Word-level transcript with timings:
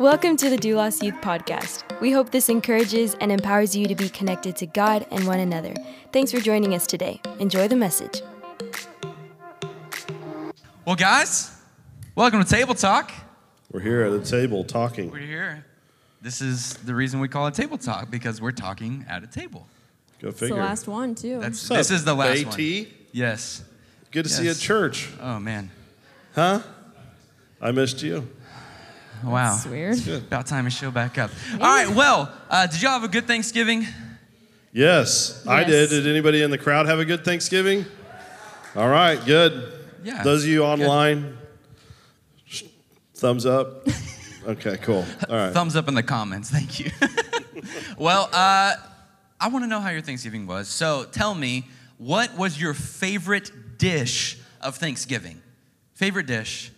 Welcome 0.00 0.38
to 0.38 0.48
the 0.48 0.56
Doulos 0.56 1.02
Youth 1.02 1.16
Podcast. 1.20 1.82
We 2.00 2.10
hope 2.10 2.30
this 2.30 2.48
encourages 2.48 3.14
and 3.20 3.30
empowers 3.30 3.76
you 3.76 3.86
to 3.86 3.94
be 3.94 4.08
connected 4.08 4.56
to 4.56 4.64
God 4.66 5.06
and 5.10 5.26
one 5.26 5.40
another. 5.40 5.74
Thanks 6.10 6.32
for 6.32 6.40
joining 6.40 6.72
us 6.74 6.86
today. 6.86 7.20
Enjoy 7.38 7.68
the 7.68 7.76
message. 7.76 8.22
Well, 10.86 10.96
guys, 10.96 11.54
welcome 12.14 12.42
to 12.42 12.48
Table 12.48 12.74
Talk. 12.74 13.12
We're 13.70 13.80
here 13.80 14.00
at 14.04 14.12
a 14.14 14.20
table 14.20 14.64
talking. 14.64 15.10
We're 15.10 15.18
here. 15.18 15.66
This 16.22 16.40
is 16.40 16.74
the 16.78 16.94
reason 16.94 17.20
we 17.20 17.28
call 17.28 17.46
it 17.48 17.52
Table 17.52 17.76
Talk 17.76 18.10
because 18.10 18.40
we're 18.40 18.52
talking 18.52 19.04
at 19.06 19.22
a 19.22 19.26
table. 19.26 19.66
Go 20.22 20.28
It's 20.28 20.40
figure. 20.40 20.56
the 20.56 20.62
last 20.62 20.88
one 20.88 21.14
too. 21.14 21.40
That's 21.40 21.68
What's 21.68 21.88
this 21.88 21.90
up, 21.90 21.96
is 21.96 22.04
the 22.06 22.14
last 22.14 22.38
AT? 22.40 22.46
one. 22.46 22.86
Yes. 23.12 23.62
Good 24.12 24.22
to 24.22 24.30
see 24.30 24.44
you 24.44 24.50
at 24.52 24.56
church. 24.56 25.10
Oh 25.20 25.38
man. 25.38 25.70
Huh? 26.34 26.60
I 27.60 27.70
missed 27.72 28.02
you. 28.02 28.26
Wow. 29.24 29.52
That's 29.54 29.66
weird. 29.66 30.06
About 30.08 30.46
time 30.46 30.64
to 30.64 30.70
show 30.70 30.90
back 30.90 31.18
up. 31.18 31.30
All 31.54 31.58
right. 31.60 31.88
Well, 31.88 32.32
uh, 32.48 32.66
did 32.66 32.80
y'all 32.82 32.92
have 32.92 33.04
a 33.04 33.08
good 33.08 33.26
Thanksgiving? 33.26 33.86
Yes, 34.72 35.44
I 35.46 35.60
Yes. 35.62 35.68
did. 35.70 35.90
Did 35.90 36.06
anybody 36.06 36.42
in 36.42 36.50
the 36.50 36.58
crowd 36.58 36.86
have 36.86 36.98
a 37.00 37.04
good 37.04 37.24
Thanksgiving? 37.24 37.84
All 38.76 38.88
right, 38.88 39.22
good. 39.26 39.72
Yeah. 40.04 40.22
Those 40.22 40.44
of 40.44 40.48
you 40.48 40.62
online, 40.64 41.36
sh- 42.46 42.64
thumbs 43.14 43.46
up. 43.46 43.86
Okay, 44.46 44.78
cool. 44.78 45.04
All 45.28 45.36
right. 45.36 45.52
Thumbs 45.52 45.76
up 45.76 45.86
in 45.86 45.92
the 45.94 46.02
comments. 46.02 46.48
Thank 46.48 46.80
you. 46.80 46.90
well, 47.98 48.30
uh, 48.32 48.72
I 49.38 49.48
want 49.48 49.64
to 49.64 49.68
know 49.68 49.80
how 49.80 49.90
your 49.90 50.00
Thanksgiving 50.00 50.46
was. 50.46 50.66
So 50.66 51.04
tell 51.04 51.34
me, 51.34 51.68
what 51.98 52.34
was 52.38 52.58
your 52.58 52.72
favorite 52.72 53.50
dish 53.76 54.38
of 54.62 54.76
Thanksgiving? 54.76 55.42
Favorite 55.92 56.24
dish? 56.26 56.72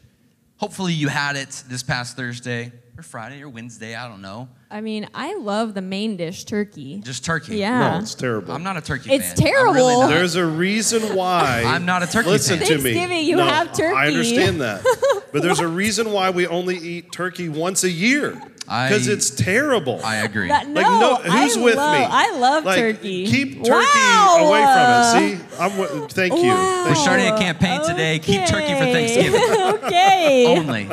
Hopefully 0.62 0.92
you 0.92 1.08
had 1.08 1.34
it 1.34 1.64
this 1.66 1.82
past 1.82 2.14
Thursday 2.16 2.70
or 3.02 3.04
Friday 3.04 3.42
or 3.42 3.48
Wednesday. 3.48 3.94
I 3.96 4.08
don't 4.08 4.22
know. 4.22 4.48
I 4.70 4.80
mean, 4.80 5.08
I 5.14 5.34
love 5.36 5.74
the 5.74 5.82
main 5.82 6.16
dish, 6.16 6.44
turkey. 6.44 7.00
Just 7.04 7.24
turkey. 7.24 7.56
Yeah. 7.56 7.90
No, 7.94 7.98
it's 7.98 8.14
terrible. 8.14 8.52
I'm 8.54 8.62
not 8.62 8.76
a 8.76 8.80
turkey 8.80 9.10
It's 9.12 9.24
fan. 9.24 9.32
I'm 9.32 9.36
terrible. 9.52 9.74
really 9.74 9.94
not. 9.96 10.08
There's 10.08 10.36
a 10.36 10.46
reason 10.46 11.14
why. 11.16 11.62
I'm 11.66 11.84
not 11.84 12.02
a 12.02 12.06
turkey 12.06 12.30
Listen 12.30 12.58
fan. 12.58 12.68
to 12.68 12.74
me. 12.78 12.94
Thanksgiving, 12.94 13.24
you 13.26 13.36
No, 13.36 13.44
have 13.44 13.72
turkey. 13.72 13.96
I 13.96 14.06
understand 14.06 14.60
that, 14.60 14.82
but 15.32 15.42
there's 15.42 15.60
a 15.60 15.68
reason 15.68 16.12
why 16.12 16.30
we 16.30 16.46
only 16.46 16.76
eat 16.78 17.10
turkey 17.12 17.48
once 17.48 17.82
a 17.84 17.90
year. 17.90 18.40
I- 18.68 18.88
Because 18.88 19.08
it's 19.08 19.28
terrible. 19.30 20.00
I 20.04 20.18
agree. 20.18 20.46
That- 20.48 20.68
no, 20.68 20.80
Like, 20.80 20.86
no, 21.00 21.16
who's 21.30 21.56
I 21.58 21.60
with 21.60 21.76
love, 21.76 21.98
me? 21.98 22.06
I 22.08 22.36
love 22.38 22.64
Like, 22.64 22.78
turkey. 22.78 23.26
Keep 23.26 23.64
turkey 23.64 23.70
Wow. 23.70 24.36
away 24.40 24.62
from 24.62 25.32
it. 25.32 25.38
See, 25.50 25.58
I'm. 25.58 25.70
wi- 25.76 26.06
Thank 26.08 26.34
you. 26.36 26.48
Wow. 26.48 26.84
We're 26.86 26.94
Thank 26.94 26.96
starting 26.98 27.26
a 27.28 27.38
campaign 27.38 27.80
today. 27.84 28.18
Keep 28.20 28.46
turkey 28.46 28.72
for 28.72 28.86
Thanksgiving. 28.86 29.42
okay. 29.84 30.46
Only. 30.56 30.88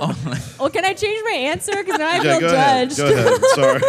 Only. 0.00 0.38
Well, 0.64 0.70
can 0.72 0.82
I 0.86 0.94
change 0.94 1.20
my 1.26 1.36
answer? 1.36 1.72
Because 1.76 1.98
now 1.98 2.08
I 2.08 2.14
Yeah, 2.22 2.38
feel 2.38 2.40
go 2.40 2.54
ahead. 2.54 2.88
judged. 2.88 2.96
Go 2.96 3.12
ahead. 3.12 3.44
Sorry. 3.54 3.82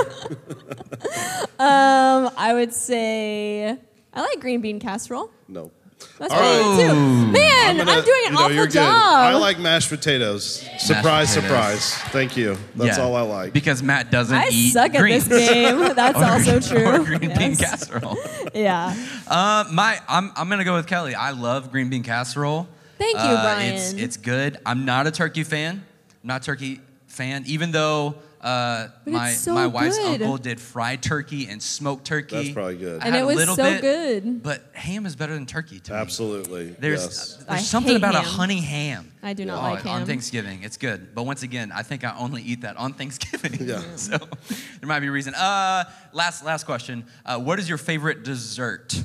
Um, 1.58 2.32
I 2.38 2.52
would 2.54 2.74
say 2.74 3.78
I 4.14 4.22
like 4.22 4.42
green 4.42 4.60
bean 4.60 4.82
casserole. 4.82 5.32
No. 5.48 5.72
That's 6.20 6.34
All 6.34 6.40
pretty 6.40 6.64
good 6.84 6.90
too. 6.90 7.32
Man, 7.32 7.80
I'm, 7.80 7.86
gonna- 7.88 8.02
doing 8.02 8.24
an 8.26 8.32
you 8.34 8.38
know, 8.38 8.40
awful 8.44 8.52
you're 8.56 8.66
good. 8.66 8.74
job. 8.74 8.86
I 8.92 9.36
like 9.36 9.58
mashed 9.58 9.90
potatoes. 9.90 10.68
Surprise, 10.78 11.34
potatoes. 11.34 11.50
surprise. 11.50 11.94
Thank 12.12 12.36
you. 12.36 12.58
That's 12.76 12.98
Yeah. 12.98 13.06
all 13.06 13.16
I 13.16 13.22
like. 13.22 13.54
Because 13.54 13.82
Matt 13.82 14.12
doesn't 14.12 14.36
I 14.38 14.50
eat 14.52 14.72
suck 14.72 14.94
at 14.96 15.02
this 15.02 15.28
game. 15.30 15.80
That's 15.96 16.18
Or- 16.20 16.26
also 16.26 16.60
true. 16.76 16.86
Or 16.88 17.00
green 17.06 17.38
bean 17.38 17.56
casserole. 17.56 18.18
Yeah. 18.54 18.94
Uh, 19.28 19.64
my, 19.72 19.98
I'm, 20.10 20.34
I'm 20.36 20.50
gonna 20.50 20.66
go 20.66 20.76
with 20.76 20.88
Kelly. 20.88 21.16
I 21.16 21.32
love 21.32 21.72
green 21.72 21.90
bean 21.90 22.04
casserole. 22.04 22.68
Thank 22.98 23.16
you, 23.16 23.22
Uh, 23.24 23.42
Brian. 23.56 23.76
It's, 23.76 23.94
it's 23.94 24.18
good. 24.18 24.58
I'm 24.66 24.84
not 24.84 25.08
a 25.08 25.12
turkey 25.12 25.46
fan. 25.46 25.86
I'm 26.26 26.30
not 26.30 26.42
turkey 26.42 26.82
fan, 27.06 27.44
even 27.46 27.70
though 27.70 28.16
uh, 28.42 28.88
my 29.06 29.30
so 29.30 29.54
my 29.54 29.68
wife's 29.68 29.96
good. 30.00 30.24
uncle 30.24 30.38
did 30.38 30.60
fried 30.60 31.04
turkey 31.04 31.48
and 31.48 31.62
smoked 31.62 32.04
turkey. 32.04 32.36
That's 32.36 32.50
probably 32.50 32.78
good. 32.78 33.00
I 33.04 33.06
And 33.06 33.14
had 33.14 33.20
it 33.22 33.24
a 33.24 33.28
was 33.28 33.36
little 33.36 33.56
so 33.56 33.64
bit, 33.64 33.82
good. 33.82 34.42
But 34.42 34.64
ham 34.74 35.06
is 35.06 35.16
better 35.16 35.36
than 35.36 35.46
turkey 35.46 35.80
to 35.82 35.94
me. 35.94 36.00
Absolutely. 36.00 36.70
There's 36.80 37.04
yes. 37.04 37.36
there's 37.36 37.48
I 37.48 37.58
something 37.60 37.92
hate 37.92 37.98
about 37.98 38.16
a 38.16 38.22
honey 38.22 38.60
ham. 38.60 39.12
I 39.22 39.34
do 39.34 39.46
not 39.46 39.60
Oh, 39.60 39.74
like 39.76 39.86
on 39.86 40.00
ham. 40.00 40.08
Thanksgiving. 40.08 40.64
It's 40.64 40.78
good, 40.78 41.14
but 41.14 41.28
once 41.28 41.44
again, 41.44 41.72
I 41.72 41.84
think 41.84 42.04
I 42.04 42.16
only 42.18 42.42
eat 42.42 42.62
that 42.62 42.76
on 42.78 42.94
Thanksgiving. 42.94 43.68
Yeah. 43.68 43.84
so 43.96 44.18
there 44.18 44.88
might 44.88 45.02
be 45.02 45.08
a 45.08 45.12
reason. 45.12 45.36
Uh, 45.36 45.84
last 46.12 46.44
last 46.44 46.64
question. 46.66 47.06
Uh, 47.24 47.38
what 47.38 47.60
is 47.60 47.70
your 47.70 47.78
favorite 47.78 48.24
dessert 48.24 49.00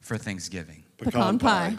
for 0.00 0.16
Thanksgiving? 0.16 0.84
Pecan 0.98 1.40
pie. 1.40 1.76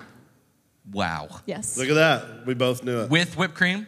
Wow. 0.91 1.29
Yes. 1.45 1.77
Look 1.77 1.88
at 1.88 1.94
that. 1.95 2.45
We 2.45 2.53
both 2.53 2.83
knew 2.83 3.00
it. 3.03 3.09
With 3.09 3.38
whipped 3.38 3.55
cream? 3.55 3.88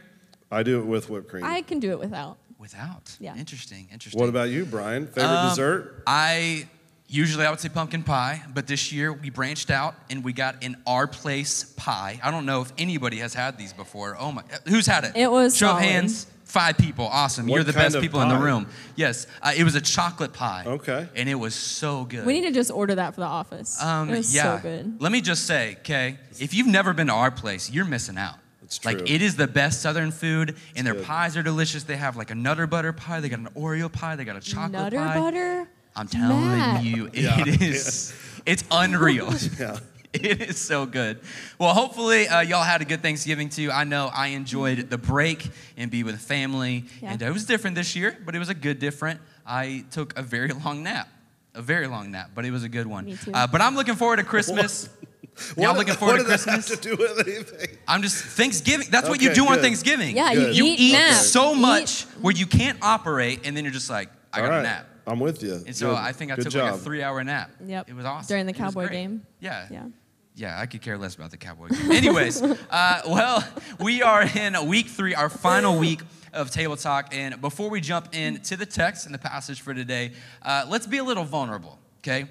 I 0.56 0.64
do 0.64 0.80
it 0.80 0.86
with 0.86 1.10
whipped 1.10 1.28
cream. 1.28 1.44
I 1.44 1.62
can 1.62 1.80
do 1.80 1.92
it 1.92 2.00
without. 2.00 2.38
Without. 2.58 3.18
Yeah. 3.20 3.36
Interesting. 3.36 3.90
Interesting. 3.92 4.20
what 4.20 4.30
about 4.30 4.50
you, 4.50 4.66
Brian? 4.66 5.08
Favorite 5.08 5.28
Um, 5.28 5.50
dessert? 5.50 6.04
I 6.08 6.68
usually 7.08 7.46
I 7.46 7.50
would 7.50 7.60
say 7.60 7.70
pumpkin 7.70 8.04
pie, 8.04 8.42
but 8.54 8.66
this 8.66 8.92
year 8.92 9.12
we 9.12 9.30
branched 9.30 9.70
out 9.70 9.96
and 10.10 10.24
we 10.24 10.32
got 10.32 10.64
an 10.64 10.78
our 10.88 11.08
place 11.08 11.66
pie. 11.76 12.20
I 12.24 12.32
don't 12.32 12.46
know 12.46 12.62
if 12.62 12.72
anybody 12.78 13.18
has 13.18 13.34
had 13.34 13.58
these 13.58 13.74
before. 13.74 14.16
Oh 14.18 14.32
my, 14.32 14.44
who's 14.68 14.88
had 14.88 15.04
it? 15.04 15.12
It 15.16 15.30
was 15.30 15.58
show 15.58 15.72
of 15.72 15.80
hands. 15.80 16.28
Five 16.46 16.78
people. 16.78 17.08
Awesome. 17.08 17.48
What 17.48 17.56
You're 17.56 17.64
the 17.66 17.74
best 17.74 17.96
of 17.96 18.02
people 18.02 18.22
in 18.22 18.30
the 18.30 18.38
room. 18.38 18.68
Yes, 18.96 19.28
uh, 19.42 19.52
it 19.58 19.64
was 19.64 19.76
a 19.76 19.82
chocolate 19.82 20.32
pie. 20.32 20.64
Okay. 20.66 21.10
And 21.16 21.28
it 21.28 21.36
was 21.36 21.56
so 21.56 22.06
good. 22.06 22.26
We 22.26 22.34
need 22.34 22.48
to 22.48 22.54
just 22.54 22.72
order 22.72 22.96
that 22.96 23.16
for 23.16 23.22
the 23.22 23.28
office. 23.28 23.82
Um, 23.82 24.10
it 24.10 24.18
was 24.18 24.34
yeah. 24.34 24.56
so 24.56 24.62
good. 24.62 25.02
Let 25.02 25.12
me 25.12 25.22
just 25.22 25.48
say, 25.48 25.76
okay, 25.80 26.18
if 26.40 26.54
you've 26.54 26.68
never 26.68 26.94
been 26.94 27.08
to 27.08 27.14
our 27.14 27.32
place, 27.32 27.72
you're 27.72 27.84
missing 27.84 28.18
out. 28.18 28.36
It's 28.66 28.84
Like 28.84 29.10
it 29.10 29.22
is 29.22 29.36
the 29.36 29.48
best 29.48 29.82
Southern 29.82 30.12
food, 30.12 30.56
and 30.76 30.86
their 30.86 30.94
good. 30.96 31.06
pies 31.06 31.38
are 31.38 31.44
delicious. 31.44 31.84
They 31.84 31.96
have 31.96 32.18
like 32.18 32.32
a 32.32 32.36
Nutter 32.36 32.68
Butter 32.68 32.92
pie. 32.94 33.20
They 33.22 33.30
got 33.30 33.40
an 33.40 33.50
Oreo 33.56 33.92
pie. 33.92 34.16
They 34.16 34.26
got 34.26 34.36
a 34.36 34.42
chocolate 34.42 34.72
Nutter 34.74 34.98
pie. 34.98 35.20
butter. 35.20 35.68
I'm 35.96 36.08
telling 36.08 36.42
Matt. 36.42 36.84
you, 36.84 37.10
Yeah. 37.14 37.40
it 37.46 37.62
is. 37.62 38.14
It's 38.46 38.64
unreal. 38.72 39.34
Yeah. 39.60 39.78
It 40.16 40.42
is 40.42 40.58
so 40.58 40.86
good. 40.86 41.20
Well, 41.60 41.74
hopefully 41.74 42.26
uh, 42.30 42.40
y'all 42.40 42.64
had 42.64 42.82
a 42.82 42.86
good 42.86 43.02
Thanksgiving 43.02 43.50
too. 43.50 43.70
I 43.70 43.84
know 43.84 44.10
I 44.14 44.28
enjoyed 44.28 44.90
the 44.90 44.98
break 44.98 45.46
and 45.76 45.92
be 45.92 46.04
with 46.06 46.18
family, 46.22 46.86
Yeah. 47.02 47.12
and 47.12 47.22
it 47.22 47.34
was 47.34 47.44
different 47.44 47.76
this 47.76 47.98
year, 47.98 48.18
but 48.26 48.34
it 48.34 48.40
was 48.40 48.48
a 48.48 48.54
good 48.54 48.80
different. 48.80 49.20
I 49.46 49.84
took 49.92 50.18
a 50.18 50.22
very 50.22 50.48
long 50.64 50.84
nap, 50.84 51.10
a 51.54 51.62
very 51.62 51.88
long 51.88 52.12
nap, 52.12 52.32
but 52.34 52.46
it 52.46 52.52
was 52.52 52.64
a 52.64 52.70
good 52.70 52.88
one. 52.88 53.04
Me 53.08 53.18
too. 53.18 53.32
Uh, 53.34 53.46
but 53.46 53.60
I'm 53.60 53.76
looking 53.76 53.96
forward 53.96 54.16
to 54.18 54.24
Christmas. 54.24 54.88
Y'all 55.56 55.56
What- 55.68 55.78
looking 55.78 55.94
forward 55.96 56.14
what 56.14 56.24
to 56.24 56.24
did 56.24 56.40
that 56.40 56.44
Christmas? 56.44 56.70
have 56.70 56.82
to 56.82 56.90
do 56.90 56.96
with 56.98 57.28
anything? 57.28 57.78
I'm 57.88 58.02
just 58.02 58.24
Thanksgiving. 58.24 58.88
That's 58.90 59.10
what 59.10 59.22
you 59.22 59.30
Okay, 59.32 59.36
do 59.36 59.48
on. 59.48 59.60
Thanksgiving. 59.60 60.16
Yeah, 60.16 60.34
Good. 60.34 60.56
you 60.56 60.64
You 60.66 60.74
eat, 60.74 60.80
eat 60.80 60.92
nap. 60.94 61.14
so 61.16 61.54
Eat- 61.54 61.60
much 61.60 62.04
where 62.22 62.34
you 62.36 62.46
can't 62.46 62.78
operate, 62.82 63.42
and 63.46 63.56
then 63.56 63.64
you're 63.64 63.74
just 63.74 63.90
like, 63.90 64.10
I 64.34 64.40
All 64.42 64.46
got 64.48 64.52
right. 64.54 64.60
a 64.60 64.64
nap. 64.64 64.88
I'm 65.08 65.20
with 65.20 65.44
you. 65.44 65.54
And 65.68 65.76
so 65.76 65.90
Good. 65.92 65.98
I 65.98 66.12
think 66.14 66.32
I 66.32 66.36
Good 66.36 66.46
took 66.46 66.54
job. 66.54 66.72
like 66.72 66.74
a 66.82 66.84
three-hour 66.84 67.24
nap. 67.24 67.52
Yep. 67.66 67.90
It 67.90 67.96
was 67.96 68.06
awesome. 68.06 68.28
During 68.28 68.46
the 68.48 68.54
It 68.54 68.58
Cowboy 68.58 68.90
game. 68.90 69.26
Yeah. 69.40 69.68
Yeah. 69.70 69.84
Yeah, 70.38 70.60
I 70.60 70.66
could 70.66 70.82
care 70.82 70.98
less 70.98 71.16
about 71.16 71.32
the 71.32 71.38
Cowboy 71.38 71.70
game. 71.70 71.92
Anyways, 71.92 72.42
uh, 72.70 73.02
well, 73.08 73.48
we 73.80 74.02
are 74.02 74.24
in 74.24 74.68
week 74.68 74.88
three, 74.88 75.16
our 75.16 75.30
final 75.30 75.78
week 75.78 76.02
of 76.34 76.50
Table 76.52 76.76
Talk. 76.76 77.14
And 77.16 77.40
before 77.40 77.70
we 77.70 77.80
jump 77.82 78.14
into 78.16 78.58
the 78.58 78.66
text 78.66 79.06
and 79.06 79.14
the 79.16 79.20
passage 79.20 79.62
for 79.62 79.74
today, 79.74 80.12
uh, 80.42 80.66
let's 80.68 80.88
be 80.88 80.98
a 80.98 81.04
little 81.06 81.24
vulnerable, 81.24 81.80
okay? 82.00 82.26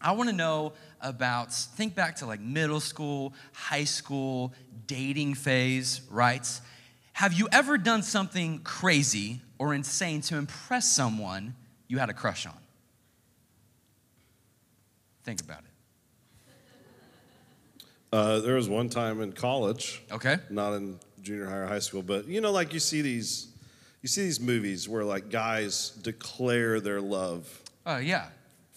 I 0.00 0.12
want 0.12 0.28
to 0.30 0.36
know 0.36 0.74
about, 1.02 1.52
think 1.52 1.94
back 1.94 2.16
to 2.16 2.26
like 2.26 2.40
middle 2.40 2.80
school, 2.80 3.34
high 3.52 3.84
school, 3.84 4.52
dating 4.86 5.34
phase, 5.34 6.00
right? 6.10 6.46
Have 7.14 7.32
you 7.34 7.48
ever 7.52 7.76
done 7.76 8.02
something 8.02 8.60
crazy 8.60 9.40
or 9.58 9.74
insane 9.74 10.20
to 10.22 10.36
impress 10.36 10.90
someone 10.90 11.54
you 11.88 11.98
had 11.98 12.08
a 12.08 12.14
crush 12.14 12.46
on? 12.46 12.54
Think 15.24 15.40
about 15.40 15.60
it. 15.60 15.66
Uh, 18.12 18.40
there 18.40 18.56
was 18.56 18.68
one 18.68 18.88
time 18.88 19.20
in 19.22 19.32
college, 19.32 20.02
Okay? 20.10 20.36
not 20.50 20.74
in 20.74 20.98
junior 21.22 21.46
high 21.46 21.56
or 21.56 21.66
high 21.66 21.78
school, 21.78 22.02
but 22.02 22.26
you 22.26 22.40
know, 22.40 22.50
like 22.52 22.74
you 22.74 22.80
see 22.80 23.00
these, 23.00 23.48
you 24.02 24.08
see 24.08 24.22
these 24.22 24.40
movies 24.40 24.88
where 24.88 25.04
like 25.04 25.30
guys 25.30 25.90
declare 26.02 26.80
their 26.80 27.00
love 27.00 27.58
Oh, 27.84 27.96
yeah. 27.98 28.28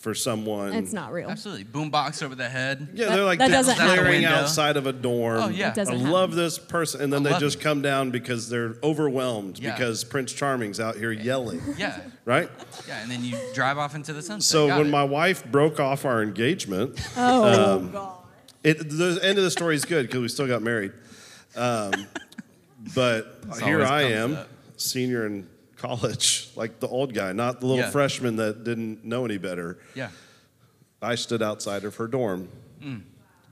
For 0.05 0.13
someone. 0.13 0.71
It's 0.73 0.93
not 0.93 1.11
real. 1.11 1.31
Absolutely. 1.31 1.65
Boombox 1.65 2.21
over 2.21 2.35
the 2.35 2.47
head. 2.47 2.89
Yeah, 2.93 3.05
That- 3.07 3.15
they're 3.15 3.23
like 3.25 3.39
that 3.39 3.47
doesn't 3.49 3.75
declaring 3.75 4.21
happen. 4.21 4.43
outside 4.43 4.77
of 4.77 4.85
a 4.85 4.93
dorm. 4.93 5.37
Oh, 5.41 5.47
yeah. 5.47 5.69
It 5.69 5.75
doesn't 5.75 5.95
I 5.95 5.97
happen. 5.97 6.11
love 6.11 6.35
this 6.35 6.59
person, 6.59 7.01
and 7.01 7.11
then 7.11 7.21
I 7.21 7.23
they 7.23 7.29
love 7.31 7.39
just 7.39 7.57
you. 7.57 7.63
come 7.63 7.81
down 7.81 8.11
because 8.11 8.47
they're 8.47 8.75
overwhelmed 8.83 9.57
Yeah. 9.57 9.71
because 9.73 10.03
Prince 10.03 10.31
Charming's 10.31 10.79
out 10.79 10.95
here 10.97 11.11
yelling, 11.11 11.59
Yeah. 11.79 11.99
right? 12.23 12.51
Yeah. 12.87 13.01
And 13.01 13.09
then 13.09 13.23
you 13.23 13.35
drive 13.55 13.79
off 13.79 13.95
into 13.95 14.13
the 14.13 14.21
sunset. 14.21 14.43
So 14.43 14.67
Got 14.67 14.77
when 14.77 14.87
it. 14.87 14.91
my 14.91 15.03
wife 15.03 15.43
broke 15.51 15.79
off 15.79 16.05
our 16.05 16.21
engagement, 16.21 16.99
Oh, 17.17 17.77
Um, 17.77 17.91
God. 17.91 18.13
it, 18.63 18.87
the 18.87 19.19
end 19.23 19.39
of 19.39 19.43
the 19.43 19.49
story 19.49 19.73
is 19.73 19.85
good 19.85 20.05
because 20.05 20.21
we 20.21 20.27
still 20.27 20.45
got 20.47 20.61
married. 20.61 20.91
Um, 21.55 21.93
but 22.93 23.39
here 23.63 23.77
always 23.83 23.89
I 23.89 24.01
comes 24.03 24.13
am, 24.13 24.35
up. 24.35 24.47
senior 24.77 25.25
in 25.25 25.47
college, 25.77 26.49
like 26.55 26.79
the 26.79 26.87
old 26.87 27.13
guy, 27.13 27.31
not 27.33 27.59
the 27.59 27.65
little 27.67 27.83
Yeah. 27.85 27.89
freshman 27.91 28.35
that 28.37 28.63
didn't 28.63 29.03
know 29.05 29.25
any 29.25 29.37
better. 29.37 29.77
Yeah. 29.93 30.09
I 31.01 31.15
stood 31.15 31.41
outside 31.43 31.83
of 31.83 31.95
her 31.97 32.07
dorm, 32.07 32.47
Mm. 32.81 33.01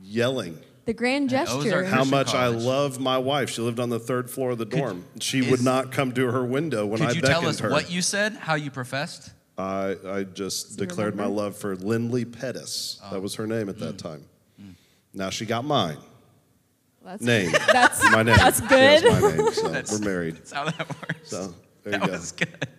yelling 0.01 0.59
The 0.85 0.93
grand 0.93 1.29
gesture. 1.29 1.83
How 1.85 1.97
Christian 1.97 2.09
much 2.11 2.33
I 2.35 2.47
love 2.47 2.99
my 2.99 3.17
wife. 3.17 3.49
She 3.51 3.61
lived 3.61 3.79
on 3.79 3.89
the 3.89 3.99
third 3.99 4.29
floor 4.29 4.51
of 4.51 4.57
the 4.57 4.65
dorm. 4.65 5.05
she 5.21 5.41
would 5.41 5.61
not 5.61 5.91
come 5.93 6.11
to 6.13 6.27
her 6.31 6.43
window 6.43 6.85
when 6.85 6.99
Could 6.99 7.09
I 7.09 7.11
you 7.11 7.21
beckoned 7.21 7.41
tell 7.41 7.49
us 7.49 7.59
her. 7.59 7.69
what 7.69 7.89
you 7.89 8.01
said, 8.01 8.33
how 8.33 8.55
you 8.55 8.69
professed? 8.71 9.31
I, 9.57 9.95
I 10.05 10.23
just 10.23 10.71
you 10.71 10.77
declared 10.85 11.15
my 11.15 11.25
love 11.27 11.55
for 11.55 11.75
Lindley 11.77 12.25
Pettis. 12.25 12.99
Oh. 13.03 13.11
That 13.13 13.21
was 13.21 13.35
her 13.35 13.47
name 13.47 13.69
at 13.69 13.75
Mm. 13.77 13.79
that 13.79 13.97
time. 13.97 14.25
Now 15.13 15.29
she 15.29 15.45
got 15.45 15.63
mine. 15.63 15.97
That's, 17.05 17.21
Name. 17.21 17.51
That's 17.71 18.01
My 18.11 18.23
name. 18.23 18.35
That's 18.37 18.59
She 18.61 18.67
good. 18.67 19.03
has 19.03 19.03
my 19.03 19.19
name, 19.35 19.53
so 19.53 19.67
That's- 19.69 19.91
we're 19.91 20.05
married. 20.05 20.35
That's 20.37 20.51
how 20.53 20.65
that 20.65 20.89
works. 20.89 21.29
So 21.29 21.53
there 21.83 21.91
that 21.93 22.01
you 22.01 22.07
go. 22.07 22.13
was 22.13 22.31
good. 22.31 22.67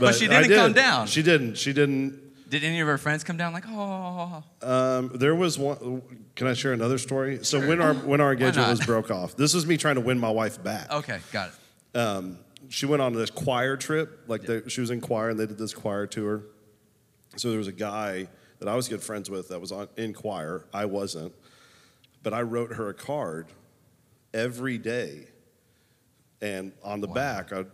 But 0.00 0.14
she 0.14 0.26
didn't 0.26 0.56
come 0.56 0.72
down. 0.72 1.06
She 1.06 1.22
didn't. 1.22 1.56
She 1.56 1.72
didn't. 1.72 2.48
Did 2.50 2.64
any 2.64 2.80
of 2.80 2.88
her 2.88 2.98
friends 2.98 3.22
come 3.22 3.36
down 3.36 3.52
like, 3.52 3.64
oh? 3.68 4.42
Um, 4.62 5.12
there 5.14 5.34
was 5.34 5.58
one. 5.58 6.02
Can 6.34 6.46
I 6.48 6.54
share 6.54 6.72
another 6.72 6.98
story? 6.98 7.44
So 7.44 7.60
when 7.64 7.80
our 7.80 7.94
when 7.94 8.20
our 8.20 8.32
engagement 8.32 8.68
was 8.68 8.84
broke 8.84 9.10
off, 9.10 9.36
this 9.36 9.54
was 9.54 9.66
me 9.66 9.76
trying 9.76 9.94
to 9.96 10.00
win 10.00 10.18
my 10.18 10.30
wife 10.30 10.60
back. 10.62 10.90
Okay, 10.90 11.20
got 11.30 11.50
it. 11.94 11.98
um, 11.98 12.38
she 12.68 12.86
went 12.86 13.02
on 13.02 13.12
this 13.12 13.30
choir 13.30 13.76
trip. 13.76 14.24
Like 14.26 14.42
they, 14.42 14.62
she 14.68 14.80
was 14.80 14.90
in 14.90 15.00
choir, 15.00 15.28
and 15.28 15.38
they 15.38 15.46
did 15.46 15.58
this 15.58 15.74
choir 15.74 16.06
tour. 16.06 16.42
So 17.36 17.50
there 17.50 17.58
was 17.58 17.68
a 17.68 17.72
guy 17.72 18.28
that 18.58 18.68
I 18.68 18.74
was 18.74 18.88
good 18.88 19.02
friends 19.02 19.30
with 19.30 19.48
that 19.50 19.60
was 19.60 19.70
on, 19.70 19.88
in 19.96 20.14
choir. 20.14 20.64
I 20.74 20.86
wasn't, 20.86 21.32
but 22.22 22.32
I 22.32 22.42
wrote 22.42 22.72
her 22.72 22.88
a 22.88 22.94
card 22.94 23.46
every 24.34 24.78
day, 24.78 25.28
and 26.40 26.72
on 26.82 27.00
the 27.00 27.08
back 27.08 27.52
I 27.52 27.66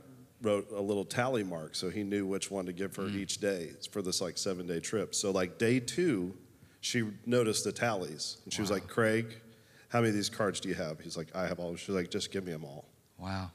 wrote 0.46 0.70
a 0.70 0.80
little 0.80 1.04
tally 1.04 1.42
mark 1.42 1.74
so 1.74 1.90
he 1.90 2.02
knew 2.02 2.24
which 2.26 2.50
one 2.50 2.66
to 2.66 2.72
give 2.72 2.94
her 2.96 3.02
mm. 3.02 3.16
each 3.16 3.38
day 3.38 3.72
for 3.90 4.00
this 4.00 4.20
like 4.20 4.38
seven 4.38 4.66
day 4.66 4.80
trip. 4.80 5.14
So 5.14 5.30
like 5.30 5.58
day 5.58 5.80
two, 5.80 6.34
she 6.80 7.04
noticed 7.26 7.64
the 7.64 7.72
tallies, 7.72 8.38
and 8.44 8.52
she 8.52 8.60
was 8.60 8.70
like, 8.70 8.86
"Craig, 8.86 9.40
how 9.88 10.00
many 10.00 10.10
of 10.10 10.14
these 10.14 10.28
cards 10.28 10.60
do 10.60 10.68
you 10.68 10.74
have?" 10.76 11.00
He's 11.00 11.16
like, 11.16 11.34
"I 11.34 11.46
have 11.46 11.58
all." 11.58 11.74
She's 11.76 11.94
like, 11.94 12.10
"Just 12.10 12.30
give 12.30 12.44
me 12.44 12.52
them 12.52 12.64
all." 12.64 12.84
Wow. 13.18 13.50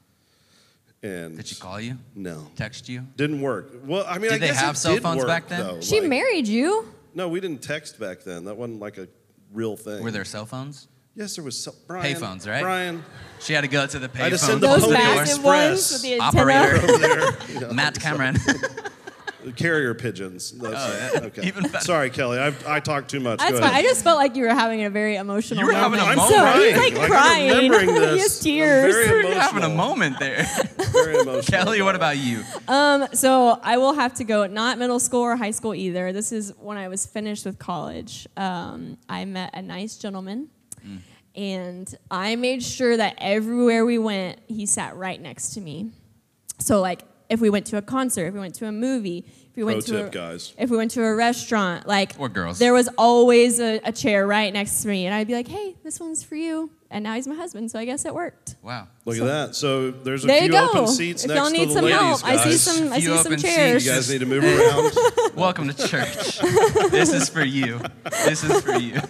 And 1.02 1.36
Did 1.36 1.48
she 1.48 1.56
call 1.56 1.80
you? 1.80 1.98
no, 2.14 2.46
Text 2.54 2.88
you? 2.88 3.04
didn't 3.16 3.40
work. 3.40 3.72
Well, 3.84 4.04
I 4.06 4.18
mean, 4.18 4.30
Did 4.30 4.34
I 4.34 4.46
they 4.46 4.54
have 4.54 4.76
it 4.76 4.78
cell 4.78 4.94
did 4.94 5.02
phones 5.02 5.18
work, 5.18 5.26
back 5.26 5.48
then? 5.48 5.60
though. 5.60 5.80
She 5.80 6.00
Like- 6.00 6.10
married 6.10 6.46
you. 6.46 6.94
No, 7.14 7.28
we 7.28 7.40
didn't 7.40 7.60
text 7.60 7.98
back 7.98 8.22
then. 8.22 8.44
That 8.44 8.56
wasn't 8.56 8.78
like 8.78 8.98
a 8.98 9.08
real 9.52 9.76
thing. 9.76 10.02
Were 10.02 10.12
there 10.12 10.24
cell 10.24 10.46
phones? 10.46 10.86
Yes, 11.14 11.36
there 11.36 11.44
was. 11.44 11.58
Cell- 11.58 11.74
Brian, 11.86 12.14
Payphones, 12.16 12.48
right? 12.48 12.62
Brian, 12.62 13.04
She 13.40 13.52
had 13.52 13.60
to 13.62 13.68
go 13.68 13.86
to 13.86 13.98
the 13.98 14.10
I 14.14 14.18
had 14.24 14.32
to 14.32 14.38
send 14.38 14.62
the 14.62 14.66
Those 14.68 14.82
Pony 14.84 14.94
massive 14.94 15.36
Express. 15.36 15.42
ones 15.44 15.92
with 15.92 16.02
the. 16.02 16.20
Operator. 16.20 16.76
over 16.76 16.98
there. 16.98 17.32
you 17.54 17.60
know, 17.60 17.72
Matt 17.72 17.98
Cameron. 18.00 18.36
carrier 19.56 19.92
pigeons. 19.94 20.52
That's, 20.52 20.74
Oh, 20.76 21.10
yeah. 21.14 21.26
okay. 21.26 21.46
Even 21.48 21.64
better. 21.64 21.80
Sorry, 21.84 22.10
Kelly. 22.10 22.38
I, 22.38 22.54
I 22.66 22.78
talked 22.78 23.10
too 23.10 23.18
much. 23.18 23.40
That's 23.40 23.58
fine. 23.58 23.74
I 23.74 23.82
just 23.82 24.04
felt 24.04 24.16
like 24.16 24.36
you 24.36 24.44
were 24.44 24.54
having 24.54 24.84
a 24.84 24.90
very 24.90 25.16
emotional 25.16 25.60
You 25.60 25.66
were 25.66 25.72
moment. 25.72 26.00
having 26.00 26.08
a 26.08 26.10
I'm 26.12 26.16
moment. 26.16 26.34
So 26.36 26.40
crying. 26.40 26.74
he's 26.74 26.76
like, 26.76 27.02
I'm 27.02 27.10
crying. 27.10 27.48
remembering 27.70 27.88
he 27.94 27.98
this. 27.98 28.22
has 28.22 28.38
I'm 28.38 28.44
tears. 28.44 28.94
very 28.94 29.26
You're 29.28 29.34
having 29.40 29.64
a 29.64 29.66
emotional. 29.66 29.76
moment 29.76 30.18
there. 30.20 30.44
Very 30.92 31.18
emotional. 31.18 31.42
Kelly, 31.42 31.82
what 31.82 31.96
about 31.96 32.14
about 32.14 32.18
you? 32.24 32.44
Um, 32.68 33.06
so 33.14 33.58
I 33.64 33.78
will 33.78 33.94
have 33.94 34.14
to 34.14 34.24
go 34.24 34.46
not 34.46 34.78
middle 34.78 35.00
school 35.00 35.22
or 35.22 35.34
high 35.36 35.50
school 35.50 35.74
either. 35.74 36.12
This 36.12 36.30
is 36.30 36.52
when 36.60 36.76
I 36.78 36.86
was 36.86 37.04
finished 37.04 37.44
with 37.44 37.58
college. 37.58 38.28
Um, 38.36 38.96
I 39.08 39.24
met 39.24 39.50
a 39.54 39.62
nice 39.62 39.96
gentleman, 39.98 40.50
and 41.34 41.94
I 42.10 42.36
made 42.36 42.62
sure 42.62 42.96
that 42.96 43.14
everywhere 43.18 43.84
we 43.84 43.98
went, 43.98 44.38
he 44.48 44.66
sat 44.66 44.96
right 44.96 45.20
next 45.20 45.50
to 45.54 45.60
me. 45.60 45.90
So 46.58 46.80
like 46.80 47.02
if 47.28 47.40
we 47.40 47.48
went 47.50 47.66
to 47.68 47.78
a 47.78 47.82
concert, 47.82 48.26
if 48.26 48.34
we 48.34 48.40
went 48.40 48.54
to 48.56 48.66
a 48.66 48.72
movie, 48.72 49.24
if 49.50 49.56
we 49.56 49.64
went 49.64 49.86
Pro 49.86 49.98
to 49.98 50.06
a, 50.06 50.10
guys. 50.10 50.54
if 50.58 50.70
we 50.70 50.76
went 50.76 50.90
to 50.92 51.02
a 51.04 51.14
restaurant, 51.14 51.86
like 51.86 52.12
Or 52.18 52.28
girls. 52.28 52.58
there 52.58 52.72
was 52.74 52.88
always 52.98 53.58
a, 53.60 53.80
a 53.84 53.92
chair 53.92 54.26
right 54.26 54.52
next 54.52 54.82
to 54.82 54.88
me, 54.88 55.04
and 55.06 55.14
I'd 55.14 55.26
be 55.26 55.34
like, 55.34 55.46
"Hey, 55.48 55.76
this 55.84 56.00
one's 56.00 56.22
for 56.22 56.36
you." 56.36 56.70
And 56.90 57.02
now 57.04 57.14
he's 57.14 57.26
my 57.26 57.34
husband, 57.34 57.70
so 57.70 57.78
I 57.78 57.84
guess 57.86 58.04
it 58.04 58.14
worked. 58.14 58.56
Wow. 58.62 58.86
Look 59.06 59.16
at 59.18 59.24
that. 59.24 59.54
So 59.54 59.90
there's 59.90 60.24
a 60.24 60.26
There 60.26 60.38
few 60.38 60.46
you 60.48 60.52
go. 60.52 60.68
open 60.70 60.88
seats 60.88 61.24
if 61.24 61.28
next 61.28 61.38
y'all 61.40 61.46
to 61.50 61.52
need 61.52 61.68
the 61.70 61.72
some 61.72 61.84
ladies, 61.86 62.00
help, 62.00 62.24
I 62.24 62.36
see 62.36 62.50
guys. 62.50 62.60
some. 62.62 62.92
I 62.92 62.98
see 62.98 63.04
some 63.06 63.18
open 63.18 63.38
seats. 63.38 63.42
chairs. 63.54 63.86
You 63.86 63.92
guys 63.92 64.10
need 64.10 64.20
to 64.20 64.26
move 64.26 64.44
around. 64.44 65.34
Welcome 65.36 65.68
to 65.68 65.86
church. 65.88 66.38
this 66.90 67.12
is 67.14 67.28
for 67.30 67.42
you. 67.44 67.80
This 68.26 68.44
is 68.44 68.60
for 68.62 68.74
you. 68.76 69.00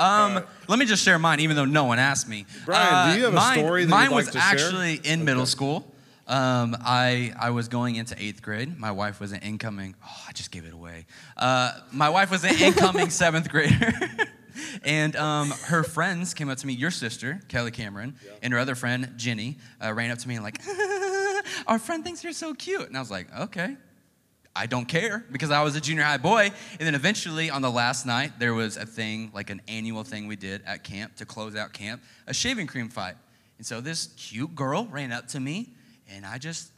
Um, 0.00 0.44
let 0.68 0.78
me 0.78 0.86
just 0.86 1.04
share 1.04 1.18
mine, 1.18 1.40
even 1.40 1.56
though 1.56 1.64
no 1.64 1.84
one 1.84 1.98
asked 1.98 2.28
me. 2.28 2.46
Brian, 2.64 3.12
do 3.14 3.18
you 3.18 3.26
have 3.26 3.34
a 3.34 3.60
story 3.60 3.84
that 3.84 3.90
Mine 3.90 4.10
like 4.10 4.16
was 4.16 4.26
to 4.28 4.40
share? 4.40 4.42
actually 4.42 4.94
in 5.04 5.24
middle 5.24 5.46
school. 5.46 5.86
Um, 6.26 6.76
I 6.80 7.32
I 7.38 7.50
was 7.50 7.68
going 7.68 7.96
into 7.96 8.14
eighth 8.22 8.40
grade. 8.40 8.78
My 8.78 8.92
wife 8.92 9.20
was 9.20 9.32
an 9.32 9.40
incoming. 9.40 9.94
Oh, 10.04 10.24
I 10.28 10.32
just 10.32 10.50
gave 10.52 10.64
it 10.64 10.72
away. 10.72 11.06
Uh, 11.36 11.72
my 11.92 12.08
wife 12.08 12.30
was 12.30 12.44
an 12.44 12.54
incoming 12.60 13.10
seventh 13.10 13.48
grader. 13.50 13.92
And 14.84 15.14
um, 15.16 15.50
her 15.66 15.84
friends 15.84 16.34
came 16.34 16.50
up 16.50 16.58
to 16.58 16.66
me, 16.66 16.72
your 16.74 16.90
sister, 16.90 17.40
Kelly 17.48 17.70
Cameron, 17.70 18.16
and 18.42 18.52
her 18.52 18.58
other 18.58 18.74
friend, 18.74 19.12
Jenny, 19.16 19.58
uh, 19.82 19.92
ran 19.92 20.10
up 20.10 20.18
to 20.18 20.28
me 20.28 20.34
and 20.34 20.44
like, 20.44 20.60
our 21.66 21.78
friend 21.78 22.02
thinks 22.04 22.22
you're 22.24 22.32
so 22.32 22.52
cute. 22.52 22.86
And 22.86 22.96
I 22.96 23.00
was 23.00 23.10
like, 23.10 23.28
okay, 23.38 23.76
I 24.54 24.66
don't 24.66 24.86
care 24.86 25.24
because 25.30 25.50
I 25.50 25.62
was 25.62 25.76
a 25.76 25.80
junior 25.80 26.02
high 26.02 26.16
boy. 26.16 26.50
And 26.78 26.86
then 26.86 26.94
eventually 26.94 27.50
on 27.50 27.62
the 27.62 27.70
last 27.70 28.04
night, 28.04 28.38
there 28.38 28.54
was 28.54 28.76
a 28.76 28.86
thing, 28.86 29.30
like 29.32 29.50
an 29.50 29.62
annual 29.68 30.02
thing 30.02 30.26
we 30.26 30.36
did 30.36 30.62
at 30.66 30.82
camp 30.82 31.16
to 31.16 31.24
close 31.24 31.54
out 31.54 31.72
camp, 31.72 32.02
a 32.26 32.34
shaving 32.34 32.66
cream 32.66 32.88
fight. 32.88 33.14
And 33.58 33.66
so 33.66 33.80
this 33.80 34.08
cute 34.16 34.54
girl 34.54 34.86
ran 34.90 35.12
up 35.12 35.28
to 35.28 35.40
me 35.40 35.70
and 36.12 36.26
I 36.26 36.38
just 36.38 36.72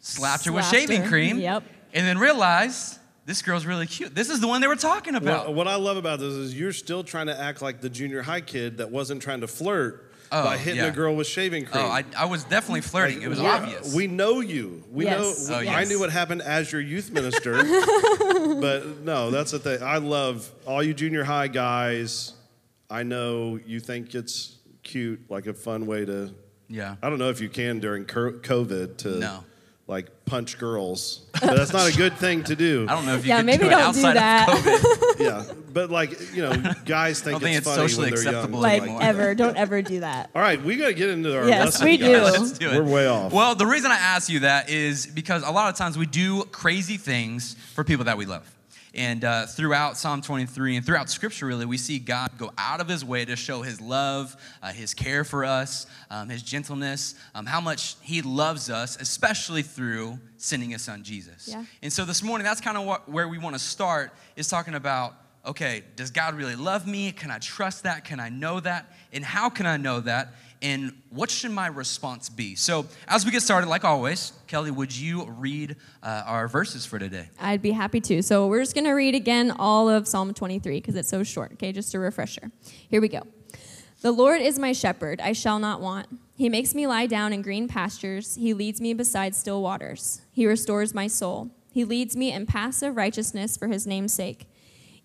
slapped 0.00 0.44
her 0.44 0.52
with 0.52 0.66
shaving 0.66 1.02
her. 1.02 1.08
cream. 1.08 1.38
Yep. 1.38 1.64
And 1.94 2.06
then 2.06 2.18
realized 2.18 2.98
this 3.24 3.42
girl's 3.42 3.64
really 3.64 3.86
cute. 3.86 4.14
This 4.14 4.28
is 4.28 4.40
the 4.40 4.48
one 4.48 4.60
they 4.60 4.66
were 4.66 4.76
talking 4.76 5.14
about. 5.14 5.46
What, 5.46 5.54
what 5.54 5.68
I 5.68 5.76
love 5.76 5.96
about 5.96 6.18
this 6.18 6.34
is 6.34 6.58
you're 6.58 6.72
still 6.72 7.02
trying 7.02 7.26
to 7.26 7.38
act 7.38 7.62
like 7.62 7.80
the 7.80 7.88
junior 7.90 8.22
high 8.22 8.40
kid 8.40 8.78
that 8.78 8.90
wasn't 8.90 9.22
trying 9.22 9.40
to 9.40 9.46
flirt 9.46 10.07
Oh, 10.30 10.44
by 10.44 10.56
hitting 10.58 10.80
yeah. 10.80 10.88
a 10.88 10.92
girl 10.92 11.14
with 11.16 11.26
shaving 11.26 11.66
oh, 11.66 11.70
cream. 11.70 11.84
Oh, 11.84 11.88
I, 11.88 12.04
I 12.16 12.24
was 12.26 12.44
definitely 12.44 12.82
flirting. 12.82 13.16
Like, 13.18 13.26
It 13.26 13.28
was 13.28 13.40
we're- 13.40 13.50
obvious. 13.50 13.94
We 13.94 14.06
know 14.06 14.40
you. 14.40 14.84
We 14.90 15.04
Yes. 15.06 15.48
know. 15.48 15.56
Oh, 15.56 15.58
I 15.60 15.84
knew 15.84 15.98
what 15.98 16.10
happened 16.10 16.42
as 16.42 16.70
your 16.70 16.80
youth 16.80 17.10
minister. 17.10 17.52
but 18.60 19.00
no, 19.02 19.30
that's 19.30 19.50
the 19.52 19.58
thing. 19.58 19.82
I 19.82 19.98
love 19.98 20.50
all 20.66 20.82
you 20.82 20.94
junior 20.94 21.24
high 21.24 21.48
guys. 21.48 22.34
I 22.90 23.02
know 23.02 23.58
you 23.66 23.80
think 23.80 24.14
it's 24.14 24.56
cute, 24.82 25.30
like 25.30 25.46
a 25.46 25.54
fun 25.54 25.86
way 25.86 26.04
to. 26.04 26.34
yeah. 26.68 26.96
I 27.02 27.10
don't 27.10 27.18
know 27.18 27.30
if 27.30 27.40
you 27.40 27.48
can 27.48 27.78
during 27.80 28.04
COVID 28.04 28.96
to 28.98 29.18
No. 29.18 29.44
Like 29.88 30.26
punch 30.26 30.58
girls, 30.58 31.26
but 31.32 31.56
that's 31.56 31.72
not 31.72 31.92
a 31.92 31.96
good 31.96 32.12
thing 32.18 32.44
to 32.44 32.54
do. 32.54 32.84
I 32.88 32.94
don't 32.94 33.06
know 33.06 33.14
if 33.14 33.24
you 33.24 33.30
Yeah, 33.30 33.38
could 33.38 33.46
maybe 33.46 33.64
do 33.64 33.68
it 33.68 33.70
don't 33.70 33.80
do 33.80 33.86
outside 34.06 34.16
that. 34.16 34.48
of 34.50 34.54
COVID. 34.58 35.18
yeah, 35.48 35.54
but 35.72 35.90
like 35.90 36.34
you 36.34 36.42
know, 36.42 36.74
guys 36.84 37.20
think, 37.20 37.28
I 37.28 37.30
don't 37.32 37.40
think 37.40 37.56
it's, 37.56 37.66
it's 37.66 37.76
funny 37.76 37.88
socially 37.88 38.04
when 38.12 38.14
they're 38.22 38.28
acceptable 38.32 38.58
young. 38.58 38.62
like 38.62 38.82
anymore. 38.82 39.02
ever. 39.02 39.34
Don't 39.34 39.56
ever 39.56 39.80
do 39.82 40.00
that. 40.00 40.30
All 40.34 40.42
right, 40.42 40.62
we 40.62 40.76
got 40.76 40.88
to 40.88 40.94
get 40.94 41.08
into 41.08 41.34
our 41.36 41.48
Yes, 41.48 41.64
lesson. 41.80 41.84
we 41.86 41.96
guys. 41.96 42.06
do. 42.08 42.12
Let's 42.40 42.52
do 42.58 42.70
it. 42.70 42.84
We're 42.84 42.92
way 42.92 43.06
off. 43.08 43.32
Well, 43.32 43.54
the 43.54 43.66
reason 43.66 43.90
I 43.90 43.96
ask 43.96 44.28
you 44.28 44.40
that 44.40 44.68
is 44.68 45.06
because 45.06 45.42
a 45.42 45.50
lot 45.50 45.70
of 45.70 45.76
times 45.76 45.96
we 45.96 46.04
do 46.06 46.44
crazy 46.44 46.98
things 46.98 47.56
for 47.74 47.82
people 47.82 48.04
that 48.04 48.18
we 48.18 48.26
love. 48.26 48.46
And 48.98 49.24
uh, 49.24 49.46
throughout 49.46 49.96
Psalm 49.96 50.22
23 50.22 50.74
and 50.74 50.84
throughout 50.84 51.08
Scripture, 51.08 51.46
really, 51.46 51.66
we 51.66 51.78
see 51.78 52.00
God 52.00 52.30
go 52.36 52.50
out 52.58 52.80
of 52.80 52.88
his 52.88 53.04
way 53.04 53.24
to 53.24 53.36
show 53.36 53.62
his 53.62 53.80
love, 53.80 54.36
uh, 54.60 54.72
his 54.72 54.92
care 54.92 55.22
for 55.22 55.44
us, 55.44 55.86
um, 56.10 56.28
his 56.28 56.42
gentleness, 56.42 57.14
um, 57.36 57.46
how 57.46 57.60
much 57.60 57.94
he 58.02 58.22
loves 58.22 58.68
us, 58.68 59.00
especially 59.00 59.62
through 59.62 60.18
sending 60.36 60.70
his 60.70 60.82
son 60.82 61.04
Jesus. 61.04 61.46
Yeah. 61.46 61.64
And 61.80 61.92
so 61.92 62.04
this 62.04 62.24
morning, 62.24 62.44
that's 62.44 62.60
kind 62.60 62.76
of 62.76 63.06
where 63.06 63.28
we 63.28 63.38
want 63.38 63.54
to 63.54 63.60
start 63.60 64.12
is 64.34 64.48
talking 64.48 64.74
about 64.74 65.14
okay, 65.46 65.82
does 65.96 66.10
God 66.10 66.34
really 66.34 66.56
love 66.56 66.86
me? 66.86 67.10
Can 67.12 67.30
I 67.30 67.38
trust 67.38 67.84
that? 67.84 68.04
Can 68.04 68.20
I 68.20 68.28
know 68.28 68.60
that? 68.60 68.92
And 69.12 69.24
how 69.24 69.48
can 69.48 69.64
I 69.64 69.78
know 69.78 70.00
that? 70.00 70.34
And 70.60 70.92
what 71.10 71.30
should 71.30 71.52
my 71.52 71.68
response 71.68 72.28
be? 72.28 72.54
So, 72.56 72.86
as 73.06 73.24
we 73.24 73.30
get 73.30 73.42
started, 73.42 73.68
like 73.68 73.84
always, 73.84 74.32
Kelly, 74.48 74.70
would 74.70 74.96
you 74.96 75.24
read 75.38 75.76
uh, 76.02 76.24
our 76.26 76.48
verses 76.48 76.84
for 76.84 76.98
today? 76.98 77.28
I'd 77.40 77.62
be 77.62 77.70
happy 77.70 78.00
to. 78.00 78.22
So 78.22 78.46
we're 78.46 78.60
just 78.60 78.74
going 78.74 78.84
to 78.84 78.92
read 78.92 79.14
again 79.14 79.52
all 79.52 79.88
of 79.88 80.08
Psalm 80.08 80.34
23 80.34 80.80
because 80.80 80.96
it's 80.96 81.08
so 81.08 81.22
short, 81.22 81.52
okay? 81.52 81.72
Just 81.72 81.94
a 81.94 81.98
refresher. 81.98 82.50
Here 82.88 83.00
we 83.00 83.08
go. 83.08 83.22
The 84.00 84.12
Lord 84.12 84.40
is 84.40 84.58
my 84.58 84.72
shepherd, 84.72 85.20
I 85.20 85.32
shall 85.32 85.58
not 85.58 85.80
want. 85.80 86.06
He 86.36 86.48
makes 86.48 86.72
me 86.72 86.86
lie 86.86 87.06
down 87.06 87.32
in 87.32 87.42
green 87.42 87.66
pastures. 87.66 88.36
He 88.36 88.54
leads 88.54 88.80
me 88.80 88.94
beside 88.94 89.34
still 89.34 89.60
waters. 89.60 90.22
He 90.30 90.46
restores 90.46 90.94
my 90.94 91.08
soul. 91.08 91.50
He 91.72 91.84
leads 91.84 92.16
me 92.16 92.32
in 92.32 92.46
paths 92.46 92.82
of 92.82 92.96
righteousness 92.96 93.56
for 93.56 93.66
his 93.66 93.86
name's 93.86 94.12
sake. 94.12 94.48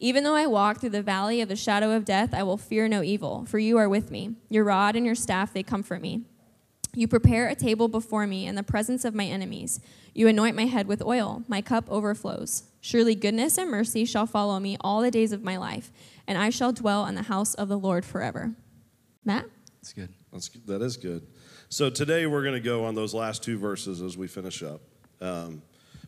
Even 0.03 0.25
though 0.25 0.35
I 0.35 0.47
walk 0.47 0.81
through 0.81 0.89
the 0.89 1.01
valley 1.01 1.39
of 1.39 1.47
the 1.47 1.55
shadow 1.55 1.91
of 1.91 2.03
death, 2.03 2.33
I 2.33 2.43
will 2.43 2.57
fear 2.57 2.89
no 2.89 3.03
evil, 3.03 3.45
for 3.45 3.57
you 3.57 3.77
are 3.77 3.87
with 3.87 4.11
me. 4.11 4.35
Your 4.49 4.65
rod 4.65 4.97
and 4.97 5.05
your 5.05 5.15
staff, 5.15 5.53
they 5.53 5.63
comfort 5.63 6.01
me. 6.01 6.23
You 6.93 7.07
prepare 7.07 7.47
a 7.47 7.55
table 7.55 7.87
before 7.87 8.27
me 8.27 8.45
in 8.45 8.55
the 8.55 8.63
presence 8.63 9.05
of 9.05 9.15
my 9.15 9.23
enemies. 9.23 9.79
You 10.13 10.27
anoint 10.27 10.57
my 10.57 10.65
head 10.65 10.87
with 10.87 11.01
oil. 11.01 11.43
My 11.47 11.61
cup 11.61 11.85
overflows. 11.87 12.63
Surely 12.81 13.15
goodness 13.15 13.57
and 13.57 13.71
mercy 13.71 14.03
shall 14.03 14.25
follow 14.25 14.59
me 14.59 14.75
all 14.81 14.99
the 14.99 15.09
days 15.09 15.31
of 15.31 15.41
my 15.41 15.55
life, 15.55 15.89
and 16.27 16.37
I 16.37 16.49
shall 16.49 16.73
dwell 16.73 17.05
in 17.05 17.15
the 17.15 17.23
house 17.23 17.53
of 17.53 17.69
the 17.69 17.79
Lord 17.79 18.03
forever. 18.03 18.55
Matt? 19.23 19.45
That's 19.79 19.93
good. 19.93 20.09
That's, 20.33 20.49
that 20.49 20.81
is 20.81 20.97
good. 20.97 21.25
So 21.69 21.89
today 21.89 22.25
we're 22.25 22.43
going 22.43 22.55
to 22.55 22.59
go 22.59 22.83
on 22.83 22.93
those 22.93 23.13
last 23.13 23.41
two 23.41 23.57
verses 23.57 24.01
as 24.01 24.17
we 24.17 24.27
finish 24.27 24.63
up. 24.63 24.81
Um, 25.21 25.61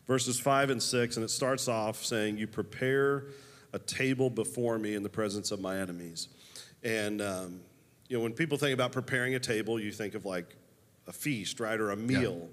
verses 0.06 0.38
5 0.38 0.68
and 0.68 0.82
6, 0.82 1.16
and 1.16 1.24
it 1.24 1.30
starts 1.30 1.66
off 1.66 2.04
saying, 2.04 2.36
You 2.36 2.46
prepare 2.46 3.28
a 3.76 3.78
table 3.78 4.30
before 4.30 4.78
me 4.78 4.94
in 4.94 5.02
the 5.02 5.08
presence 5.08 5.50
of 5.52 5.60
my 5.60 5.78
enemies. 5.78 6.28
And, 6.82 7.20
um, 7.20 7.60
you 8.08 8.16
know, 8.16 8.22
when 8.22 8.32
people 8.32 8.56
think 8.56 8.72
about 8.72 8.90
preparing 8.90 9.34
a 9.34 9.38
table, 9.38 9.78
you 9.78 9.92
think 9.92 10.14
of 10.14 10.24
like 10.24 10.56
a 11.06 11.12
feast, 11.12 11.60
right, 11.60 11.78
or 11.78 11.90
a 11.90 11.96
meal. 11.96 12.48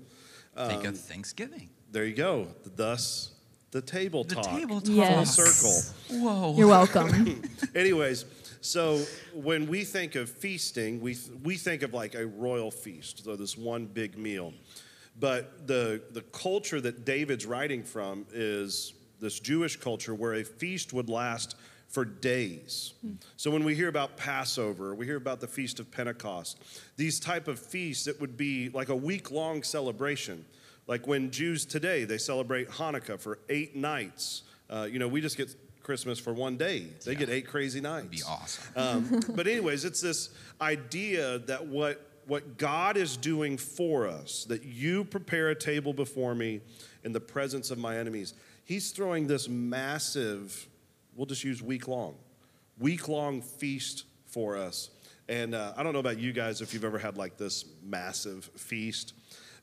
Think 0.56 0.82
Um, 0.82 0.86
of 0.88 1.00
Thanksgiving. 1.00 1.70
There 1.92 2.06
you 2.06 2.14
go. 2.16 2.48
Thus, 2.76 3.32
the 3.72 3.82
table 3.82 4.24
The 4.26 4.36
talk. 4.36 4.46
table 4.60 4.82
talk. 4.82 4.96
Yes. 4.96 5.36
Circle. 5.36 6.22
Whoa. 6.22 6.56
You're 6.58 6.68
welcome. 6.68 7.42
Anyways, 7.76 8.26
so 8.62 9.02
when 9.34 9.68
we 9.68 9.84
think 9.86 10.16
of 10.16 10.30
feasting, 10.30 11.00
we, 11.02 11.18
we 11.42 11.56
think 11.56 11.84
of 11.84 11.94
like 11.94 12.16
a 12.16 12.28
royal 12.28 12.70
feast, 12.70 13.24
so 13.24 13.36
this 13.38 13.58
one 13.58 13.86
big 13.86 14.18
meal. 14.18 14.54
But 15.20 15.68
the, 15.68 16.02
the 16.12 16.22
culture 16.22 16.82
that 16.82 17.06
David's 17.06 17.46
writing 17.46 17.84
from 17.84 18.26
is 18.34 18.94
this 19.24 19.40
Jewish 19.40 19.78
culture 19.78 20.14
where 20.14 20.34
a 20.36 20.44
feast 20.44 20.94
would 20.94 21.10
last 21.10 21.56
for 21.88 22.06
days. 22.06 22.94
So 23.38 23.52
when 23.52 23.64
we 23.64 23.76
hear 23.76 23.88
about 23.88 24.18
Passover, 24.18 24.96
we 24.96 25.06
hear 25.06 25.18
about 25.18 25.40
the 25.40 25.48
Feast 25.48 25.80
of 25.80 25.92
Pentecost, 25.92 26.60
these 26.98 27.20
type 27.20 27.48
of 27.48 27.60
feasts, 27.60 28.08
it 28.08 28.20
would 28.20 28.36
be 28.36 28.70
like 28.70 28.90
a 28.90 28.96
week-long 28.96 29.64
celebration. 29.64 30.44
Like 30.88 31.08
when 31.08 31.32
Jews 31.32 31.66
today, 31.66 32.04
they 32.04 32.18
celebrate 32.18 32.68
Hanukkah 32.70 33.20
for 33.20 33.40
eight 33.48 33.76
nights. 33.76 34.44
Uh, 34.70 34.88
you 34.92 35.00
know, 35.00 35.08
we 35.08 35.22
just 35.22 35.38
get 35.38 35.56
Christmas 35.84 36.18
for 36.18 36.34
one 36.34 36.58
day. 36.58 36.88
They 37.06 37.14
get 37.14 37.30
eight 37.30 37.48
crazy 37.48 37.80
nights. 37.80 38.08
Be 38.08 38.24
awesome. 38.28 38.64
Um, 38.76 39.22
but 39.36 39.48
anyways, 39.48 39.86
it's 39.86 40.02
this 40.02 40.30
idea 40.60 41.40
that 41.40 41.66
what 41.66 42.10
what 42.26 42.58
God 42.58 42.96
is 42.96 43.18
doing 43.18 43.58
for 43.58 44.08
us, 44.08 44.46
that 44.46 44.64
you 44.64 45.04
prepare 45.04 45.50
a 45.50 45.56
table 45.56 45.94
before 45.94 46.34
me 46.34 46.62
in 47.04 47.12
the 47.12 47.20
presence 47.20 47.70
of 47.70 47.78
my 47.78 47.98
enemies. 47.98 48.34
He's 48.64 48.92
throwing 48.92 49.28
this 49.28 49.50
massive, 49.50 50.68
we'll 51.16 51.26
just 51.26 51.44
use 51.44 51.62
week 51.62 51.88
long, 51.88 52.16
week 52.80 53.08
long 53.08 53.42
feast 53.42 54.06
for 54.26 54.58
us. 54.58 54.90
And 55.28 55.56
uh, 55.56 55.74
I 55.78 55.84
don't 55.84 55.94
know 55.94 56.00
about 56.00 56.20
you 56.20 56.34
guys 56.34 56.62
if 56.62 56.74
you've 56.74 56.84
ever 56.84 57.00
had 57.00 57.18
like 57.18 57.38
this 57.38 57.66
massive 57.84 58.46
feast, 58.56 59.14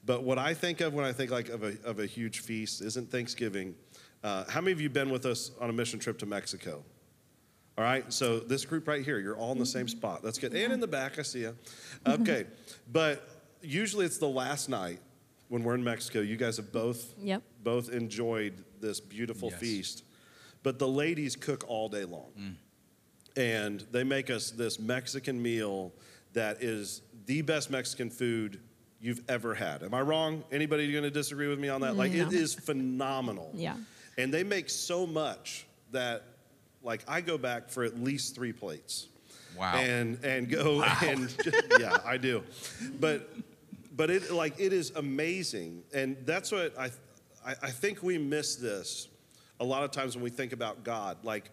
but 0.05 0.23
what 0.23 0.39
I 0.39 0.55
think 0.55 0.81
of 0.81 0.95
when 0.95 1.05
I 1.05 1.13
think 1.13 1.31
like 1.31 1.49
of 1.49 1.63
a, 1.63 1.77
of 1.85 1.99
a 1.99 2.07
huge 2.07 2.41
feast 2.41 2.81
isn't 2.81 3.11
Thanksgiving. 3.11 3.75
Uh, 4.23 4.45
how 4.49 4.61
many 4.61 4.73
of 4.73 4.81
you 4.81 4.91
been 4.91 5.11
with 5.11 5.27
us 5.27 5.51
on 5.61 5.71
a 5.71 5.73
mission 5.73 5.99
trip 5.99 6.19
to 6.19 6.27
Mexico? 6.27 6.83
All 7.79 7.85
right, 7.85 8.13
so 8.13 8.41
this 8.41 8.67
group 8.67 8.87
right 8.87 9.03
here, 9.03 9.19
you're 9.19 9.37
all 9.37 9.53
in 9.53 9.59
the 9.59 9.65
same 9.65 9.89
spot. 9.89 10.23
That's 10.23 10.39
good. 10.39 10.53
And 10.53 10.73
in 10.73 10.81
the 10.81 10.87
back, 10.87 11.19
I 11.19 11.23
see 11.23 11.41
you. 11.41 11.57
Okay, 12.07 12.45
but 12.93 13.27
usually 13.63 14.05
it's 14.05 14.19
the 14.19 14.29
last 14.29 14.69
night 14.69 15.01
when 15.51 15.65
we're 15.65 15.75
in 15.75 15.85
Mexico. 15.85 16.21
You 16.21 16.37
guys 16.37 16.57
have 16.57 16.73
both 16.73 17.13
Yep. 17.21 17.43
both 17.63 17.91
enjoyed 17.91 18.65
this 18.81 19.01
beautiful 19.01 19.51
Yes. 19.51 19.61
feast, 19.61 20.05
but 20.63 20.79
the 20.79 20.89
ladies 20.89 21.37
cook 21.37 21.65
all 21.69 21.89
day 21.91 22.05
long, 22.05 22.33
mm. 22.39 22.55
and 23.37 23.81
they 23.91 24.05
make 24.05 24.31
us 24.31 24.51
this 24.53 24.79
Mexican 24.79 25.43
meal 25.43 25.93
that 26.33 26.63
is 26.63 27.03
the 27.27 27.43
best 27.43 27.69
Mexican 27.71 28.09
food 28.11 28.61
you've 29.01 29.23
ever 29.29 29.55
had. 29.55 29.83
Am 29.83 29.93
I 29.93 30.01
wrong? 30.03 30.45
Anybody 30.53 30.91
going 30.93 31.05
to 31.05 31.11
disagree 31.11 31.49
with 31.49 31.59
me 31.59 31.69
on 31.69 31.81
that? 31.81 31.97
Like 31.97 32.13
it 32.13 32.31
No. 32.31 32.39
is 32.39 32.55
phenomenal. 32.55 33.51
Yeah. 33.55 33.77
And 34.19 34.33
they 34.35 34.45
make 34.45 34.69
so 34.69 35.07
much 35.07 35.67
that, 35.93 36.23
like, 36.83 37.03
I 37.09 37.21
go 37.23 37.39
back 37.39 37.71
for 37.71 37.85
at 37.85 37.99
least 37.99 38.35
three 38.35 38.53
plates. 38.53 39.09
Wow. 39.57 39.75
And 39.77 40.23
and 40.25 40.49
go 40.49 40.83
and 40.83 41.35
yeah, 41.81 41.99
I 42.05 42.19
do, 42.19 42.45
but 43.01 43.29
but 43.91 44.11
it 44.11 44.31
like 44.31 44.59
it 44.59 44.73
is 44.73 44.93
amazing, 44.97 45.83
and 45.93 46.17
that's 46.25 46.53
what 46.53 46.77
I 46.79 46.91
I, 47.45 47.55
I 47.63 47.71
think 47.71 48.03
we 48.03 48.19
miss 48.19 48.57
this 48.57 49.09
a 49.61 49.65
lot 49.65 49.83
of 49.85 49.91
times 49.91 50.15
when 50.17 50.25
we 50.25 50.31
think 50.31 50.53
about 50.53 50.85
God. 50.85 51.19
Like, 51.25 51.51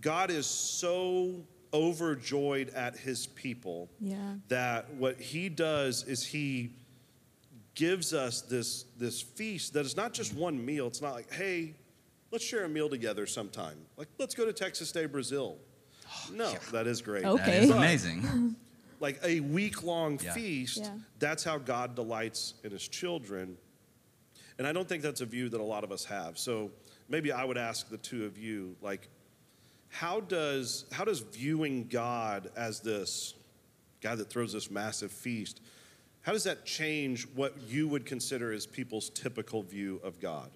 God 0.00 0.30
is 0.30 0.46
so 0.46 1.44
overjoyed 1.72 2.68
at 2.70 2.96
His 2.96 3.26
people 3.28 3.88
Yeah. 4.00 4.34
that 4.48 4.92
what 4.94 5.20
He 5.20 5.48
does 5.48 6.04
is 6.04 6.24
He 6.24 6.70
gives 7.74 8.12
us 8.12 8.42
this 8.42 8.84
this 8.98 9.22
feast 9.22 9.72
that 9.74 9.86
is 9.86 9.96
not 9.96 10.12
just 10.12 10.34
one 10.34 10.64
meal. 10.64 10.86
It's 10.86 11.00
not 11.00 11.12
like, 11.14 11.32
hey, 11.32 11.74
let's 12.30 12.44
share 12.44 12.64
a 12.64 12.68
meal 12.68 12.88
together 12.88 13.26
sometime. 13.26 13.78
Like, 13.96 14.08
let's 14.18 14.34
go 14.34 14.44
to 14.44 14.52
Texas 14.52 14.92
de 14.92 15.06
Brazil. 15.08 15.56
No, 16.32 16.54
that 16.72 16.86
is 16.86 17.00
great. 17.02 17.24
Oh, 17.24 17.36
That 17.36 17.48
Okay. 17.48 17.58
is 17.62 17.68
But, 17.70 17.78
amazing. 17.78 18.56
Like 19.00 19.18
a 19.24 19.40
week 19.40 19.82
long 19.82 20.20
Yeah. 20.22 20.34
feast, 20.34 20.78
Yeah. 20.78 20.98
that's 21.18 21.42
how 21.42 21.58
God 21.58 21.94
delights 21.94 22.54
in 22.62 22.70
his 22.70 22.86
children. 22.86 23.56
And 24.58 24.66
I 24.66 24.72
don't 24.72 24.86
think 24.88 25.02
that's 25.02 25.22
a 25.22 25.26
view 25.26 25.48
that 25.48 25.60
a 25.60 25.64
lot 25.64 25.84
of 25.84 25.90
us 25.90 26.04
have. 26.04 26.38
So 26.38 26.70
maybe 27.08 27.32
I 27.32 27.44
would 27.44 27.56
ask 27.58 27.88
the 27.88 27.96
two 27.96 28.26
of 28.26 28.36
you, 28.36 28.76
like, 28.82 29.08
how 29.88 30.20
does 30.20 30.84
how 30.92 31.04
does 31.04 31.20
viewing 31.20 31.88
God 31.88 32.50
as 32.56 32.80
this 32.80 33.34
guy 34.00 34.14
that 34.14 34.30
throws 34.30 34.52
this 34.52 34.70
massive 34.70 35.10
feast, 35.10 35.60
how 36.22 36.32
does 36.32 36.44
that 36.44 36.64
change 36.66 37.26
what 37.34 37.60
you 37.62 37.88
would 37.88 38.04
consider 38.06 38.52
as 38.52 38.66
people's 38.66 39.10
typical 39.10 39.62
view 39.62 40.00
of 40.04 40.20
God? 40.20 40.50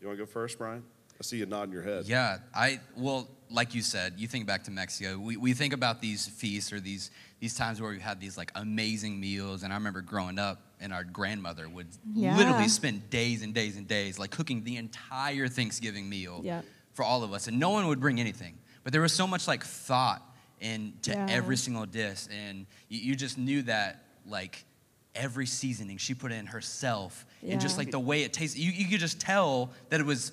You 0.00 0.06
want 0.06 0.18
to 0.18 0.24
go 0.24 0.30
first, 0.30 0.56
Brian? 0.58 0.84
I 1.20 1.22
see 1.22 1.36
you 1.36 1.44
nodding 1.44 1.72
your 1.74 1.82
head. 1.82 2.06
Yeah, 2.06 2.38
I 2.54 2.80
well, 2.96 3.28
like 3.50 3.74
you 3.74 3.82
said, 3.82 4.14
you 4.16 4.26
think 4.26 4.46
back 4.46 4.64
to 4.64 4.70
Mexico. 4.70 5.18
We, 5.18 5.36
we 5.36 5.52
think 5.52 5.74
about 5.74 6.00
these 6.00 6.26
feasts 6.26 6.72
or 6.72 6.80
these 6.80 7.10
these 7.40 7.54
times 7.54 7.78
where 7.80 7.90
we've 7.90 8.00
had 8.00 8.20
these 8.20 8.38
like 8.38 8.50
amazing 8.54 9.20
meals. 9.20 9.62
And 9.62 9.70
I 9.72 9.76
remember 9.76 10.00
growing 10.00 10.38
up, 10.38 10.62
and 10.80 10.94
our 10.94 11.04
grandmother 11.04 11.68
would 11.68 11.88
Yeah. 12.14 12.36
literally 12.38 12.68
spend 12.68 13.10
days 13.10 13.42
and 13.42 13.52
days 13.52 13.76
and 13.76 13.86
days 13.86 14.18
like 14.18 14.30
cooking 14.30 14.64
the 14.64 14.76
entire 14.78 15.46
Thanksgiving 15.46 16.08
meal 16.08 16.40
Yeah. 16.42 16.62
for 16.94 17.04
all 17.04 17.22
of 17.22 17.34
us, 17.34 17.48
and 17.48 17.58
no 17.60 17.68
one 17.68 17.86
would 17.88 18.00
bring 18.00 18.18
anything. 18.18 18.56
But 18.82 18.92
there 18.94 19.02
was 19.02 19.12
so 19.12 19.26
much 19.26 19.46
like 19.46 19.62
thought 19.62 20.22
into 20.60 21.10
Yeah. 21.10 21.26
every 21.28 21.58
single 21.58 21.84
dish, 21.84 22.28
and 22.30 22.64
you, 22.88 22.98
you 22.98 23.14
just 23.14 23.36
knew 23.36 23.60
that 23.62 24.04
like 24.26 24.64
every 25.14 25.44
seasoning 25.46 25.98
she 25.98 26.14
put 26.14 26.32
in 26.32 26.46
herself, 26.46 27.26
and 27.46 27.60
just 27.60 27.76
like 27.76 27.90
the 27.90 27.98
way 28.00 28.22
it 28.22 28.32
tastes, 28.32 28.56
you, 28.56 28.70
you 28.72 28.86
could 28.88 29.00
just 29.00 29.20
tell 29.20 29.70
that 29.90 30.00
it 30.00 30.06
was 30.06 30.32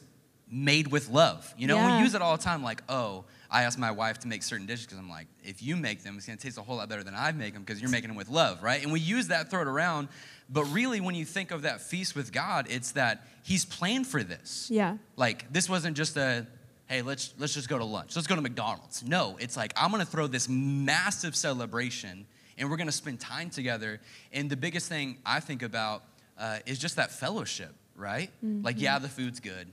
made 0.49 0.87
with 0.87 1.09
love. 1.09 1.53
You 1.57 1.67
know, 1.67 1.75
Yeah. 1.77 1.97
we 1.97 2.03
use 2.03 2.13
it 2.13 2.21
all 2.21 2.37
the 2.37 2.43
time. 2.43 2.63
Like, 2.63 2.81
oh, 2.89 3.25
I 3.49 3.63
ask 3.63 3.77
my 3.77 3.91
wife 3.91 4.19
to 4.19 4.27
make 4.27 4.43
certain 4.43 4.65
dishes 4.65 4.85
because 4.85 4.97
I'm 4.99 5.09
like, 5.09 5.27
if 5.43 5.61
you 5.61 5.75
make 5.75 6.03
them, 6.03 6.17
it's 6.17 6.25
gonna 6.25 6.37
taste 6.37 6.57
a 6.57 6.61
whole 6.61 6.77
lot 6.77 6.89
better 6.89 7.03
than 7.03 7.15
I 7.15 7.31
make 7.31 7.53
them 7.53 7.63
because 7.63 7.81
you're 7.81 7.89
making 7.89 8.09
them 8.09 8.17
with 8.17 8.29
love, 8.29 8.61
right? 8.63 8.81
And 8.81 8.91
we 8.91 8.99
use 8.99 9.27
that, 9.27 9.49
throw 9.49 9.61
it 9.61 9.67
around. 9.67 10.07
But 10.49 10.63
really, 10.65 11.01
when 11.01 11.15
you 11.15 11.25
think 11.25 11.51
of 11.51 11.63
that 11.63 11.81
feast 11.81 12.15
with 12.15 12.31
God, 12.31 12.67
it's 12.69 12.91
that 12.93 13.25
He's 13.43 13.63
planned 13.65 14.07
for 14.07 14.23
this. 14.23 14.67
Yeah. 14.71 14.97
Like 15.15 15.51
this 15.51 15.69
wasn't 15.69 15.95
just 15.97 16.17
a 16.17 16.45
hey, 16.87 17.01
let's 17.01 17.33
let's 17.37 17.53
just 17.53 17.67
go 17.67 17.77
to 17.77 17.83
lunch. 17.85 18.15
Let's 18.15 18.27
go 18.27 18.35
to 18.35 18.41
McDonald's. 18.41 19.03
No, 19.03 19.35
it's 19.39 19.57
like 19.57 19.73
I'm 19.75 19.91
going 19.91 20.03
to 20.03 20.09
throw 20.09 20.27
this 20.27 20.47
massive 20.49 21.35
celebration 21.35 22.25
and 22.57 22.69
we're 22.69 22.77
going 22.77 22.87
to 22.87 22.93
spend 22.93 23.19
time 23.19 23.49
together. 23.49 23.99
And 24.33 24.49
the 24.49 24.55
biggest 24.57 24.87
thing 24.89 25.17
I 25.25 25.39
think 25.41 25.63
about 25.63 26.03
uh, 26.37 26.59
is 26.65 26.79
just 26.79 26.95
that 26.95 27.11
fellowship, 27.11 27.73
right? 27.95 28.29
Like 28.41 28.79
yeah, 28.79 28.99
the 28.99 29.09
food's 29.09 29.39
good. 29.41 29.67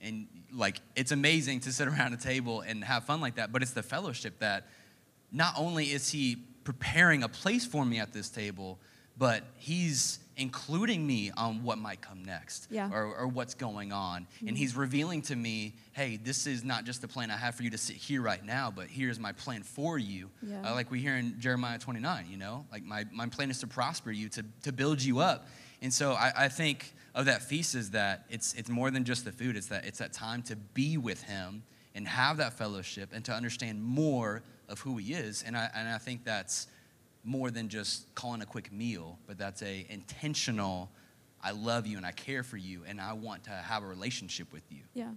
And 0.00 0.26
like 0.52 0.80
it's 0.96 1.12
amazing 1.12 1.60
to 1.60 1.72
sit 1.72 1.88
around 1.92 2.12
a 2.14 2.16
table 2.16 2.60
and 2.60 2.84
have 2.84 3.04
fun 3.04 3.20
like 3.20 3.36
that, 3.36 3.52
but 3.52 3.62
it's 3.62 3.72
the 3.72 3.82
fellowship 3.82 4.38
that 4.40 4.66
not 5.32 5.54
only 5.56 5.86
is 5.86 6.10
he 6.10 6.36
preparing 6.64 7.22
a 7.22 7.28
place 7.28 7.64
for 7.66 7.84
me 7.84 7.98
at 7.98 8.12
this 8.12 8.28
table, 8.28 8.78
but 9.16 9.42
he's 9.56 10.20
including 10.36 11.04
me 11.04 11.32
on 11.36 11.64
what 11.64 11.76
might 11.78 12.00
come 12.00 12.22
next 12.24 12.68
Yeah. 12.70 12.88
or, 12.92 13.12
or 13.16 13.26
what's 13.26 13.54
going 13.54 13.90
on. 13.90 14.28
And 14.46 14.56
he's 14.56 14.76
revealing 14.76 15.20
to 15.22 15.34
me, 15.34 15.74
hey, 15.92 16.16
this 16.16 16.46
is 16.46 16.62
not 16.62 16.84
just 16.84 17.00
the 17.02 17.08
plan 17.08 17.32
I 17.32 17.36
have 17.36 17.56
for 17.56 17.64
you 17.64 17.70
to 17.70 17.78
sit 17.78 17.96
here 17.96 18.22
right 18.22 18.44
now, 18.44 18.70
but 18.74 18.86
here's 18.86 19.18
my 19.18 19.32
plan 19.32 19.64
for 19.64 19.98
you. 19.98 20.30
Yeah. 20.40 20.70
Uh, 20.70 20.74
like 20.74 20.92
we 20.92 21.00
hear 21.00 21.16
in 21.16 21.40
Jeremiah 21.40 21.78
29, 21.80 22.26
you 22.30 22.36
know, 22.36 22.64
like 22.70 22.84
my, 22.84 23.04
my 23.12 23.26
plan 23.26 23.50
is 23.50 23.58
to 23.60 23.66
prosper 23.66 24.12
you, 24.12 24.28
to, 24.28 24.44
to 24.62 24.70
build 24.72 25.02
you 25.02 25.18
up. 25.18 25.48
And 25.82 25.92
so 25.92 26.12
I, 26.12 26.32
I 26.44 26.48
think 26.48 26.94
of 27.18 27.24
that 27.24 27.42
feast 27.42 27.74
is 27.74 27.90
that 27.90 28.24
it's, 28.30 28.54
it's 28.54 28.70
more 28.70 28.92
than 28.92 29.02
just 29.02 29.24
the 29.24 29.32
food, 29.32 29.56
it's 29.56 29.66
that, 29.66 29.84
it's 29.84 29.98
that 29.98 30.12
time 30.12 30.40
to 30.40 30.54
be 30.54 30.96
with 30.96 31.20
him 31.24 31.64
and 31.96 32.06
have 32.06 32.36
that 32.36 32.52
fellowship 32.52 33.10
and 33.12 33.24
to 33.24 33.32
understand 33.32 33.82
more 33.82 34.44
of 34.68 34.78
who 34.78 34.96
he 34.98 35.14
is. 35.14 35.42
And 35.42 35.56
I, 35.56 35.68
and 35.74 35.88
I 35.88 35.98
think 35.98 36.24
that's 36.24 36.68
more 37.24 37.50
than 37.50 37.68
just 37.68 38.14
calling 38.14 38.40
a 38.40 38.46
quick 38.46 38.72
meal, 38.72 39.18
but 39.26 39.36
that's 39.36 39.62
a 39.62 39.84
intentional, 39.90 40.90
I 41.42 41.50
love 41.50 41.88
you 41.88 41.96
and 41.96 42.06
I 42.06 42.12
care 42.12 42.44
for 42.44 42.56
you 42.56 42.84
and 42.86 43.00
I 43.00 43.14
want 43.14 43.42
to 43.44 43.50
have 43.50 43.82
a 43.82 43.86
relationship 43.86 44.52
with 44.52 44.70
you. 44.70 44.82
Yeah. 44.94 45.10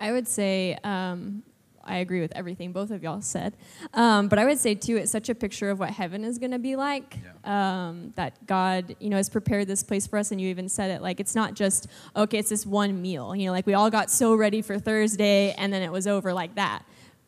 I 0.00 0.12
would 0.12 0.26
say 0.26 0.78
um, 0.82 1.42
I 1.84 1.98
agree 1.98 2.20
with 2.20 2.32
everything 2.34 2.72
both 2.72 2.90
of 2.90 3.02
y'all 3.02 3.20
said. 3.20 3.56
Um, 3.94 4.28
but 4.28 4.38
I 4.38 4.44
would 4.44 4.58
say, 4.58 4.74
too, 4.74 4.96
it's 4.96 5.10
such 5.10 5.28
a 5.28 5.34
picture 5.34 5.70
of 5.70 5.78
what 5.78 5.90
heaven 5.90 6.24
is 6.24 6.38
going 6.38 6.52
to 6.52 6.58
be 6.58 6.76
like. 6.76 7.18
Um, 7.44 8.12
that 8.16 8.46
God, 8.46 8.96
you 9.00 9.10
know, 9.10 9.16
has 9.16 9.28
prepared 9.28 9.66
this 9.68 9.82
place 9.82 10.06
for 10.06 10.18
us. 10.18 10.30
And 10.30 10.40
you 10.40 10.48
even 10.48 10.68
said 10.68 10.90
it 10.90 11.02
like 11.02 11.20
it's 11.20 11.34
not 11.34 11.54
just, 11.54 11.86
okay, 12.14 12.38
it's 12.38 12.50
this 12.50 12.64
one 12.64 13.00
meal. 13.02 13.34
You 13.34 13.46
know, 13.46 13.52
like 13.52 13.66
we 13.66 13.74
all 13.74 13.90
got 13.90 14.10
so 14.10 14.34
ready 14.34 14.62
for 14.62 14.78
Thursday 14.78 15.52
and 15.52 15.72
then 15.72 15.82
it 15.82 15.92
was 15.92 16.06
over 16.06 16.32
like 16.32 16.54
that. 16.54 16.84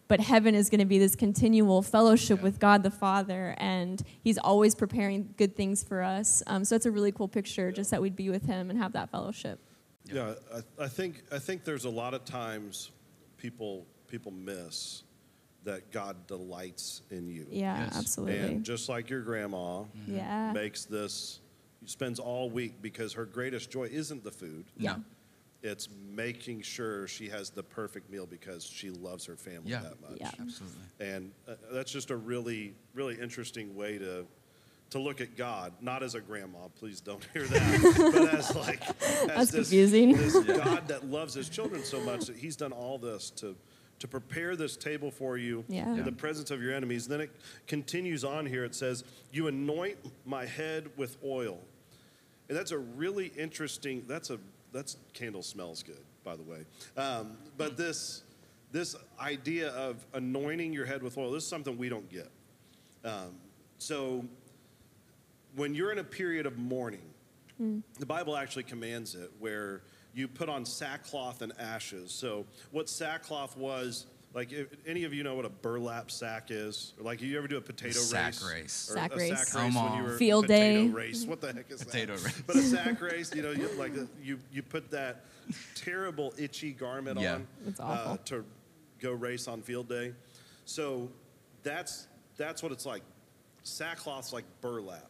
But 0.06 0.20
heaven 0.20 0.54
is 0.54 0.68
going 0.68 0.80
to 0.80 0.86
be 0.86 0.98
this 0.98 1.16
continual 1.16 1.80
fellowship 1.80 2.42
with 2.42 2.60
God 2.60 2.82
the 2.82 2.90
Father, 2.90 3.54
and 3.56 4.02
He's 4.22 4.36
always 4.36 4.74
preparing 4.74 5.32
good 5.38 5.56
things 5.56 5.82
for 5.82 6.02
us. 6.02 6.42
Um, 6.46 6.62
so 6.64 6.76
it's 6.76 6.84
a 6.84 6.90
really 6.90 7.10
cool 7.10 7.26
picture, 7.26 7.72
just 7.72 7.90
that 7.90 8.02
we'd 8.02 8.14
be 8.14 8.28
with 8.28 8.44
Him 8.44 8.68
and 8.68 8.78
have 8.78 8.92
that 8.92 9.10
fellowship. 9.10 9.58
Yeah, 10.04 10.34
I, 10.54 10.84
I 10.84 10.88
think 10.88 11.22
I 11.32 11.38
think 11.38 11.64
there's 11.64 11.86
a 11.86 11.90
lot 11.90 12.12
of 12.12 12.26
times 12.26 12.90
people 13.38 13.86
people 14.14 14.30
miss 14.30 15.02
that 15.64 15.90
God 15.90 16.28
delights 16.28 17.02
in 17.10 17.26
you. 17.28 17.46
Yeah, 17.50 17.84
Yes. 17.84 17.96
absolutely. 17.96 18.38
And 18.38 18.64
just 18.64 18.88
like 18.88 19.10
your 19.10 19.22
grandma 19.22 19.82
yeah. 20.06 20.52
makes 20.52 20.84
this, 20.84 21.40
spends 21.84 22.20
all 22.20 22.48
week 22.48 22.74
because 22.80 23.12
her 23.14 23.24
greatest 23.24 23.70
joy 23.72 23.84
isn't 23.90 24.22
the 24.22 24.30
food. 24.30 24.66
yeah. 24.76 24.96
It's 25.66 25.88
making 26.14 26.60
sure 26.60 27.08
she 27.08 27.28
has 27.30 27.48
the 27.48 27.62
perfect 27.62 28.10
meal 28.10 28.26
because 28.26 28.62
she 28.64 28.90
loves 28.90 29.24
her 29.24 29.34
family 29.34 29.70
Yeah. 29.70 29.80
that 29.80 30.00
much. 30.02 30.20
Yeah. 30.20 30.30
Absolutely. 30.38 30.78
And 31.00 31.32
uh, 31.48 31.54
that's 31.72 31.90
just 31.90 32.10
a 32.10 32.16
really, 32.16 32.74
really 32.94 33.18
interesting 33.20 33.74
way 33.74 33.98
to 33.98 34.26
to 34.90 34.98
look 35.00 35.20
at 35.22 35.36
God, 35.36 35.72
not 35.80 36.02
as 36.04 36.14
a 36.14 36.20
grandma, 36.20 36.68
please 36.78 37.00
don't 37.00 37.24
hear 37.32 37.44
that, 37.46 38.12
but 38.12 38.34
as 38.34 38.54
like 38.54 38.80
as 39.02 39.26
That's 39.26 39.50
this, 39.50 39.70
confusing. 39.70 40.12
this 40.16 40.38
God 40.58 40.86
that 40.86 41.06
loves 41.10 41.32
his 41.34 41.48
children 41.48 41.82
so 41.82 41.98
much 42.02 42.26
that 42.26 42.36
he's 42.36 42.54
done 42.54 42.70
all 42.72 42.96
this 42.98 43.30
to 43.40 43.56
to 44.00 44.08
prepare 44.08 44.56
this 44.56 44.76
table 44.76 45.10
for 45.10 45.36
you 45.38 45.64
Yeah. 45.68 45.94
in 45.94 46.04
the 46.04 46.12
presence 46.12 46.50
of 46.50 46.62
your 46.62 46.72
enemies. 46.74 47.06
Then 47.08 47.20
it 47.20 47.30
continues 47.66 48.24
on 48.24 48.46
here. 48.46 48.64
It 48.64 48.74
says, 48.74 49.04
"You 49.32 49.46
anoint 49.46 49.98
my 50.26 50.46
head 50.46 50.90
with 50.96 51.16
oil." 51.24 51.60
And 52.48 52.58
that's 52.58 52.72
a 52.72 52.78
really 52.78 53.28
interesting. 53.36 54.04
That's 54.06 54.30
a 54.30 54.38
that's 54.72 54.96
candle 55.12 55.42
smells 55.42 55.82
good, 55.82 56.04
by 56.24 56.36
the 56.36 56.42
way. 56.42 56.66
Um, 56.96 57.36
but 57.56 57.76
this 57.76 58.22
this 58.72 58.96
idea 59.20 59.68
of 59.70 60.04
anointing 60.14 60.72
your 60.72 60.84
head 60.84 61.02
with 61.02 61.16
oil. 61.16 61.30
This 61.30 61.44
is 61.44 61.48
something 61.48 61.78
we 61.78 61.88
don't 61.88 62.08
get. 62.10 62.28
Um, 63.04 63.36
so 63.78 64.24
when 65.54 65.74
you're 65.76 65.92
in 65.92 65.98
a 65.98 66.04
period 66.04 66.44
of 66.46 66.58
mourning, 66.58 67.14
the 68.00 68.06
Bible 68.06 68.36
actually 68.36 68.64
commands 68.64 69.14
it 69.14 69.30
where 69.38 69.82
you 70.14 70.28
put 70.28 70.48
on 70.48 70.64
sackcloth 70.64 71.42
and 71.42 71.52
ashes. 71.58 72.10
So 72.12 72.46
what 72.70 72.88
sackcloth 72.88 73.56
was. 73.56 74.06
Like, 74.32 74.50
if 74.52 74.66
any 74.84 75.04
of 75.04 75.14
you 75.14 75.22
know 75.22 75.36
what 75.36 75.44
a 75.44 75.48
burlap 75.48 76.10
sack 76.10 76.48
is? 76.50 76.92
Or 76.98 77.04
like, 77.04 77.22
you 77.22 77.38
ever 77.38 77.46
do 77.46 77.56
a 77.56 77.60
potato 77.60 77.92
Sack 78.00 78.32
race? 78.32 78.50
race. 78.52 78.90
Or 78.90 78.94
Sack 78.94 79.12
a 79.12 79.16
race. 79.16 79.28
sack 79.28 79.38
race 79.38 79.52
Come 79.52 79.74
when 79.76 79.84
on. 79.84 79.98
you 79.98 80.02
were 80.10 80.16
Field 80.18 80.46
potato 80.46 80.86
day. 80.86 80.88
race. 80.92 81.24
What 81.24 81.40
the 81.40 81.52
heck 81.52 81.70
is 81.70 81.84
Potato 81.84 82.16
that? 82.16 82.24
race. 82.24 82.42
But 82.44 82.56
a 82.56 82.62
sack 82.62 83.00
race, 83.00 83.32
you 83.32 83.42
know, 83.42 83.52
you, 83.52 83.68
like 83.78 83.92
you 84.20 84.40
you 84.52 84.64
put 84.64 84.90
that 84.90 85.24
terrible 85.76 86.34
itchy 86.36 86.72
garment 86.72 87.20
Yeah. 87.20 87.34
on 87.34 87.46
It's 87.68 87.78
uh, 87.78 88.16
to 88.24 88.44
go 88.98 89.12
race 89.12 89.46
on 89.46 89.62
field 89.62 89.88
day. 89.88 90.12
So 90.64 91.08
that's 91.62 92.08
that's 92.36 92.60
what 92.60 92.72
it's 92.72 92.86
like. 92.86 93.02
Sackcloth's 93.64 94.32
like 94.32 94.44
burlap. 94.60 95.08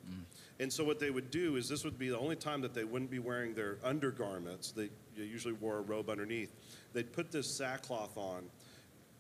And 0.61 0.73
so 0.73 0.85
what 0.85 1.01
they 1.01 1.11
would 1.11 1.31
do 1.31 1.57
is 1.57 1.69
this 1.69 1.85
would 1.85 1.99
be 1.99 2.09
the 2.09 2.19
only 2.19 2.37
time 2.37 2.61
that 2.61 2.75
they 2.75 2.85
wouldn't 2.85 3.11
be 3.11 3.19
wearing 3.19 3.55
their 3.55 3.79
undergarments. 3.83 4.71
They 4.71 4.89
usually 5.17 5.55
wore 5.55 5.79
a 5.79 5.81
robe 5.81 6.09
underneath. 6.09 6.53
They'd 6.93 7.13
put 7.13 7.33
this 7.33 7.57
sackcloth 7.57 8.17
on, 8.17 8.45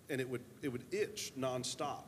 and 0.09 0.21
it 0.21 0.29
would 0.29 0.43
it 0.62 0.69
would 0.69 0.85
itch 0.93 1.33
nonstop 1.38 2.05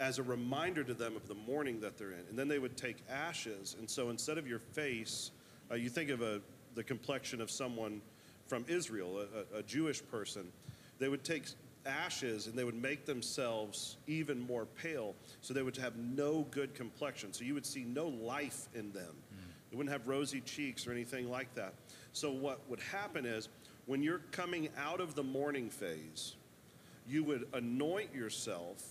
as 0.00 0.18
a 0.18 0.22
reminder 0.22 0.84
to 0.84 0.94
them 0.94 1.16
of 1.16 1.28
the 1.28 1.34
mourning 1.34 1.80
that 1.80 1.98
they're 1.98 2.12
in. 2.12 2.24
And 2.30 2.38
then 2.38 2.48
they 2.48 2.58
would 2.58 2.76
take 2.76 2.96
ashes, 3.10 3.76
and 3.78 3.88
so 3.88 4.08
instead 4.10 4.38
of 4.38 4.46
your 4.46 4.58
face, 4.58 5.32
uh, 5.70 5.74
you 5.74 5.90
think 5.90 6.10
of 6.10 6.22
a 6.22 6.40
the 6.74 6.84
complexion 6.84 7.40
of 7.40 7.50
someone 7.50 8.00
from 8.46 8.64
Israel, 8.68 9.18
a, 9.18 9.56
a, 9.56 9.60
a 9.60 9.62
Jewish 9.62 10.02
person. 10.10 10.50
They 10.98 11.08
would 11.08 11.24
take 11.24 11.44
ashes 11.86 12.46
and 12.46 12.56
they 12.58 12.64
would 12.64 12.74
make 12.80 13.06
themselves 13.06 13.96
even 14.06 14.40
more 14.40 14.66
pale, 14.66 15.14
so 15.40 15.54
they 15.54 15.62
would 15.62 15.76
have 15.76 15.96
no 15.96 16.46
good 16.50 16.74
complexion. 16.74 17.32
So 17.32 17.44
you 17.44 17.54
would 17.54 17.66
see 17.66 17.84
no 17.84 18.08
life 18.08 18.68
in 18.74 18.92
them. 18.92 19.04
Hmm. 19.30 19.50
They 19.70 19.76
wouldn't 19.76 19.92
have 19.92 20.06
rosy 20.08 20.40
cheeks 20.40 20.86
or 20.86 20.92
anything 20.92 21.30
like 21.30 21.54
that. 21.54 21.74
So 22.12 22.30
what 22.30 22.60
would 22.68 22.80
happen 22.80 23.24
is 23.26 23.48
when 23.86 24.02
you're 24.02 24.22
coming 24.32 24.68
out 24.78 25.00
of 25.00 25.14
the 25.14 25.22
mourning 25.22 25.70
phase, 25.70 26.34
you 27.08 27.22
would 27.24 27.46
anoint 27.52 28.14
yourself 28.14 28.82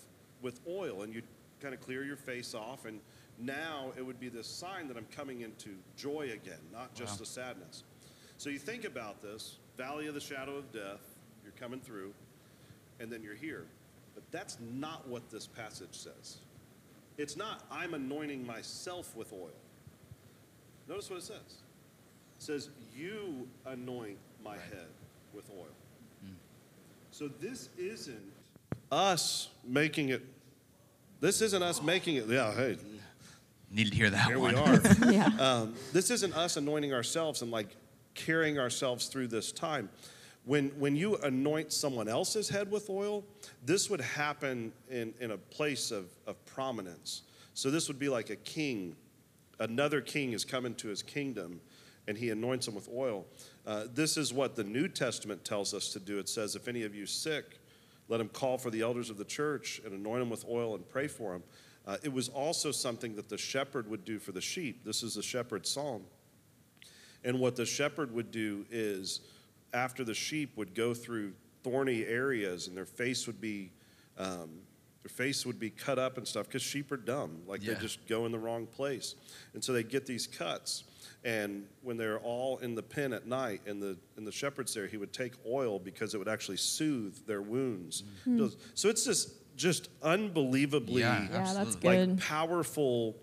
with 0.41 0.61
oil 0.67 1.01
and 1.03 1.13
you'd 1.13 1.23
kind 1.61 1.73
of 1.73 1.81
clear 1.81 2.03
your 2.03 2.15
face 2.17 2.53
off 2.53 2.85
and 2.85 2.99
now 3.39 3.91
it 3.97 4.01
would 4.05 4.19
be 4.19 4.29
this 4.29 4.47
sign 4.47 4.87
that 4.87 4.95
i'm 4.95 5.07
coming 5.13 5.41
into 5.41 5.69
joy 5.97 6.29
again 6.33 6.59
not 6.71 6.93
just 6.93 7.13
Wow. 7.13 7.17
the 7.19 7.25
sadness 7.25 7.83
so 8.37 8.49
you 8.49 8.59
think 8.59 8.85
about 8.85 9.21
this 9.21 9.57
valley 9.77 10.07
of 10.07 10.13
the 10.13 10.19
shadow 10.21 10.55
of 10.55 10.71
death 10.71 11.01
you're 11.43 11.53
coming 11.59 11.79
through 11.81 12.13
and 12.99 13.11
then 13.11 13.21
you're 13.23 13.35
here 13.35 13.65
but 14.13 14.23
that's 14.31 14.57
not 14.73 15.07
what 15.07 15.29
this 15.29 15.47
passage 15.47 15.93
says 15.93 16.37
it's 17.17 17.35
not 17.35 17.63
i'm 17.71 17.93
anointing 17.93 18.45
myself 18.45 19.15
with 19.15 19.31
oil 19.33 19.49
notice 20.87 21.09
what 21.09 21.19
it 21.19 21.23
says 21.23 21.37
it 21.37 22.43
says 22.43 22.69
you 22.95 23.47
anoint 23.65 24.17
my 24.43 24.55
head 24.55 24.87
with 25.33 25.49
oil 25.57 25.67
so 27.15 27.29
this 27.39 27.69
isn't 27.77 28.33
us 28.91 29.47
making 29.65 30.09
it. 30.09 30.21
This 31.21 31.41
isn't 31.41 31.63
us 31.63 31.81
making 31.81 32.17
it. 32.17 32.27
Yeah, 32.27 32.53
hey, 32.53 32.77
Needed 33.71 33.91
to 33.91 33.95
hear 33.95 34.09
that 34.09 34.25
here 34.25 34.37
one. 34.37 34.53
we 34.53 34.59
are. 34.59 34.81
yeah. 35.11 35.29
um, 35.39 35.75
this 35.93 36.11
isn't 36.11 36.35
us 36.35 36.57
anointing 36.57 36.93
ourselves 36.93 37.41
and 37.41 37.51
like 37.51 37.75
carrying 38.15 38.59
ourselves 38.59 39.07
through 39.07 39.27
this 39.27 39.53
time. 39.53 39.87
When, 40.45 40.69
when 40.79 40.95
you 40.95 41.15
anoint 41.17 41.73
someone 41.73 42.07
else's 42.07 42.49
head 42.49 42.69
with 42.69 42.89
oil, 42.89 43.23
this 43.65 43.89
would 43.89 44.01
happen 44.01 44.71
in, 44.89 45.13
in 45.19 45.31
a 45.31 45.37
place 45.37 45.91
of, 45.91 46.05
of 46.27 46.43
prominence. 46.45 47.23
So 47.55 47.71
this 47.71 47.87
would 47.87 47.97
be 47.97 48.09
like 48.09 48.29
a 48.29 48.35
king. 48.35 48.95
Another 49.59 50.01
king 50.01 50.33
is 50.33 50.45
coming 50.45 50.75
to 50.75 50.87
his 50.87 51.01
kingdom 51.01 51.61
and 52.07 52.17
he 52.17 52.29
anoints 52.29 52.67
him 52.67 52.75
with 52.75 52.87
oil. 52.93 53.25
Uh, 53.65 53.85
this 53.93 54.17
is 54.17 54.31
what 54.31 54.55
the 54.55 54.63
New 54.63 54.87
Testament 54.87 55.43
tells 55.43 55.73
us 55.73 55.91
to 55.93 55.99
do. 55.99 56.19
It 56.19 56.29
says, 56.29 56.55
If 56.55 56.67
any 56.67 56.83
of 56.83 56.93
you 56.93 57.07
sick, 57.07 57.59
let 58.07 58.21
him 58.21 58.29
call 58.29 58.57
for 58.59 58.69
the 58.69 58.81
elders 58.81 59.09
of 59.09 59.17
the 59.17 59.25
church 59.25 59.81
and 59.83 59.93
anoint 59.93 60.21
him 60.21 60.29
with 60.29 60.45
oil 60.47 60.75
and 60.75 60.87
pray 60.87 61.07
for 61.07 61.33
him. 61.33 61.43
Uh, 61.87 61.97
it 62.03 62.13
was 62.13 62.29
also 62.29 62.71
something 62.71 63.15
that 63.15 63.29
the 63.29 63.37
shepherd 63.37 63.89
would 63.89 64.05
do 64.05 64.19
for 64.19 64.31
the 64.31 64.41
sheep. 64.41 64.83
This 64.83 65.03
is 65.03 65.15
the 65.15 65.23
shepherd's 65.23 65.69
psalm. 65.69 66.03
And 67.23 67.39
what 67.39 67.55
the 67.55 67.65
shepherd 67.65 68.13
would 68.13 68.29
do 68.29 68.65
is, 68.69 69.21
after 69.75 70.03
the 70.03 70.13
sheep 70.13 70.55
would 70.57 70.73
go 70.73 70.93
through 70.93 71.33
thorny 71.63 72.05
areas 72.05 72.67
and 72.67 72.75
their 72.77 72.85
face 72.85 73.27
would 73.27 73.41
be, 73.41 73.71
um, 74.17 74.49
their 75.03 75.09
face 75.09 75.45
would 75.45 75.59
be 75.59 75.69
cut 75.69 75.99
up 75.99 76.17
and 76.17 76.27
stuff, 76.27 76.47
because 76.47 76.61
sheep 76.63 76.91
are 76.91 76.97
dumb, 76.97 77.41
like 77.45 77.63
Yeah. 77.63 77.73
they 77.75 77.79
just 77.81 78.07
go 78.07 78.25
in 78.25 78.31
the 78.31 78.39
wrong 78.39 78.65
place, 78.65 79.15
and 79.53 79.63
so 79.63 79.73
they 79.73 79.83
get 79.83 80.05
these 80.07 80.25
cuts. 80.25 80.83
And 81.23 81.67
when 81.81 81.97
they're 81.97 82.19
all 82.19 82.57
in 82.59 82.75
the 82.75 82.83
pen 82.83 83.11
at 83.13 83.25
night, 83.27 83.61
and 83.67 83.81
the 83.81 83.97
and 84.15 84.25
the 84.27 84.31
shepherd's 84.31 84.73
there, 84.75 84.87
he 84.87 84.97
would 84.97 85.11
take 85.13 85.33
oil 85.45 85.79
because 85.79 86.13
it 86.13 86.17
would 86.19 86.27
actually 86.27 86.57
soothe 86.57 87.25
their 87.25 87.41
wounds. 87.41 88.03
So 88.75 88.89
it's 88.89 89.03
just 89.05 89.31
just 89.55 89.89
unbelievably 90.03 91.01
Yeah, 91.01 91.27
Yeah, 91.31 91.53
that's 91.53 91.75
good. 91.77 92.09
like 92.09 92.19
powerful 92.19 93.15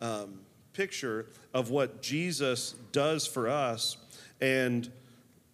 um, 0.00 0.40
picture 0.72 1.26
of 1.52 1.70
what 1.70 2.00
Jesus 2.02 2.74
does 2.92 3.26
for 3.26 3.48
us. 3.48 3.96
And 4.40 4.90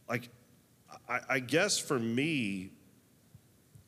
like, 0.09 0.29
I, 1.11 1.21
I 1.29 1.39
guess 1.41 1.79
for 1.79 1.99
me, 1.99 2.71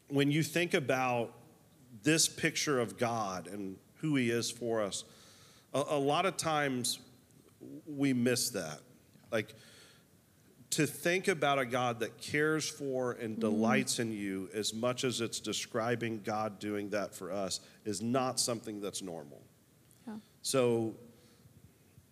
when 0.09 0.31
you 0.31 0.43
think 0.43 0.75
about 0.75 1.33
this 2.03 2.29
picture 2.29 2.81
of 2.81 2.99
God 2.99 3.47
and 3.47 3.77
who 3.97 4.17
He 4.17 4.31
is 4.31 4.51
for 4.51 4.83
us, 4.83 5.05
a, 5.73 5.85
a 5.91 5.99
lot 5.99 6.27
of 6.27 6.37
times 6.37 6.99
we 7.87 8.13
miss 8.13 8.51
that. 8.51 8.81
Like, 9.31 9.55
to 10.71 10.87
think 10.87 11.29
about 11.29 11.59
a 11.59 11.67
God 11.67 12.01
that 12.01 12.19
cares 12.21 12.69
for 12.69 13.13
and 13.13 13.33
mm-hmm. 13.33 13.41
delights 13.41 13.99
in 13.99 14.11
you 14.11 14.49
as 14.55 14.75
much 14.75 15.05
as 15.05 15.21
it's 15.21 15.39
describing 15.39 16.23
God 16.25 16.59
doing 16.59 16.91
that 16.91 17.15
for 17.15 17.31
us 17.31 17.61
is 17.85 18.03
not 18.03 18.41
something 18.41 18.81
that's 18.81 19.03
normal. 19.03 19.43
Yeah. 20.07 20.15
So 20.41 20.95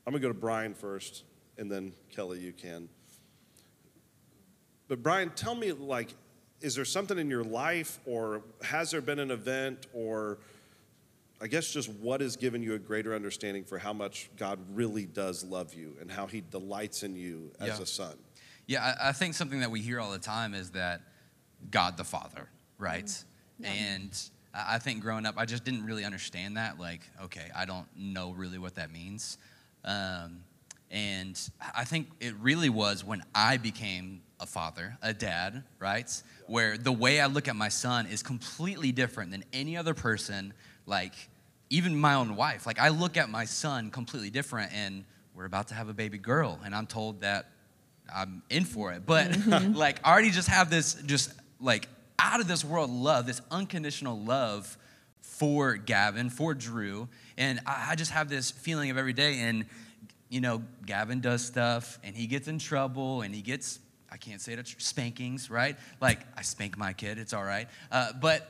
I'm 0.06 0.12
going 0.12 0.22
to 0.22 0.28
go 0.28 0.32
to 0.32 0.38
Brian 0.38 0.74
first, 0.74 1.24
and 1.56 1.70
then 1.70 1.92
Kelly, 2.10 2.38
you 2.38 2.52
can. 2.52 2.88
But 4.90 5.04
Brian, 5.04 5.30
tell 5.36 5.54
me, 5.54 5.70
like, 5.70 6.12
is 6.60 6.74
there 6.74 6.84
something 6.84 7.16
in 7.16 7.30
your 7.30 7.44
life, 7.44 8.00
or 8.06 8.42
has 8.60 8.90
there 8.90 9.00
been 9.00 9.20
an 9.20 9.30
event, 9.30 9.86
or 9.92 10.38
I 11.40 11.46
guess 11.46 11.72
just 11.72 11.88
what 11.88 12.20
has 12.20 12.34
given 12.34 12.60
you 12.60 12.74
a 12.74 12.78
greater 12.80 13.14
understanding 13.14 13.62
for 13.62 13.78
how 13.78 13.92
much 13.92 14.30
God 14.36 14.58
really 14.74 15.06
does 15.06 15.44
love 15.44 15.74
you 15.74 15.96
and 16.00 16.10
how 16.10 16.26
He 16.26 16.40
delights 16.40 17.04
in 17.04 17.14
you 17.14 17.52
as 17.60 17.78
Yeah. 17.78 17.82
a 17.84 17.86
son? 17.86 18.18
Yeah, 18.66 18.96
I, 19.00 19.10
I 19.10 19.12
think 19.12 19.34
something 19.34 19.60
that 19.60 19.70
we 19.70 19.80
hear 19.80 20.00
all 20.00 20.10
the 20.10 20.18
time 20.18 20.54
is 20.54 20.70
that 20.72 21.02
God 21.70 21.96
the 21.96 22.04
Father, 22.04 22.48
right? 22.76 23.24
And 23.62 24.10
I 24.52 24.74
I 24.74 24.78
think 24.80 25.02
growing 25.02 25.24
up, 25.24 25.36
I 25.38 25.44
just 25.44 25.62
didn't 25.62 25.84
really 25.84 26.04
understand 26.04 26.56
that. 26.56 26.80
Like, 26.80 27.02
okay, 27.22 27.48
I 27.54 27.64
don't 27.64 27.86
know 27.96 28.32
really 28.32 28.58
what 28.58 28.74
that 28.74 28.90
means. 28.90 29.38
Um, 29.84 30.42
and 30.90 31.40
I 31.76 31.84
think 31.84 32.08
it 32.18 32.34
really 32.40 32.70
was 32.70 33.04
when 33.04 33.22
I 33.32 33.56
became 33.56 34.22
a 34.40 34.46
father, 34.46 34.96
a 35.02 35.12
dad, 35.12 35.62
right? 35.78 36.22
Where 36.46 36.76
the 36.76 36.92
way 36.92 37.20
I 37.20 37.26
look 37.26 37.46
at 37.46 37.56
my 37.56 37.68
son 37.68 38.06
is 38.06 38.22
completely 38.22 38.90
different 38.92 39.30
than 39.30 39.44
any 39.52 39.76
other 39.76 39.94
person, 39.94 40.54
like 40.86 41.14
even 41.70 41.98
my 41.98 42.14
own 42.14 42.34
wife. 42.34 42.66
Like, 42.66 42.80
I 42.80 42.88
look 42.88 43.16
at 43.16 43.30
my 43.30 43.44
son 43.44 43.90
completely 43.90 44.30
different, 44.30 44.72
and 44.72 45.04
we're 45.34 45.44
about 45.44 45.68
to 45.68 45.74
have 45.74 45.88
a 45.88 45.94
baby 45.94 46.18
girl, 46.18 46.58
and 46.64 46.74
I'm 46.74 46.86
told 46.86 47.20
that 47.20 47.50
I'm 48.12 48.42
in 48.50 48.64
for 48.64 48.92
it. 48.92 49.06
But 49.06 49.30
mm-hmm. 49.30 49.72
like, 49.76 50.00
I 50.04 50.10
already 50.12 50.30
just 50.30 50.48
have 50.48 50.68
this 50.68 50.94
just 51.06 51.32
like 51.60 51.88
out 52.18 52.40
of 52.40 52.48
this 52.48 52.64
world 52.64 52.90
love, 52.90 53.26
this 53.26 53.40
unconditional 53.50 54.18
love 54.18 54.76
for 55.20 55.76
Gavin, 55.76 56.28
for 56.28 56.54
Drew. 56.54 57.08
And 57.38 57.60
I, 57.66 57.90
I 57.92 57.94
just 57.94 58.10
have 58.10 58.28
this 58.28 58.50
feeling 58.50 58.90
of 58.90 58.98
every 58.98 59.12
day. 59.12 59.38
And, 59.40 59.66
you 60.28 60.40
know, 60.40 60.62
Gavin 60.84 61.20
does 61.20 61.44
stuff 61.44 61.98
and 62.02 62.16
he 62.16 62.26
gets 62.26 62.48
in 62.48 62.58
trouble 62.58 63.22
and 63.22 63.34
he 63.34 63.42
gets, 63.42 63.78
I 64.12 64.16
can't 64.16 64.40
say 64.40 64.52
it, 64.54 64.74
spankings, 64.78 65.50
right? 65.50 65.76
Like, 66.00 66.20
I 66.36 66.42
spank 66.42 66.76
my 66.76 66.92
kid, 66.92 67.18
it's 67.18 67.32
all 67.32 67.44
right. 67.44 67.68
Uh, 67.90 68.12
but 68.20 68.48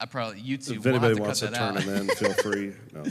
I 0.00 0.06
probably, 0.06 0.40
you 0.40 0.56
two 0.56 0.72
If 0.74 0.84
have 0.84 0.86
anybody 0.86 1.14
to 1.16 1.22
wants 1.22 1.40
cut 1.40 1.46
to 1.46 1.52
that 1.52 1.58
turn 1.58 1.76
out. 1.76 1.82
him 1.82 2.08
in, 2.08 2.16
feel 2.16 2.32
free. 2.42 2.72
No. 2.92 3.04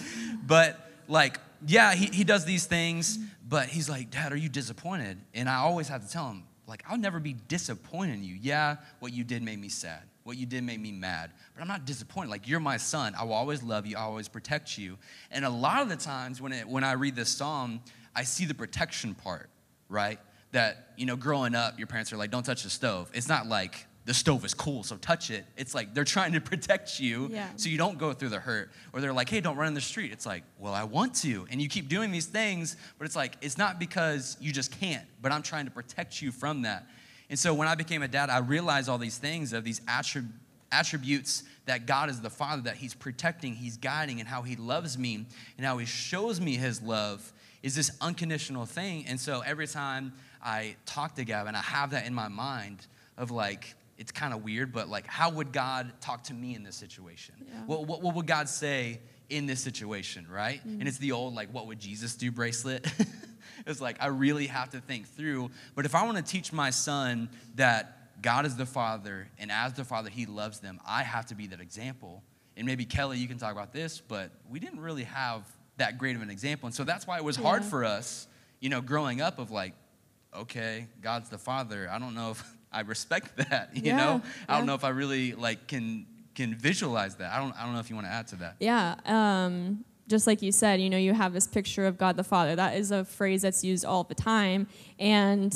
But 0.46 0.92
like, 1.08 1.40
yeah, 1.66 1.94
he, 1.94 2.08
he 2.08 2.24
does 2.24 2.46
these 2.46 2.66
things, 2.66 3.20
but 3.48 3.68
he's 3.68 3.90
like, 3.90 4.10
Dad, 4.12 4.32
are 4.32 4.38
you 4.38 4.50
disappointed? 4.50 5.18
And 5.34 5.48
I 5.50 5.58
always 5.58 5.88
have 5.90 6.06
to 6.06 6.12
tell 6.12 6.28
him, 6.30 6.44
like, 6.68 6.84
I'll 6.88 6.98
never 6.98 7.20
be 7.20 7.34
disappointed 7.34 8.14
in 8.14 8.24
you. 8.24 8.36
Yeah, 8.40 8.78
what 9.00 9.14
you 9.14 9.24
did 9.24 9.44
made 9.44 9.60
me 9.60 9.70
sad. 9.70 10.02
What 10.24 10.38
you 10.38 10.46
did 10.46 10.64
made 10.64 10.80
me 10.80 10.92
mad. 10.92 11.32
But 11.54 11.62
I'm 11.62 11.68
not 11.68 11.86
disappointed. 11.86 12.30
Like, 12.30 12.48
you're 12.48 12.60
my 12.60 12.78
son. 12.78 13.14
I 13.20 13.24
will 13.24 13.34
always 13.34 13.62
love 13.64 13.86
you. 13.86 13.98
I'll 13.98 14.08
always 14.10 14.28
protect 14.28 14.78
you. 14.78 14.98
And 15.32 15.44
a 15.44 15.50
lot 15.50 15.82
of 15.82 15.90
the 15.90 15.96
times 15.96 16.42
when, 16.42 16.54
it, 16.54 16.68
when 16.68 16.84
I 16.84 16.94
read 16.94 17.16
this 17.16 17.30
psalm, 17.30 17.82
I 18.16 18.24
see 18.24 18.46
the 18.46 18.54
protection 18.54 19.16
part, 19.16 19.50
right? 19.90 20.20
That, 20.52 20.90
you 20.98 21.06
know, 21.06 21.16
growing 21.16 21.56
up, 21.56 21.78
your 21.78 21.88
parents 21.88 22.12
are 22.12 22.18
like, 22.18 22.30
don't 22.32 22.44
touch 22.46 22.64
the 22.64 22.70
stove. 22.70 23.10
It's 23.14 23.30
not 23.30 23.48
like, 23.48 23.86
the 24.04 24.14
stove 24.16 24.44
is 24.44 24.54
cool, 24.56 24.82
so 24.84 24.98
touch 24.98 25.30
it. 25.30 25.46
It's 25.56 25.76
like 25.76 25.94
they're 25.94 26.04
trying 26.04 26.34
to 26.34 26.42
protect 26.52 27.00
you 27.00 27.30
Yeah. 27.32 27.48
so 27.56 27.70
you 27.70 27.78
don't 27.78 27.98
go 28.00 28.14
through 28.14 28.30
the 28.30 28.40
hurt. 28.40 28.72
Or 28.94 29.00
they're 29.00 29.14
like, 29.14 29.30
hey, 29.30 29.42
don't 29.42 29.56
run 29.58 29.68
in 29.68 29.74
the 29.76 29.80
street. 29.82 30.12
It's 30.12 30.26
like, 30.26 30.44
well, 30.58 30.74
I 30.74 30.84
want 30.84 31.14
to. 31.18 31.46
And 31.52 31.62
you 31.62 31.70
keep 31.70 31.88
doing 31.88 32.12
these 32.12 32.26
things, 32.26 32.76
but 32.98 33.06
it's 33.06 33.16
like, 33.16 33.36
it's 33.42 33.58
not 33.60 33.80
because 33.80 34.38
you 34.42 34.52
just 34.52 34.78
can't, 34.80 35.06
but 35.22 35.32
I'm 35.32 35.44
trying 35.44 35.66
to 35.66 35.72
protect 35.72 36.20
you 36.22 36.32
from 36.32 36.64
that. 36.64 36.88
And 37.30 37.38
so 37.38 37.54
when 37.54 37.68
I 37.68 37.76
became 37.76 38.02
a 38.02 38.08
dad, 38.08 38.30
I 38.32 38.40
realized 38.40 38.90
all 38.90 38.98
these 38.98 39.20
things 39.20 39.54
of 39.54 39.64
these 39.64 39.80
attrib- 39.82 40.32
attributes 40.72 41.44
that 41.66 41.86
God 41.86 42.10
is 42.10 42.22
the 42.22 42.30
Father, 42.30 42.64
that 42.64 42.76
He's 42.76 42.94
protecting, 42.94 43.54
He's 43.54 43.78
guiding, 43.78 44.20
and 44.20 44.28
how 44.28 44.42
He 44.42 44.56
loves 44.56 44.98
me, 44.98 45.26
and 45.58 45.66
how 45.66 45.78
He 45.78 45.86
shows 45.86 46.42
me 46.42 46.56
His 46.56 46.82
love 46.82 47.32
is 47.62 47.76
this 47.76 47.92
unconditional 48.02 48.66
thing. 48.66 49.06
And 49.08 49.20
so 49.20 49.42
every 49.46 49.68
time 49.68 50.14
I 50.44 50.76
talk 50.86 51.16
to 51.16 51.24
Gavin, 51.24 51.56
I 51.56 51.62
have 51.62 51.92
that 51.92 52.06
in 52.06 52.14
my 52.14 52.28
mind 52.28 52.86
of 53.18 53.32
like, 53.32 53.76
it's 53.98 54.12
kind 54.12 54.34
of 54.34 54.44
weird, 54.44 54.74
but 54.74 54.90
like, 54.90 55.06
how 55.06 55.30
would 55.30 55.52
God 55.52 55.92
talk 56.02 56.24
to 56.24 56.34
me 56.34 56.56
in 56.56 56.64
this 56.64 56.76
situation? 56.76 57.36
Yeah. 57.40 57.66
What, 57.66 57.86
what, 57.86 58.02
what 58.02 58.16
would 58.16 58.28
God 58.28 58.50
say 58.50 59.00
in 59.30 59.46
this 59.46 59.62
situation, 59.62 60.28
right? 60.30 60.60
Mm-hmm. 60.60 60.80
And 60.80 60.88
it's 60.88 60.98
the 60.98 61.12
old, 61.12 61.36
like, 61.36 61.54
what 61.54 61.68
would 61.68 61.80
Jesus 61.80 62.16
do 62.16 62.32
bracelet? 62.32 62.86
it's 63.68 63.80
like, 63.80 63.98
I 64.02 64.08
really 64.08 64.48
have 64.48 64.72
to 64.72 64.82
think 64.82 65.08
through. 65.08 65.52
But 65.76 65.86
if 65.86 65.96
I 65.96 66.04
want 66.04 66.18
to 66.18 66.24
teach 66.24 66.52
my 66.52 66.70
son 66.70 67.30
that 67.56 68.22
God 68.22 68.46
is 68.46 68.56
the 68.56 68.66
Father, 68.66 69.28
and 69.40 69.52
as 69.52 69.74
the 69.74 69.84
Father, 69.84 70.10
He 70.10 70.26
loves 70.26 70.60
them, 70.60 70.80
I 70.86 71.04
have 71.04 71.28
to 71.28 71.36
be 71.36 71.48
that 71.48 71.62
example. 71.62 72.24
And 72.58 72.68
maybe 72.68 72.86
Kelly, 72.86 73.18
you 73.18 73.28
can 73.28 73.38
talk 73.38 73.54
about 73.54 73.72
this, 73.72 74.02
but 74.02 74.32
we 74.50 74.60
didn't 74.60 74.80
really 74.80 75.04
have 75.04 75.44
that 75.78 75.98
great 75.98 76.16
of 76.16 76.22
an 76.22 76.30
example. 76.30 76.68
And 76.68 76.76
so 76.76 76.84
that's 76.84 77.08
why 77.08 77.18
it 77.18 77.24
was 77.24 77.36
hard 77.36 77.64
for 77.64 77.86
us, 77.86 78.28
you 78.60 78.70
know, 78.70 78.82
growing 78.82 79.22
up 79.22 79.40
of 79.40 79.52
like, 79.52 79.74
okay, 80.36 80.88
God's 81.02 81.30
the 81.30 81.38
Father. 81.38 81.90
I 81.92 82.00
don't 82.00 82.16
know 82.16 82.32
if 82.32 82.44
I 82.72 82.82
respect 82.82 83.36
that, 83.38 83.72
you 83.76 83.84
Yeah, 83.84 83.98
know? 83.98 84.22
I 84.48 84.54
don't 84.54 84.62
yeah. 84.64 84.66
know 84.68 84.76
if 84.76 84.84
I 84.84 84.90
really 84.90 85.34
like 85.34 85.68
can 85.68 86.06
can 86.36 86.56
visualize 86.56 87.16
that. 87.18 87.34
I 87.34 87.40
don't 87.40 87.54
I 87.60 87.64
don't 87.66 87.74
know 87.74 87.80
if 87.80 87.90
you 87.90 87.96
want 87.96 88.08
to 88.08 88.14
add 88.14 88.28
to 88.30 88.36
that. 88.38 88.56
Yeah. 88.60 88.96
Um, 89.06 89.84
just 90.08 90.28
like 90.28 90.42
you 90.42 90.52
said, 90.52 90.82
you 90.82 90.90
know, 90.90 90.98
you 90.98 91.14
have 91.14 91.32
this 91.34 91.48
picture 91.48 91.86
of 91.86 91.98
God 91.98 92.16
the 92.18 92.24
Father. 92.24 92.56
That 92.56 92.76
is 92.78 92.92
a 92.92 93.04
phrase 93.06 93.42
that's 93.44 93.64
used 93.64 93.86
all 93.86 94.04
the 94.04 94.16
time. 94.16 94.68
And, 95.00 95.54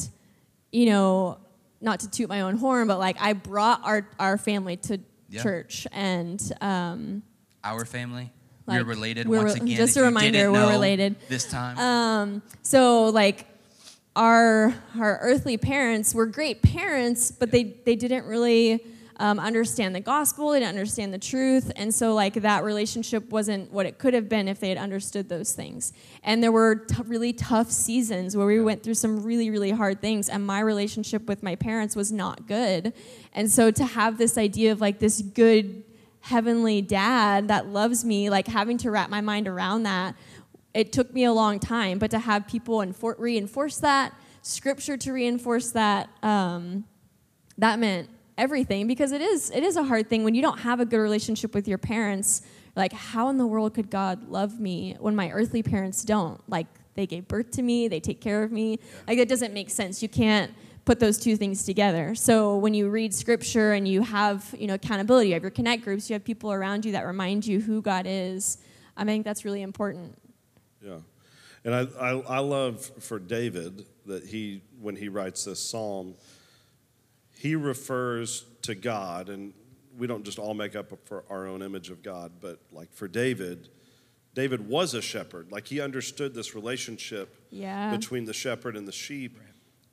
you 0.72 0.86
know, 0.88 1.40
not 1.82 2.00
to 2.02 2.10
toot 2.10 2.30
my 2.30 2.42
own 2.42 2.58
horn, 2.58 2.88
but 2.88 2.98
like 3.00 3.18
I 3.20 3.34
brought 3.34 3.82
our, 3.84 4.08
our 4.18 4.38
family 4.38 4.78
to 4.78 5.00
Yeah. 5.30 5.44
church 5.44 5.88
and 5.92 6.42
um, 6.62 7.24
Our 7.66 7.84
family, 7.86 8.32
Like, 8.66 8.80
we're 8.80 8.86
related 8.86 9.28
we're 9.28 9.40
once 9.44 9.56
again. 9.56 9.76
just 9.76 9.98
a 9.98 10.04
reminder, 10.04 10.50
we're 10.52 10.60
know 10.60 10.70
related. 10.70 11.16
This 11.28 11.46
time. 11.50 11.78
Um, 11.78 12.42
so 12.62 13.06
like 13.10 13.46
our 14.15 14.73
our 14.97 15.19
earthly 15.21 15.58
parents 15.58 16.15
were 16.15 16.25
great 16.25 16.62
parents, 16.62 17.32
but 17.32 17.51
they 17.51 17.63
they 17.86 17.95
didn't 17.95 18.25
really 18.25 18.86
um, 19.17 19.39
understand 19.39 19.95
the 19.95 19.99
gospel. 19.99 20.51
They 20.51 20.60
didn't 20.60 20.69
understand 20.69 21.13
the 21.13 21.19
truth, 21.19 21.71
and 21.75 21.93
so 21.93 22.13
like 22.13 22.36
that 22.36 22.63
relationship 22.63 23.30
wasn't 23.30 23.71
what 23.71 23.86
it 23.86 23.97
could 23.97 24.13
have 24.13 24.30
been 24.30 24.47
if 24.47 24.60
they 24.60 24.69
had 24.69 24.78
understood 24.78 25.30
those 25.30 25.54
things. 25.54 25.93
And 26.23 26.41
there 26.41 26.51
were 26.51 26.75
t- 26.75 27.01
really 27.06 27.34
tough 27.34 27.71
seasons 27.71 28.36
where 28.36 28.47
we 28.47 28.62
went 28.62 28.84
through 28.84 28.95
some 28.95 29.23
really 29.23 29.49
really 29.49 29.71
hard 29.71 30.01
things, 30.01 30.30
and 30.30 30.45
my 30.45 30.60
relationship 30.60 31.28
with 31.28 31.43
my 31.43 31.56
parents 31.56 31.95
was 31.95 32.12
not 32.12 32.47
good. 32.47 32.93
And 33.34 33.51
so 33.51 33.71
to 33.71 33.86
have 33.86 34.17
this 34.17 34.38
idea 34.38 34.71
of 34.71 34.82
like 34.82 34.99
this 34.99 35.21
good 35.21 35.84
heavenly 36.21 36.82
dad 36.82 37.49
that 37.49 37.67
loves 37.67 38.04
me, 38.04 38.32
like 38.32 38.47
having 38.47 38.80
to 38.80 38.89
wrap 38.89 39.12
my 39.12 39.21
mind 39.21 39.47
around 39.47 39.84
that 39.84 40.15
it 40.76 40.92
took 40.92 41.14
me 41.14 41.24
a 41.24 41.32
long 41.32 41.58
time, 41.58 41.98
but 41.98 42.12
to 42.12 42.20
have 42.20 42.48
people 42.48 42.80
enfor- 42.80 43.18
reinforce 43.18 43.78
that, 43.78 44.14
scripture 44.42 44.98
to 44.98 45.14
reinforce 45.14 45.72
that, 45.72 46.10
um, 46.22 46.84
that 47.58 47.80
meant 47.80 48.10
everything 48.38 48.86
because 48.86 49.14
it 49.14 49.22
is 49.22 49.50
it 49.52 49.64
is 49.64 49.78
a 49.78 49.84
hard 49.84 50.10
thing 50.10 50.26
when 50.26 50.36
you 50.36 50.42
don't 50.42 50.60
have 50.60 50.82
a 50.82 50.86
good 50.86 50.98
relationship 50.98 51.56
with 51.56 51.66
your 51.68 51.78
parents. 51.78 52.42
Like, 52.76 52.92
how 52.92 53.30
in 53.30 53.38
the 53.38 53.48
world 53.48 53.74
could 53.74 53.90
God 53.90 54.28
love 54.28 54.60
me 54.60 54.98
when 55.00 55.16
my 55.16 55.32
earthly 55.32 55.64
parents 55.64 56.04
don't? 56.04 56.42
Like, 56.50 56.68
they 56.96 57.08
gave 57.08 57.26
birth 57.26 57.52
to 57.52 57.62
me, 57.62 57.88
they 57.88 58.02
take 58.02 58.20
care 58.20 58.44
of 58.44 58.52
me. 58.52 58.80
Like, 59.08 59.18
it 59.18 59.30
doesn't 59.30 59.54
make 59.54 59.70
sense. 59.70 60.04
You 60.04 60.10
can't 60.10 60.52
put 60.84 61.00
those 61.00 61.18
two 61.18 61.38
things 61.38 61.64
together. 61.64 62.16
So 62.16 62.58
when 62.58 62.74
you 62.74 62.90
read 62.90 63.14
scripture 63.14 63.72
and 63.72 63.88
you 63.88 64.02
have 64.02 64.54
you 64.60 64.68
know 64.68 64.74
accountability, 64.74 65.30
you 65.30 65.36
have 65.36 65.44
your 65.44 65.52
connect 65.52 65.86
groups, 65.86 66.10
you 66.10 66.16
have 66.16 66.26
people 66.26 66.52
around 66.52 66.84
you 66.84 66.92
that 66.92 67.06
remind 67.06 67.48
you 67.48 67.62
who 67.62 67.82
God 67.82 68.06
is. 68.06 68.58
I 68.98 69.06
think 69.06 69.24
that's 69.24 69.46
really 69.46 69.62
important. 69.62 70.18
Yeah. 70.86 71.00
And 71.63 71.74
I, 71.74 71.88
I, 72.00 72.12
I 72.12 72.39
love 72.39 72.86
for 73.00 73.17
David 73.17 73.86
that 74.06 74.26
he, 74.26 74.62
when 74.80 74.95
he 74.95 75.10
writes 75.10 75.45
this 75.45 75.60
psalm, 75.60 76.13
he 77.38 77.56
refers 77.56 78.45
to 78.62 78.76
God, 78.76 79.30
and 79.30 79.54
we 79.98 80.06
don't 80.08 80.24
just 80.24 80.38
all 80.38 80.54
make 80.54 80.76
up 80.76 80.91
for 81.06 81.24
our 81.30 81.48
own 81.48 81.62
image 81.63 81.89
of 81.89 82.04
God, 82.04 82.34
but 82.39 82.60
like 82.71 82.93
for 82.93 83.08
David, 83.08 83.69
David 84.36 84.67
was 84.67 84.93
a 84.93 85.02
shepherd. 85.02 85.52
Like 85.52 85.67
he 85.67 85.82
understood 85.82 86.36
this 86.36 86.54
relationship 86.54 87.36
Yeah. 87.50 87.95
between 87.95 88.26
the 88.26 88.34
shepherd 88.34 88.76
and 88.76 88.88
the 88.88 88.91
sheep 88.91 89.39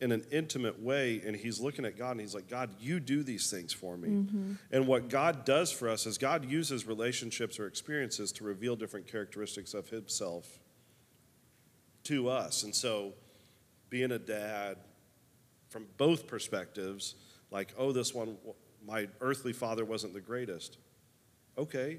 in 0.01 0.11
an 0.11 0.25
intimate 0.33 0.83
way. 0.83 1.23
And 1.25 1.37
he's 1.37 1.61
looking 1.61 1.85
at 1.85 1.97
God 1.97 2.13
and 2.13 2.21
he's 2.21 2.35
like, 2.35 2.49
God, 2.49 2.71
you 2.81 2.99
do 2.99 3.23
these 3.23 3.51
things 3.51 3.73
for 3.73 3.97
me. 3.97 4.09
Mm-hmm. 4.09 4.53
And 4.73 4.89
what 4.89 5.09
God 5.09 5.45
does 5.45 5.71
for 5.71 5.89
us 5.89 6.07
is 6.07 6.19
God 6.19 6.45
uses 6.45 6.87
relationships 6.87 7.61
or 7.61 7.69
experiences 7.69 8.33
to 8.33 8.45
reveal 8.45 8.75
different 8.75 9.07
characteristics 9.07 9.75
of 9.75 9.89
himself 9.91 10.59
to 12.05 12.29
us. 12.29 12.63
And 12.63 12.75
so, 12.75 13.13
being 13.91 14.13
a 14.13 14.19
dad 14.19 14.77
from 15.69 15.87
both 15.97 16.27
perspectives, 16.27 17.15
like, 17.51 17.75
oh, 17.79 17.93
this 17.93 18.15
one, 18.15 18.37
my 18.87 19.09
earthly 19.21 19.53
father 19.53 19.85
wasn't 19.85 20.15
the 20.15 20.21
greatest. 20.21 20.79
Okay. 21.59 21.99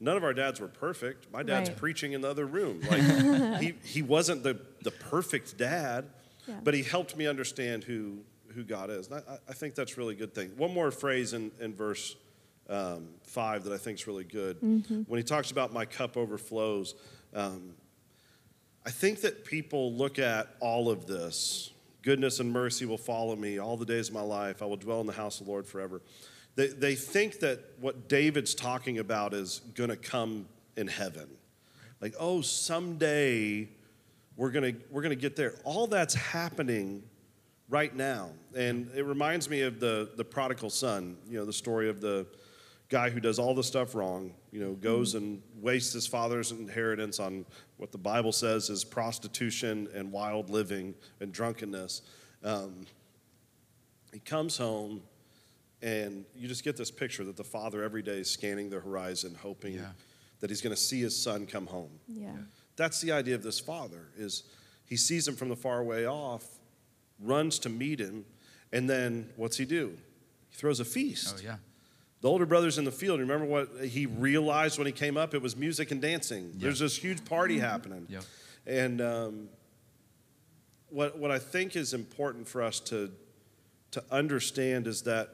None 0.00 0.16
of 0.16 0.24
our 0.24 0.32
dads 0.34 0.60
were 0.60 0.68
perfect. 0.68 1.30
My 1.32 1.42
dad's 1.42 1.68
Right. 1.70 1.78
preaching 1.78 2.12
in 2.12 2.20
the 2.20 2.28
other 2.30 2.46
room. 2.46 2.80
Like, 2.90 3.60
he, 3.60 3.74
he 3.84 4.02
wasn't 4.02 4.42
the, 4.42 4.58
the 4.82 4.90
perfect 4.90 5.56
dad, 5.58 6.06
Yeah. 6.46 6.60
but 6.62 6.74
he 6.74 6.82
helped 6.82 7.16
me 7.16 7.26
understand 7.26 7.84
who, 7.84 8.18
who 8.54 8.64
God 8.64 8.90
is. 8.90 9.08
And 9.08 9.22
I, 9.28 9.38
I 9.48 9.52
think 9.52 9.74
that's 9.74 9.92
a 9.96 9.96
really 9.96 10.14
good 10.16 10.34
thing. 10.34 10.50
One 10.56 10.72
more 10.74 10.90
phrase 10.90 11.32
in, 11.34 11.50
in 11.60 11.74
verse 11.74 12.16
um, 12.68 13.08
5 13.24 13.64
that 13.64 13.72
I 13.72 13.76
think 13.78 13.98
is 13.98 14.06
really 14.06 14.24
good. 14.24 14.56
When 15.08 15.18
he 15.18 15.22
talks 15.24 15.50
about 15.50 15.72
my 15.72 15.84
cup 15.84 16.16
overflows, 16.16 16.94
um, 17.34 17.74
I 18.84 18.90
think 18.90 19.20
that 19.20 19.44
people 19.44 19.92
look 19.94 20.18
at 20.18 20.48
all 20.60 20.90
of 20.90 21.06
this 21.06 21.70
goodness 22.02 22.40
and 22.40 22.52
mercy 22.52 22.84
will 22.84 22.98
follow 22.98 23.36
me 23.36 23.58
all 23.58 23.76
the 23.76 23.86
days 23.86 24.08
of 24.08 24.14
my 24.14 24.22
life. 24.22 24.60
I 24.60 24.64
will 24.64 24.76
dwell 24.76 25.00
in 25.00 25.06
the 25.06 25.12
house 25.12 25.40
of 25.40 25.46
the 25.46 25.52
Lord 25.52 25.66
forever. 25.66 26.02
They, 26.56 26.66
they 26.66 26.94
think 26.96 27.38
that 27.40 27.60
what 27.80 28.08
David's 28.08 28.54
talking 28.54 28.98
about 28.98 29.34
is 29.34 29.60
going 29.74 29.90
to 29.90 29.96
come 29.96 30.46
in 30.76 30.88
heaven. 30.88 31.28
Like, 32.00 32.14
oh, 32.18 32.40
someday 32.40 33.68
we're 34.36 34.50
going 34.50 34.74
to 34.74 34.80
we're 34.90 35.02
going 35.02 35.16
to 35.16 35.20
get 35.20 35.36
there. 35.36 35.54
All 35.64 35.86
that's 35.86 36.14
happening 36.14 37.04
right 37.68 37.94
now. 37.94 38.30
And 38.56 38.90
it 38.94 39.04
reminds 39.04 39.48
me 39.48 39.62
of 39.62 39.78
the, 39.80 40.10
the 40.16 40.24
prodigal 40.24 40.70
son, 40.70 41.16
you 41.28 41.38
know, 41.38 41.44
the 41.44 41.52
story 41.52 41.88
of 41.88 42.00
the 42.00 42.26
guy 42.92 43.08
who 43.08 43.20
does 43.20 43.38
all 43.38 43.54
the 43.54 43.62
stuff 43.64 43.94
wrong, 43.94 44.34
you 44.50 44.60
know, 44.60 44.74
goes 44.74 45.14
and 45.14 45.42
wastes 45.62 45.94
his 45.94 46.06
father's 46.06 46.52
inheritance 46.52 47.18
on 47.18 47.46
what 47.78 47.90
the 47.90 47.96
Bible 47.96 48.32
says 48.32 48.68
is 48.68 48.84
prostitution 48.84 49.88
and 49.94 50.12
wild 50.12 50.50
living 50.50 50.94
and 51.18 51.32
drunkenness. 51.32 52.02
Um, 52.44 52.86
he 54.12 54.18
comes 54.20 54.58
home, 54.58 55.00
and 55.80 56.26
you 56.36 56.46
just 56.46 56.64
get 56.64 56.76
this 56.76 56.90
picture 56.90 57.24
that 57.24 57.36
the 57.38 57.42
father 57.44 57.82
every 57.82 58.02
day 58.02 58.18
is 58.20 58.30
scanning 58.30 58.68
the 58.68 58.78
horizon, 58.80 59.34
hoping 59.40 59.72
Yeah. 59.76 59.92
that 60.40 60.50
he's 60.50 60.60
going 60.60 60.76
to 60.76 60.80
see 60.82 61.00
his 61.00 61.16
son 61.20 61.46
come 61.46 61.66
home. 61.66 61.98
Yeah. 62.06 62.36
That's 62.76 63.00
the 63.00 63.10
idea 63.12 63.34
of 63.36 63.42
this 63.42 63.58
father 63.58 64.08
is 64.18 64.42
he 64.84 64.96
sees 64.96 65.26
him 65.26 65.34
from 65.34 65.48
the 65.48 65.56
far 65.56 65.82
way 65.82 66.04
off, 66.06 66.44
runs 67.18 67.58
to 67.60 67.70
meet 67.70 68.00
him, 68.00 68.26
and 68.70 68.88
then 68.90 69.30
what's 69.36 69.56
he 69.56 69.64
do? 69.64 69.96
He 70.50 70.56
throws 70.56 70.78
a 70.78 70.84
feast. 70.84 71.36
oh 71.38 71.42
yeah. 71.42 71.56
The 72.22 72.28
older 72.28 72.46
brother's 72.46 72.78
in 72.78 72.84
the 72.84 72.92
field. 72.92 73.20
Remember 73.20 73.44
what 73.44 73.68
he 73.84 74.06
realized 74.06 74.78
when 74.78 74.86
he 74.86 74.92
came 74.92 75.16
up? 75.16 75.34
It 75.34 75.42
was 75.42 75.56
music 75.56 75.90
and 75.90 76.00
dancing. 76.00 76.52
There's 76.54 76.78
this 76.78 76.96
huge 76.96 77.24
party 77.24 77.58
happening. 77.58 78.06
Yep. 78.08 78.22
And 78.64 79.00
um, 79.00 79.48
what, 80.88 81.18
what 81.18 81.32
I 81.32 81.40
think 81.40 81.74
is 81.74 81.94
important 81.94 82.46
for 82.46 82.62
us 82.62 82.78
to, 82.80 83.10
to 83.90 84.04
understand 84.10 84.86
is 84.86 85.02
that 85.02 85.30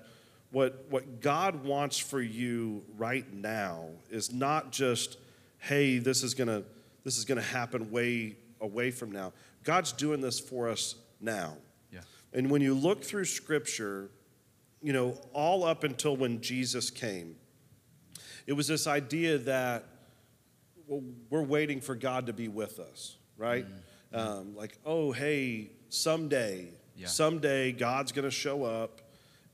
what, 0.51 0.87
what 0.89 1.21
God 1.21 1.65
wants 1.65 1.99
for 1.99 2.23
you 2.23 2.83
right 2.97 3.31
now 3.35 3.89
is 4.11 4.33
not 4.33 4.73
just, 4.73 5.19
hey, 5.59 5.99
this 5.99 6.23
is 6.23 6.35
gonna 6.35 6.63
this 7.05 7.19
is 7.19 7.25
gonna 7.25 7.41
happen 7.41 7.91
way 7.91 8.37
away 8.61 8.91
from 8.91 9.13
now. 9.13 9.33
God's 9.65 9.93
doing 9.93 10.21
this 10.21 10.41
for 10.41 10.69
us 10.69 10.95
now. 11.21 11.57
Yeah. 11.93 12.01
And 12.33 12.51
when 12.51 12.63
you 12.63 12.75
look 12.75 13.05
through 13.05 13.27
scripture, 13.27 14.11
you 14.83 14.93
know, 14.93 15.19
all 15.33 15.65
up 15.65 15.85
until 15.85 16.17
when 16.17 16.41
Jesus 16.41 16.91
came, 16.91 17.37
it 18.47 18.53
was 18.53 18.67
this 18.67 18.87
idea 18.87 19.39
that 19.39 19.85
well, 20.87 21.03
we're 21.31 21.43
waiting 21.43 21.81
for 21.81 21.95
God 21.95 22.27
to 22.27 22.33
be 22.33 22.49
with 22.49 22.79
us, 22.81 23.17
right? 23.37 23.67
Um, 24.13 24.57
like, 24.57 24.79
oh, 24.87 25.13
hey, 25.13 25.71
someday, 25.91 26.69
Yeah. 26.97 27.09
someday 27.09 27.73
God's 27.73 28.13
going 28.13 28.25
to 28.25 28.31
show 28.31 28.65
up 28.65 29.03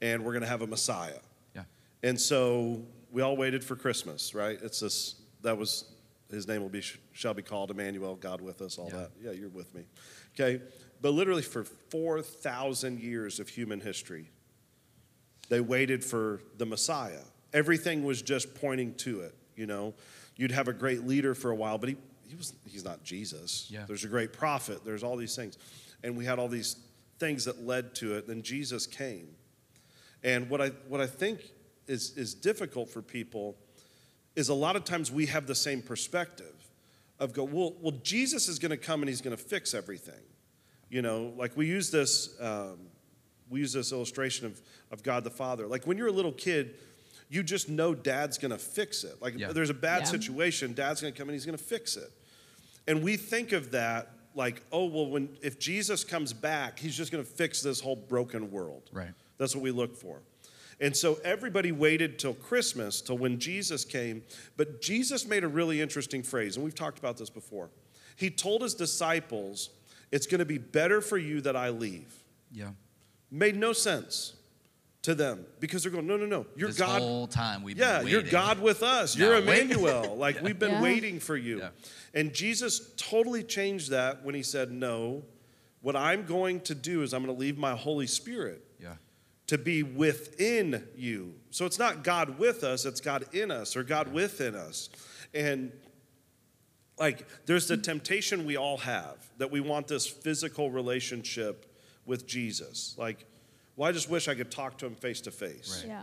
and 0.00 0.24
we're 0.24 0.32
going 0.32 0.42
to 0.42 0.48
have 0.48 0.62
a 0.62 0.66
Messiah. 0.66 1.18
Yeah. 1.56 1.64
And 2.04 2.20
so 2.20 2.84
we 3.10 3.20
all 3.22 3.36
waited 3.36 3.64
for 3.64 3.74
Christmas, 3.74 4.32
right? 4.34 4.58
It's 4.62 4.78
this, 4.80 5.16
that 5.42 5.58
was, 5.58 5.86
his 6.30 6.46
name 6.46 6.62
will 6.62 6.68
be, 6.68 6.82
shall 7.12 7.34
be 7.34 7.42
called 7.42 7.70
Emmanuel, 7.72 8.14
God 8.14 8.40
with 8.40 8.62
us, 8.62 8.78
all 8.78 8.90
Yeah. 8.92 8.98
that. 9.00 9.10
Yeah, 9.20 9.30
you're 9.32 9.48
with 9.48 9.74
me. 9.74 9.86
Okay. 10.38 10.62
But 11.00 11.10
literally 11.14 11.42
for 11.42 11.64
4,000 11.64 13.00
years 13.00 13.40
of 13.40 13.48
human 13.48 13.80
history, 13.80 14.30
they 15.48 15.60
waited 15.60 16.04
for 16.04 16.40
the 16.58 16.66
Messiah. 16.66 17.22
Everything 17.52 18.04
was 18.04 18.22
just 18.22 18.54
pointing 18.54 18.94
to 18.96 19.20
it, 19.20 19.34
you 19.56 19.66
know. 19.66 19.94
You'd 20.36 20.50
have 20.50 20.68
a 20.68 20.72
great 20.72 21.06
leader 21.06 21.34
for 21.34 21.50
a 21.50 21.54
while, 21.54 21.78
but 21.78 21.90
he, 21.90 21.96
he 22.28 22.34
was 22.34 22.54
he's 22.66 22.84
not 22.84 23.04
Jesus. 23.04 23.68
Yeah. 23.70 23.84
There's 23.86 24.04
a 24.04 24.08
great 24.08 24.32
prophet, 24.32 24.84
there's 24.84 25.02
all 25.02 25.16
these 25.16 25.36
things. 25.36 25.58
And 26.02 26.16
we 26.16 26.24
had 26.24 26.38
all 26.38 26.48
these 26.48 26.76
things 27.18 27.44
that 27.44 27.64
led 27.64 27.94
to 27.96 28.16
it. 28.16 28.26
Then 28.26 28.42
Jesus 28.42 28.86
came. 28.86 29.28
And 30.22 30.50
what 30.50 30.60
I 30.60 30.68
what 30.88 31.00
I 31.00 31.06
think 31.06 31.40
is 31.86 32.16
is 32.16 32.34
difficult 32.34 32.88
for 32.90 33.02
people 33.02 33.56
is 34.36 34.48
a 34.48 34.54
lot 34.54 34.76
of 34.76 34.84
times 34.84 35.12
we 35.12 35.26
have 35.26 35.46
the 35.46 35.54
same 35.54 35.80
perspective 35.80 36.54
of 37.20 37.32
go, 37.32 37.44
well, 37.44 37.74
well, 37.80 37.94
Jesus 38.02 38.48
is 38.48 38.58
going 38.58 38.70
to 38.70 38.76
come 38.76 39.00
and 39.00 39.08
he's 39.08 39.20
going 39.20 39.36
to 39.36 39.42
fix 39.42 39.74
everything. 39.74 40.20
You 40.90 41.02
know, 41.02 41.32
like 41.36 41.56
we 41.56 41.66
use 41.66 41.90
this, 41.90 42.40
um, 42.40 42.78
we 43.50 43.60
use 43.60 43.72
this 43.72 43.92
illustration 43.92 44.46
of, 44.46 44.60
of 44.90 45.02
God 45.02 45.24
the 45.24 45.30
Father. 45.30 45.66
Like 45.66 45.86
when 45.86 45.98
you're 45.98 46.08
a 46.08 46.12
little 46.12 46.32
kid, 46.32 46.74
you 47.28 47.42
just 47.42 47.68
know 47.68 47.94
dad's 47.94 48.38
going 48.38 48.50
to 48.50 48.58
fix 48.58 49.04
it. 49.04 49.20
Like 49.20 49.38
Yeah. 49.38 49.52
there's 49.52 49.70
a 49.70 49.74
bad 49.74 50.02
Yeah. 50.02 50.08
situation, 50.08 50.72
dad's 50.74 51.00
going 51.00 51.12
to 51.12 51.18
come 51.18 51.28
and 51.28 51.34
he's 51.34 51.46
going 51.46 51.58
to 51.58 51.62
fix 51.64 51.96
it. 51.96 52.10
And 52.86 53.02
we 53.02 53.16
think 53.16 53.52
of 53.52 53.70
that 53.72 54.10
like, 54.34 54.62
oh, 54.72 54.86
well, 54.86 55.06
when 55.06 55.28
if 55.42 55.58
Jesus 55.58 56.04
comes 56.04 56.32
back, 56.32 56.78
he's 56.78 56.96
just 56.96 57.12
going 57.12 57.24
to 57.24 57.30
fix 57.30 57.62
this 57.62 57.80
whole 57.80 57.96
broken 57.96 58.50
world. 58.50 58.90
Right. 58.92 59.12
That's 59.38 59.54
what 59.54 59.62
we 59.62 59.70
look 59.70 59.96
for. 59.96 60.20
And 60.80 60.96
so 60.96 61.18
everybody 61.24 61.70
waited 61.70 62.18
till 62.18 62.34
Christmas, 62.34 63.00
till 63.00 63.16
when 63.16 63.38
Jesus 63.38 63.84
came. 63.84 64.22
But 64.56 64.82
Jesus 64.82 65.24
made 65.26 65.44
a 65.44 65.48
really 65.48 65.80
interesting 65.80 66.22
phrase, 66.22 66.56
and 66.56 66.64
we've 66.64 66.74
talked 66.74 66.98
about 66.98 67.16
this 67.16 67.30
before. 67.30 67.70
He 68.16 68.28
told 68.28 68.62
his 68.62 68.74
disciples, 68.74 69.70
It's 70.10 70.26
going 70.26 70.40
to 70.40 70.44
be 70.44 70.58
better 70.58 71.00
for 71.00 71.16
you 71.16 71.40
that 71.42 71.56
I 71.56 71.68
leave. 71.70 72.12
Yeah. 72.50 72.70
Made 73.34 73.56
no 73.56 73.72
sense 73.72 74.34
to 75.02 75.12
them 75.12 75.44
because 75.58 75.82
they're 75.82 75.90
going, 75.90 76.06
No, 76.06 76.16
no, 76.16 76.24
no. 76.24 76.46
You're 76.54 76.68
this 76.68 76.78
God. 76.78 77.02
whole 77.02 77.26
time 77.26 77.64
we've 77.64 77.76
Yeah, 77.76 77.98
been 77.98 78.08
you're. 78.08 78.22
God 78.22 78.60
with 78.60 78.82
us. 78.84 79.16
You're 79.18 79.32
Now. 79.32 79.38
Emmanuel. 79.52 80.14
Like 80.24 80.40
we've 80.40 80.58
been 80.58 80.70
Yeah. 80.70 80.82
waiting 80.82 81.18
for 81.18 81.36
you. 81.36 81.58
Yeah. 81.58 81.70
And 82.14 82.32
Jesus 82.32 82.92
totally 82.96 83.42
changed 83.42 83.90
that 83.90 84.24
when 84.24 84.36
he 84.36 84.42
said, 84.44 84.70
No, 84.70 85.24
what 85.80 85.96
I'm 85.96 86.24
going 86.26 86.60
to 86.60 86.76
do 86.76 87.02
is 87.02 87.12
I'm 87.12 87.24
going 87.24 87.34
to 87.34 87.40
leave 87.40 87.58
my 87.58 87.74
Holy 87.74 88.06
Spirit 88.06 88.64
Yeah. 88.80 88.94
to 89.48 89.58
be 89.58 89.82
within 89.82 90.86
you. 90.96 91.34
So 91.50 91.66
it's 91.66 91.78
not 91.78 92.04
God 92.04 92.38
with 92.38 92.62
us, 92.62 92.84
it's 92.84 93.00
God 93.00 93.24
in 93.34 93.50
us 93.50 93.74
or 93.74 93.82
God 93.82 94.12
within 94.12 94.54
us. 94.54 94.90
And 95.34 95.72
like 97.00 97.26
there's 97.46 97.66
the 97.66 97.76
temptation 97.76 98.46
we 98.46 98.56
all 98.56 98.78
have 98.78 99.16
that 99.38 99.50
we 99.50 99.58
want 99.58 99.88
this 99.88 100.06
physical 100.06 100.70
relationship 100.70 101.66
with 102.06 102.26
Jesus. 102.26 102.94
Like, 102.98 103.26
well, 103.76 103.88
I 103.88 103.92
just 103.92 104.08
wish 104.08 104.28
I 104.28 104.34
could 104.34 104.50
talk 104.50 104.78
to 104.78 104.86
him 104.86 104.94
face 104.94 105.20
to 105.22 105.30
face. 105.30 105.84
Yeah. 105.86 106.02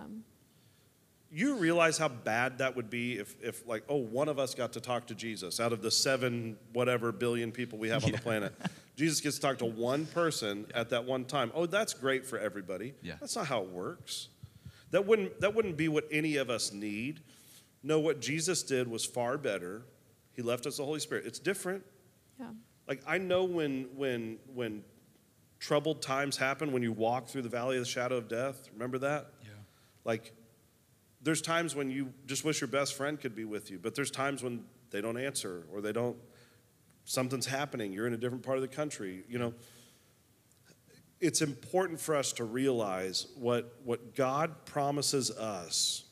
You 1.33 1.55
realize 1.55 1.97
how 1.97 2.09
bad 2.09 2.57
that 2.57 2.75
would 2.75 2.89
be 2.89 3.17
if, 3.17 3.35
if, 3.41 3.65
like, 3.65 3.83
oh, 3.87 3.95
one 3.95 4.27
of 4.27 4.37
us 4.37 4.53
got 4.53 4.73
to 4.73 4.81
talk 4.81 5.07
to 5.07 5.15
Jesus 5.15 5.61
out 5.61 5.71
of 5.71 5.81
the 5.81 5.89
seven, 5.89 6.57
whatever 6.73 7.13
billion 7.13 7.53
people 7.53 7.79
we 7.79 7.87
have 7.87 8.03
on 8.03 8.11
the 8.11 8.17
planet. 8.17 8.53
Jesus 8.97 9.21
gets 9.21 9.37
to 9.37 9.41
talk 9.41 9.57
to 9.59 9.65
one 9.65 10.05
person 10.05 10.65
at 10.75 10.89
that 10.89 11.05
one 11.05 11.23
time. 11.23 11.51
Oh, 11.55 11.65
that's 11.65 11.93
great 11.93 12.25
for 12.25 12.37
everybody. 12.37 12.93
Yeah. 13.01 13.13
That's 13.21 13.35
not 13.37 13.47
how 13.47 13.61
it 13.61 13.69
works. 13.69 14.27
That 14.91 15.07
wouldn't, 15.07 15.39
that 15.39 15.55
wouldn't 15.55 15.77
be 15.77 15.87
what 15.87 16.05
any 16.11 16.35
of 16.35 16.49
us 16.49 16.73
need. 16.73 17.21
No, 17.81 17.99
what 17.99 18.19
Jesus 18.19 18.61
did 18.61 18.89
was 18.89 19.05
far 19.05 19.37
better. 19.37 19.83
He 20.33 20.41
left 20.41 20.65
us 20.65 20.77
the 20.77 20.85
Holy 20.85 20.99
Spirit. 20.99 21.25
It's 21.25 21.39
different. 21.39 21.83
Yeah. 22.37 22.47
Like 22.87 23.01
I 23.07 23.17
know 23.17 23.43
when 23.45 23.87
when 23.95 24.37
when 24.53 24.83
troubled 25.61 26.01
times 26.01 26.37
happen 26.37 26.73
when 26.73 26.81
you 26.81 26.91
walk 26.91 27.27
through 27.27 27.43
the 27.43 27.49
valley 27.49 27.77
of 27.77 27.83
the 27.83 27.89
shadow 27.89 28.17
of 28.17 28.27
death. 28.27 28.67
Remember 28.73 28.97
that? 28.97 29.27
Yeah. 29.43 29.49
Like 30.03 30.33
there's 31.21 31.41
times 31.41 31.75
when 31.75 31.91
you 31.91 32.11
just 32.25 32.43
wish 32.43 32.59
your 32.59 32.67
best 32.67 32.95
friend 32.95 33.21
could 33.21 33.35
be 33.35 33.45
with 33.45 33.69
you, 33.69 33.79
but 33.79 33.93
there's 33.93 34.11
times 34.11 34.43
when 34.43 34.65
they 34.89 34.99
don't 34.99 35.17
answer 35.17 35.63
or 35.71 35.79
they 35.79 35.93
don't 35.93 36.17
something's 37.05 37.45
happening, 37.45 37.93
you're 37.93 38.07
in 38.07 38.13
a 38.13 38.17
different 38.17 38.43
part 38.43 38.57
of 38.57 38.61
the 38.61 38.67
country, 38.67 39.23
you 39.29 39.39
know. 39.39 39.53
It's 41.19 41.43
important 41.43 41.99
for 41.99 42.15
us 42.15 42.33
to 42.33 42.43
realize 42.43 43.27
what 43.35 43.75
what 43.83 44.15
God 44.15 44.65
promises 44.65 45.29
us 45.29 46.05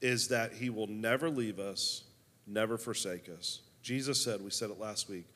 is 0.00 0.26
that 0.28 0.54
he 0.54 0.68
will 0.68 0.88
never 0.88 1.30
leave 1.30 1.60
us, 1.60 2.02
never 2.48 2.76
forsake 2.76 3.28
us. 3.28 3.60
Jesus 3.82 4.20
said, 4.20 4.42
we 4.42 4.50
said 4.50 4.70
it 4.70 4.80
last 4.80 5.08
week, 5.08 5.26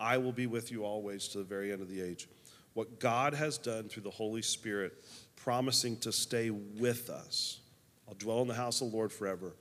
I 0.00 0.16
will 0.16 0.32
be 0.32 0.46
with 0.46 0.72
you 0.72 0.84
always 0.84 1.28
to 1.28 1.38
the 1.38 1.44
very 1.44 1.70
end 1.70 1.82
of 1.82 1.90
the 1.90 2.00
age. 2.00 2.26
What 2.74 3.00
God 3.00 3.34
has 3.34 3.56
done 3.58 3.88
through 3.88 4.02
the 4.02 4.10
Holy 4.10 4.42
Spirit, 4.42 4.92
promising 5.36 5.96
to 5.98 6.12
stay 6.12 6.50
with 6.50 7.08
us, 7.08 7.60
I'll 8.08 8.14
dwell 8.14 8.42
in 8.42 8.48
the 8.48 8.54
house 8.54 8.80
of 8.80 8.90
the 8.90 8.96
Lord 8.96 9.12
forever, 9.12 9.54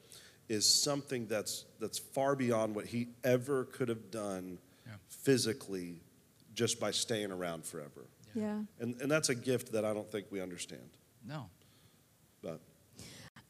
is 0.49 0.67
something 0.67 1.27
that's, 1.27 1.65
that's 1.79 1.97
far 1.97 2.35
beyond 2.35 2.75
what 2.75 2.85
he 2.85 3.07
ever 3.23 3.65
could 3.65 3.87
have 3.89 4.11
done 4.11 4.57
Yeah. 4.85 4.93
physically 5.07 6.01
just 6.53 6.79
by 6.79 6.91
staying 6.91 7.31
around 7.31 7.65
forever. 7.65 8.05
Yeah. 8.35 8.59
And, 8.79 8.99
and 9.01 9.09
that's 9.09 9.29
a 9.29 9.35
gift 9.35 9.71
that 9.71 9.85
I 9.85 9.93
don't 9.93 10.11
think 10.11 10.27
we 10.31 10.41
understand. 10.41 10.89
No. 11.25 11.49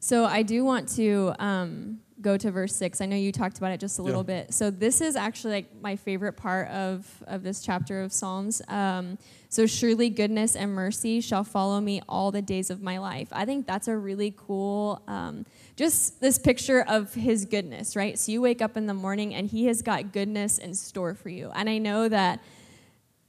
So 0.04 0.26
I 0.26 0.42
do 0.42 0.66
want 0.66 0.90
to 0.96 1.32
um, 1.38 1.98
go 2.20 2.36
to 2.36 2.50
verse 2.50 2.76
six. 2.76 3.00
I 3.00 3.06
know 3.06 3.16
you 3.16 3.32
talked 3.32 3.56
about 3.56 3.72
it 3.72 3.80
just 3.80 3.98
a 3.98 4.02
little 4.02 4.20
Yeah. 4.20 4.42
bit. 4.42 4.52
So 4.52 4.70
this 4.70 5.00
is 5.00 5.16
actually 5.16 5.54
like 5.54 5.80
my 5.80 5.96
favorite 5.96 6.34
part 6.34 6.68
of 6.68 7.06
of 7.26 7.42
this 7.42 7.62
chapter 7.62 8.02
of 8.02 8.12
Psalms. 8.12 8.60
Um, 8.68 9.16
so 9.48 9.64
surely 9.64 10.10
goodness 10.10 10.56
and 10.56 10.74
mercy 10.74 11.22
shall 11.22 11.42
follow 11.42 11.80
me 11.80 12.02
all 12.06 12.30
the 12.30 12.42
days 12.42 12.68
of 12.68 12.82
my 12.82 12.98
life. 12.98 13.28
I 13.32 13.46
think 13.46 13.66
that's 13.66 13.88
a 13.88 13.96
really 13.96 14.34
cool. 14.36 15.00
Um, 15.08 15.46
just 15.74 16.20
this 16.20 16.38
picture 16.38 16.82
of 16.86 17.14
his 17.14 17.46
goodness, 17.46 17.96
right? 17.96 18.18
So 18.18 18.30
you 18.30 18.42
wake 18.42 18.60
up 18.60 18.76
in 18.76 18.84
the 18.84 18.92
morning 18.92 19.34
and 19.34 19.46
he 19.46 19.64
has 19.68 19.80
got 19.80 20.12
goodness 20.12 20.58
in 20.58 20.74
store 20.74 21.14
for 21.14 21.30
you. 21.30 21.50
And 21.54 21.70
I 21.70 21.78
know 21.78 22.10
that 22.10 22.40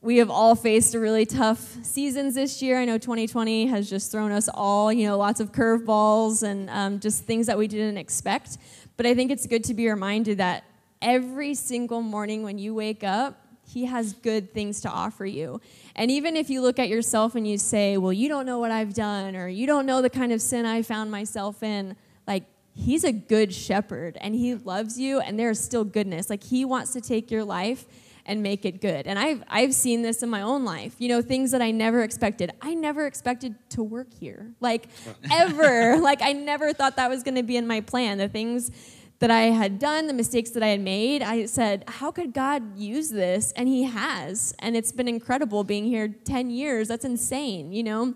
we 0.06 0.18
have 0.18 0.30
all 0.30 0.54
faced 0.54 0.94
a 0.94 1.00
really 1.00 1.26
tough 1.26 1.84
seasons 1.84 2.36
this 2.36 2.62
year. 2.62 2.78
I 2.80 2.86
know 2.86 3.00
2020 3.00 3.66
has 3.66 3.90
just 3.90 4.12
thrown 4.12 4.32
us 4.32 4.48
all, 4.54 4.94
you 4.94 5.08
know, 5.08 5.18
lots 5.18 5.40
of 5.40 5.52
curveballs 5.52 6.44
and 6.44 6.70
um, 6.70 7.00
just 7.00 7.24
things 7.24 7.48
that 7.48 7.58
we 7.58 7.68
didn't 7.68 7.98
expect. 7.98 8.60
But 8.98 9.08
I 9.08 9.16
think 9.16 9.32
it's 9.32 9.48
good 9.48 9.64
to 9.64 9.74
be 9.74 9.90
reminded 9.90 10.38
that 10.38 10.64
every 11.02 11.56
single 11.56 12.04
morning 12.04 12.44
when 12.44 12.60
you 12.60 12.76
wake 12.76 13.04
up, 13.04 13.42
he 13.68 13.86
has 13.86 14.14
good 14.14 14.54
things 14.54 14.80
to 14.82 14.90
offer 14.90 15.26
you. 15.26 15.60
And 15.96 16.12
even 16.12 16.36
if 16.36 16.52
you 16.52 16.62
look 16.62 16.78
at 16.78 16.88
yourself 16.88 17.34
and 17.34 17.48
you 17.48 17.58
say, 17.58 17.98
well, 17.98 18.14
you 18.14 18.30
don't 18.30 18.46
know 18.46 18.60
what 18.60 18.70
I've 18.70 18.94
done, 18.94 19.36
or 19.36 19.48
you 19.48 19.66
don't 19.66 19.88
know 19.88 20.04
the 20.04 20.10
kind 20.12 20.32
of 20.32 20.40
sin 20.40 20.68
I 20.68 20.84
found 20.84 21.10
myself 21.10 21.64
in, 21.64 21.96
like, 22.28 22.44
he's 22.76 23.04
a 23.04 23.12
good 23.12 23.52
shepherd 23.52 24.18
and 24.22 24.36
he 24.36 24.54
loves 24.54 25.00
you, 25.00 25.20
and 25.20 25.40
there 25.40 25.50
is 25.50 25.60
still 25.60 25.84
goodness. 25.84 26.30
Like, 26.30 26.44
he 26.44 26.64
wants 26.64 26.94
to 26.94 27.02
take 27.02 27.32
your 27.32 27.44
life 27.44 27.86
and 28.26 28.42
make 28.42 28.66
it 28.66 28.82
good. 28.82 29.06
And 29.08 29.20
I've, 29.20 29.44
I've 29.48 29.74
seen 29.74 30.02
this 30.02 30.24
in 30.24 30.30
my 30.30 30.42
own 30.42 30.66
life, 30.66 30.96
you 30.98 31.08
know, 31.10 31.22
things 31.22 31.52
that 31.52 31.62
I 31.62 31.72
never 31.72 32.02
expected. 32.02 32.52
I 32.62 32.74
never 32.74 33.06
expected 33.06 33.56
to 33.70 33.84
work 33.84 34.14
here, 34.14 34.54
like 34.60 34.88
ever. 35.32 35.98
like 35.98 36.22
I 36.22 36.34
never 36.34 36.74
thought 36.74 36.96
that 36.96 37.10
was 37.10 37.24
going 37.24 37.36
to 37.36 37.44
be 37.44 37.58
in 37.58 37.68
my 37.68 37.82
plan. 37.82 38.18
The 38.18 38.28
things 38.28 38.72
that 39.20 39.32
I 39.32 39.44
had 39.44 39.80
done, 39.80 40.08
the 40.08 40.14
mistakes 40.14 40.50
that 40.52 40.64
I 40.64 40.68
had 40.68 40.82
made, 40.82 41.22
I 41.22 41.46
said, 41.46 41.86
how 41.88 42.12
could 42.12 42.34
God 42.34 42.78
use 42.78 43.10
this? 43.10 43.52
And 43.54 43.70
He 43.70 43.84
has. 43.84 44.54
And 44.60 44.76
it's 44.76 44.92
been 44.92 45.08
incredible 45.08 45.64
being 45.64 45.86
here 45.86 46.08
10 46.08 46.50
years. 46.50 46.88
That's 46.88 47.06
insane, 47.06 47.72
you 47.72 47.84
know? 47.84 48.14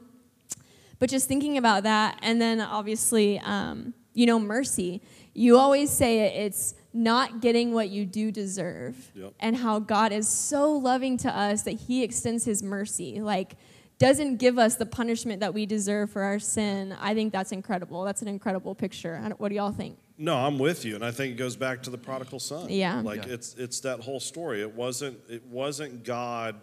But 0.98 1.10
just 1.10 1.28
thinking 1.28 1.58
about 1.58 1.84
that, 1.84 2.19
and 2.22 2.41
then 2.41 2.60
obviously, 2.60 3.39
um, 3.39 3.93
you 4.13 4.26
know, 4.26 4.38
mercy. 4.38 5.02
You 5.34 5.58
always 5.58 5.89
say 5.89 6.19
it, 6.19 6.45
it's 6.45 6.74
not 6.93 7.41
getting 7.41 7.73
what 7.73 7.89
you 7.89 8.06
do 8.06 8.32
deserve. 8.32 9.12
Yep. 9.15 9.34
And 9.39 9.56
how 9.56 9.80
God 9.80 10.12
is 10.12 10.28
so 10.28 10.71
loving 10.71 11.17
to 11.17 11.30
us 11.30 11.63
that 11.63 11.73
he 11.73 12.04
extends 12.04 12.45
his 12.45 12.63
mercy. 12.63 13.21
Like, 13.21 13.56
doesn't 13.99 14.38
give 14.38 14.58
us 14.58 14.75
the 14.75 14.86
punishment 14.86 15.41
that 15.41 15.54
we 15.54 15.65
deserve 15.65 16.10
for 16.10 16.23
our 16.23 16.39
sin. 16.39 16.95
I 16.99 17.13
think 17.13 17.34
that's 17.34 17.52
incredible. 17.52 18.04
That's 18.04 18.21
an 18.21 18.30
incredible 18.30 18.73
picture. 18.73 19.17
What 19.38 19.49
do 19.49 19.56
y'all 19.56 19.73
think? 19.73 19.97
No, 20.17 20.36
I'm 20.36 20.58
with 20.58 20.84
you, 20.84 20.95
and 20.95 21.04
I 21.04 21.12
think 21.12 21.34
it 21.34 21.38
goes 21.38 21.56
back 21.56 21.84
to 21.84 21.89
the 21.89 21.97
prodigal 21.97 22.39
son. 22.39 22.69
Yeah. 22.69 23.02
like 23.02 23.25
Yeah. 23.25 23.34
it's 23.34 23.56
it's 23.56 23.82
that 23.82 23.99
whole 23.99 24.19
story. 24.19 24.62
It 24.62 24.73
wasn't 24.73 25.17
it 25.30 25.45
wasn't 25.45 26.04
God, 26.04 26.56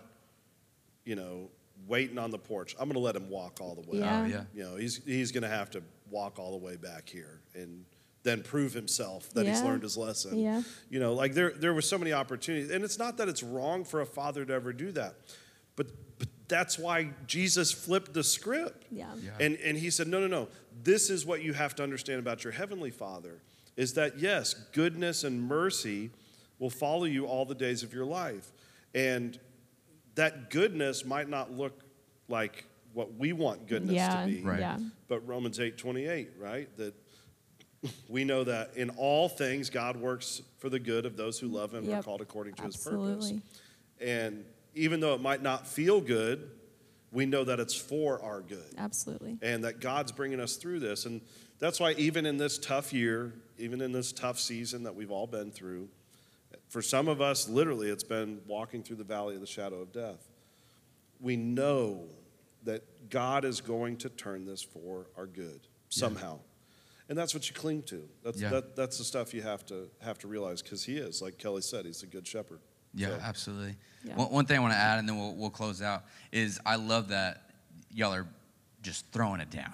you 1.04 1.14
know, 1.14 1.50
waiting 1.86 2.18
on 2.18 2.30
the 2.30 2.38
porch. 2.38 2.74
I'm 2.78 2.88
going 2.88 2.94
to 2.94 3.00
let 3.00 3.16
him 3.16 3.30
walk 3.30 3.58
all 3.60 3.74
the 3.74 3.82
way. 3.90 3.98
Yeah. 3.98 4.22
Oh, 4.22 4.26
yeah. 4.26 4.44
You 4.54 4.62
know, 4.64 4.76
he's 4.76 5.02
he's 5.04 5.32
going 5.32 5.42
to 5.42 5.48
have 5.48 5.70
to 5.70 5.82
walk 6.10 6.38
all 6.38 6.50
the 6.50 6.64
way 6.64 6.76
back 6.76 7.08
here 7.08 7.40
and 7.54 7.84
then 8.26 8.42
prove 8.42 8.72
himself 8.72 9.30
that 9.34 9.46
he's 9.46 9.62
learned 9.62 9.82
his 9.84 9.96
lesson. 9.96 10.36
Yeah. 10.38 10.62
You 10.90 10.98
know, 11.00 11.14
like 11.14 11.32
there 11.34 11.50
there 11.52 11.72
were 11.72 11.82
so 11.82 11.96
many 11.96 12.12
opportunities, 12.12 12.70
and 12.70 12.84
it's 12.84 12.98
not 12.98 13.16
that 13.18 13.28
it's 13.28 13.42
wrong 13.42 13.84
for 13.84 14.00
a 14.00 14.06
father 14.06 14.44
to 14.44 14.52
ever 14.52 14.72
do 14.72 14.90
that, 14.92 15.14
but 15.76 15.86
but 16.18 16.28
that's 16.48 16.78
why 16.78 17.10
Jesus 17.26 17.72
flipped 17.72 18.12
the 18.14 18.24
script. 18.24 18.84
Yeah. 18.90 19.06
Yeah. 19.22 19.30
And, 19.40 19.56
and 19.64 19.76
he 19.78 19.90
said, 19.90 20.08
No, 20.08 20.20
no, 20.20 20.26
no. 20.26 20.48
This 20.82 21.08
is 21.10 21.24
what 21.24 21.42
you 21.42 21.52
have 21.52 21.74
to 21.76 21.82
understand 21.82 22.18
about 22.20 22.44
your 22.44 22.52
heavenly 22.52 22.90
Father 22.90 23.40
is 23.76 23.94
that, 23.94 24.18
yes, 24.18 24.54
goodness 24.72 25.22
and 25.24 25.42
mercy 25.42 26.10
will 26.58 26.70
follow 26.70 27.04
you 27.04 27.26
all 27.26 27.44
the 27.44 27.54
days 27.54 27.82
of 27.82 27.92
your 27.92 28.06
life. 28.06 28.50
And 28.94 29.38
that 30.14 30.48
goodness 30.50 31.04
might 31.04 31.28
not 31.28 31.52
look 31.52 31.80
like 32.28 32.64
what 32.94 33.14
we 33.14 33.32
want 33.34 33.66
goodness 33.68 33.94
Yeah. 33.96 34.20
to 34.22 34.26
be. 34.26 34.40
Right. 34.40 34.60
Yeah. 34.60 34.78
But 35.08 35.26
Romans 35.28 35.60
8 35.60 35.76
28, 35.76 36.30
right? 36.38 36.74
That 36.78 36.94
we 38.08 38.24
know 38.24 38.44
that 38.44 38.76
in 38.76 38.90
all 38.90 39.28
things 39.28 39.70
God 39.70 39.96
works 39.96 40.42
for 40.58 40.68
the 40.68 40.78
good 40.78 41.06
of 41.06 41.16
those 41.16 41.38
who 41.38 41.48
love 41.48 41.72
him 41.72 41.84
and 41.84 41.94
are 41.94 42.02
called 42.02 42.20
according 42.20 42.54
to 42.54 42.62
his 42.62 42.76
purpose. 42.76 43.00
Absolutely. 43.00 43.42
And 44.00 44.44
even 44.74 45.00
though 45.00 45.14
it 45.14 45.20
might 45.20 45.42
not 45.42 45.66
feel 45.66 46.00
good, 46.00 46.50
we 47.12 47.24
know 47.24 47.44
that 47.44 47.60
it's 47.60 47.74
for 47.74 48.22
our 48.22 48.42
good 48.42 48.74
Absolutely. 48.76 49.38
and 49.40 49.64
that 49.64 49.80
God's 49.80 50.12
bringing 50.12 50.40
us 50.40 50.56
through 50.56 50.80
this. 50.80 51.06
And 51.06 51.20
that's 51.58 51.80
why, 51.80 51.92
even 51.92 52.26
in 52.26 52.36
this 52.36 52.58
tough 52.58 52.92
year, 52.92 53.32
even 53.58 53.80
in 53.80 53.92
this 53.92 54.12
tough 54.12 54.38
season 54.38 54.82
that 54.82 54.94
we've 54.94 55.10
all 55.10 55.26
been 55.26 55.50
through, 55.50 55.88
for 56.68 56.82
some 56.82 57.08
of 57.08 57.20
us, 57.20 57.48
literally, 57.48 57.88
it's 57.88 58.04
been 58.04 58.40
walking 58.46 58.82
through 58.82 58.96
the 58.96 59.04
valley 59.04 59.34
of 59.34 59.40
the 59.40 59.46
shadow 59.46 59.80
of 59.80 59.92
death. 59.92 60.28
We 61.20 61.36
know 61.36 62.04
that 62.64 63.08
God 63.08 63.44
is 63.44 63.60
going 63.60 63.96
to 63.98 64.08
turn 64.08 64.44
this 64.44 64.62
for 64.62 65.06
our 65.16 65.26
good 65.26 65.60
somehow. 65.88 66.40
And 67.08 67.16
that's 67.16 67.34
what 67.34 67.48
you 67.48 67.54
cling 67.54 67.82
to. 67.84 68.08
That's, 68.24 68.40
Yeah. 68.40 68.50
that, 68.50 68.74
that's 68.76 68.98
the 68.98 69.04
stuff 69.04 69.32
you 69.32 69.42
have 69.42 69.64
to 69.66 69.88
have 70.02 70.18
to 70.18 70.28
realize 70.28 70.60
because 70.62 70.84
he 70.84 70.96
is, 70.96 71.22
like 71.22 71.38
Kelly 71.38 71.62
said, 71.62 71.84
he's 71.86 72.02
a 72.02 72.06
good 72.06 72.26
shepherd. 72.26 72.60
Yeah, 72.94 73.08
So- 73.08 73.20
absolutely. 73.22 73.76
Yeah. 74.04 74.16
One, 74.16 74.30
one 74.32 74.46
thing 74.46 74.56
I 74.58 74.60
want 74.60 74.72
to 74.72 74.78
add, 74.78 74.98
and 74.98 75.08
then 75.08 75.16
we'll, 75.18 75.34
we'll 75.36 75.50
close 75.50 75.82
out, 75.82 76.04
is 76.32 76.58
I 76.66 76.76
love 76.76 77.08
that 77.08 77.42
y'all 77.92 78.12
are 78.14 78.26
just 78.82 79.04
throwing 79.12 79.40
it 79.40 79.50
down. 79.50 79.72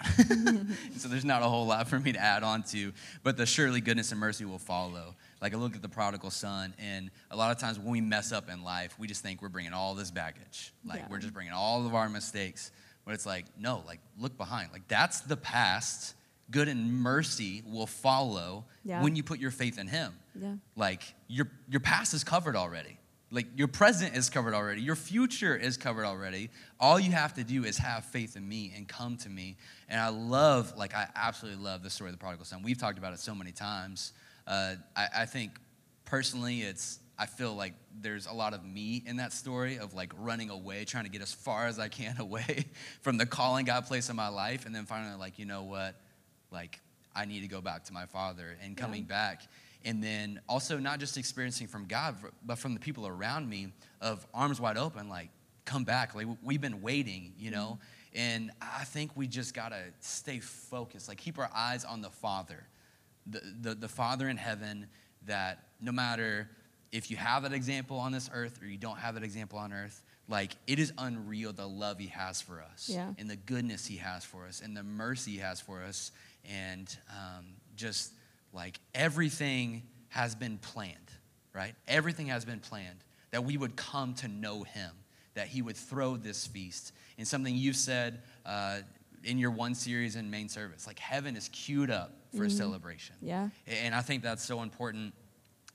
so 0.96 1.08
there's 1.08 1.24
not 1.24 1.42
a 1.42 1.44
whole 1.46 1.66
lot 1.66 1.86
for 1.88 1.98
me 2.00 2.12
to 2.12 2.18
add 2.18 2.42
on 2.42 2.62
to, 2.64 2.92
but 3.22 3.36
the 3.36 3.44
surely 3.46 3.80
goodness 3.80 4.10
and 4.10 4.18
mercy 4.20 4.44
will 4.46 4.58
follow. 4.58 5.14
Like 5.42 5.52
I 5.54 5.56
look 5.58 5.74
at 5.76 5.82
the 5.82 5.88
prodigal 5.88 6.30
son, 6.30 6.74
and 6.78 7.10
a 7.30 7.36
lot 7.36 7.50
of 7.50 7.58
times 7.58 7.78
when 7.78 7.90
we 7.90 8.00
mess 8.00 8.32
up 8.32 8.48
in 8.50 8.62
life, 8.62 8.94
we 8.98 9.06
just 9.06 9.22
think 9.22 9.42
we're 9.42 9.48
bringing 9.50 9.72
all 9.74 9.94
this 9.94 10.10
baggage. 10.10 10.72
Like 10.84 11.00
Yeah. 11.00 11.06
we're 11.10 11.18
just 11.18 11.34
bringing 11.34 11.52
all 11.52 11.84
of 11.86 11.94
our 11.94 12.08
mistakes. 12.08 12.70
But 13.04 13.14
it's 13.14 13.26
like, 13.26 13.44
no, 13.58 13.82
like 13.86 14.00
look 14.18 14.36
behind. 14.38 14.70
Like 14.72 14.86
that's 14.88 15.20
the 15.20 15.36
past. 15.36 16.14
Good 16.52 16.68
and 16.68 16.92
mercy 16.92 17.62
will 17.66 17.88
follow 17.88 18.64
Yeah. 18.84 19.02
when 19.02 19.16
you 19.16 19.24
put 19.24 19.40
your 19.40 19.50
faith 19.50 19.78
in 19.78 19.88
him. 19.88 20.14
Yeah. 20.40 20.54
like 20.76 21.02
your 21.28 21.50
your 21.68 21.80
past 21.80 22.14
is 22.14 22.22
covered 22.24 22.54
already. 22.56 22.98
Like 23.30 23.46
your 23.56 23.68
present 23.68 24.14
is 24.16 24.30
covered 24.30 24.54
already. 24.54 24.80
Your 24.82 24.96
future 24.96 25.56
is 25.56 25.76
covered 25.76 26.04
already. 26.06 26.50
All 26.78 27.00
you 27.00 27.12
have 27.12 27.34
to 27.34 27.44
do 27.44 27.64
is 27.64 27.76
have 27.78 28.04
faith 28.04 28.36
in 28.36 28.46
me 28.48 28.72
and 28.76 28.86
come 28.88 29.16
to 29.18 29.28
me. 29.28 29.56
And 29.88 30.00
i 30.00 30.08
love 30.08 30.72
like 30.76 30.94
i 30.94 31.06
absolutely 31.16 31.62
love 31.62 31.82
the 31.82 31.90
story 31.90 32.08
of 32.10 32.14
the 32.14 32.18
prodigal 32.18 32.44
son. 32.46 32.62
We've 32.62 32.78
talked 32.78 32.98
about 32.98 33.12
it 33.12 33.20
so 33.20 33.34
many 33.34 33.52
times. 33.52 34.12
Uh, 34.46 34.74
I, 34.96 35.08
I 35.22 35.26
think 35.26 35.50
personally 36.04 36.60
it's 36.62 36.98
i 37.18 37.26
feel 37.26 37.54
like 37.54 37.74
there's 38.00 38.26
a 38.26 38.32
lot 38.32 38.52
of 38.54 38.64
me 38.64 39.02
in 39.06 39.16
that 39.16 39.32
story 39.32 39.78
of 39.78 39.94
like 39.94 40.12
running 40.18 40.50
away 40.50 40.84
trying 40.84 41.04
to 41.04 41.10
get 41.10 41.22
as 41.22 41.32
far 41.32 41.66
as 41.66 41.78
i 41.78 41.88
can 41.88 42.18
away 42.26 42.64
from 43.02 43.16
the 43.18 43.26
calling 43.26 43.64
god 43.66 43.84
placed 43.86 44.08
in 44.10 44.16
my 44.16 44.28
life. 44.28 44.66
And 44.66 44.74
then 44.74 44.86
finally 44.86 45.16
like 45.18 45.38
you 45.38 45.44
know 45.46 45.62
what 45.64 45.94
like 46.52 46.80
i 47.14 47.24
need 47.24 47.40
to 47.40 47.48
go 47.48 47.60
back 47.60 47.84
to 47.84 47.92
my 47.92 48.06
father 48.06 48.56
and 48.62 48.76
coming 48.76 49.04
back. 49.04 49.42
And 49.84 50.02
then 50.02 50.40
also 50.48 50.78
not 50.78 51.00
just 51.00 51.16
experiencing 51.16 51.66
from 51.66 51.86
god 51.86 52.16
but 52.44 52.58
from 52.58 52.74
the 52.74 52.80
people 52.80 53.06
around 53.06 53.48
me 53.48 53.72
of 54.00 54.24
arms 54.32 54.60
wide 54.60 54.78
open 54.78 55.08
like 55.08 55.30
come 55.64 55.84
back. 55.84 56.14
Like 56.14 56.26
we've 56.42 56.60
been 56.60 56.82
waiting 56.82 57.32
you 57.38 57.50
know? 57.50 57.78
Mm-hmm. 58.14 58.18
And 58.20 58.50
i 58.60 58.84
think 58.84 59.10
we 59.16 59.26
just 59.26 59.54
gotta 59.54 59.82
stay 60.00 60.38
focused. 60.38 61.08
Like 61.08 61.18
keep 61.18 61.38
our 61.38 61.50
eyes 61.54 61.84
on 61.84 62.02
the 62.02 62.10
father. 62.10 62.64
The, 63.26 63.40
the, 63.60 63.74
the 63.76 63.88
father 63.88 64.28
in 64.28 64.36
heaven 64.36 64.86
that 65.26 65.58
no 65.80 65.92
matter 65.92 66.48
if 66.90 67.10
you 67.10 67.16
have 67.16 67.44
that 67.44 67.52
example 67.52 67.98
on 67.98 68.10
this 68.12 68.28
earth 68.34 68.60
or 68.60 68.66
you 68.66 68.76
don't 68.76 68.98
have 68.98 69.14
that 69.14 69.22
example 69.22 69.58
on 69.58 69.72
earth 69.72 70.02
like 70.28 70.56
it 70.66 70.78
is 70.80 70.92
unreal 70.98 71.52
the 71.52 71.66
love 71.66 71.98
he 71.98 72.08
has 72.08 72.40
for 72.42 72.60
us 72.60 72.90
Yeah. 72.92 73.12
and 73.18 73.30
the 73.30 73.36
goodness 73.36 73.86
he 73.86 73.96
has 73.98 74.24
for 74.24 74.46
us 74.46 74.60
and 74.60 74.76
the 74.76 74.82
mercy 74.82 75.32
he 75.32 75.38
has 75.38 75.60
for 75.60 75.82
us 75.82 76.10
and 76.50 76.96
um, 77.10 77.46
just 77.76 78.12
like 78.52 78.78
everything 78.94 79.82
has 80.08 80.34
been 80.34 80.58
planned 80.58 80.98
right? 81.54 81.74
Everything 81.88 82.28
has 82.28 82.44
been 82.44 82.60
planned 82.60 83.04
that 83.30 83.44
we 83.44 83.56
would 83.56 83.76
come 83.76 84.14
to 84.14 84.28
know 84.28 84.62
him 84.62 84.90
that 85.34 85.48
he 85.48 85.62
would 85.62 85.76
throw 85.76 86.16
this 86.16 86.46
feast. 86.46 86.92
And 87.18 87.26
something 87.26 87.54
you've 87.54 87.76
said 87.76 88.20
uh, 88.44 88.80
in 89.24 89.38
your 89.38 89.50
one 89.50 89.74
series 89.74 90.16
in 90.16 90.30
main 90.30 90.48
service 90.48 90.86
like 90.86 90.98
heaven 90.98 91.36
is 91.36 91.48
queued 91.50 91.90
up 91.90 92.12
for 92.36 92.44
a 92.44 92.50
celebration. 92.50 93.14
Yeah. 93.20 93.50
and 93.68 93.94
i 93.94 94.00
think 94.00 94.22
that's 94.24 94.42
so 94.42 94.62
important 94.62 95.14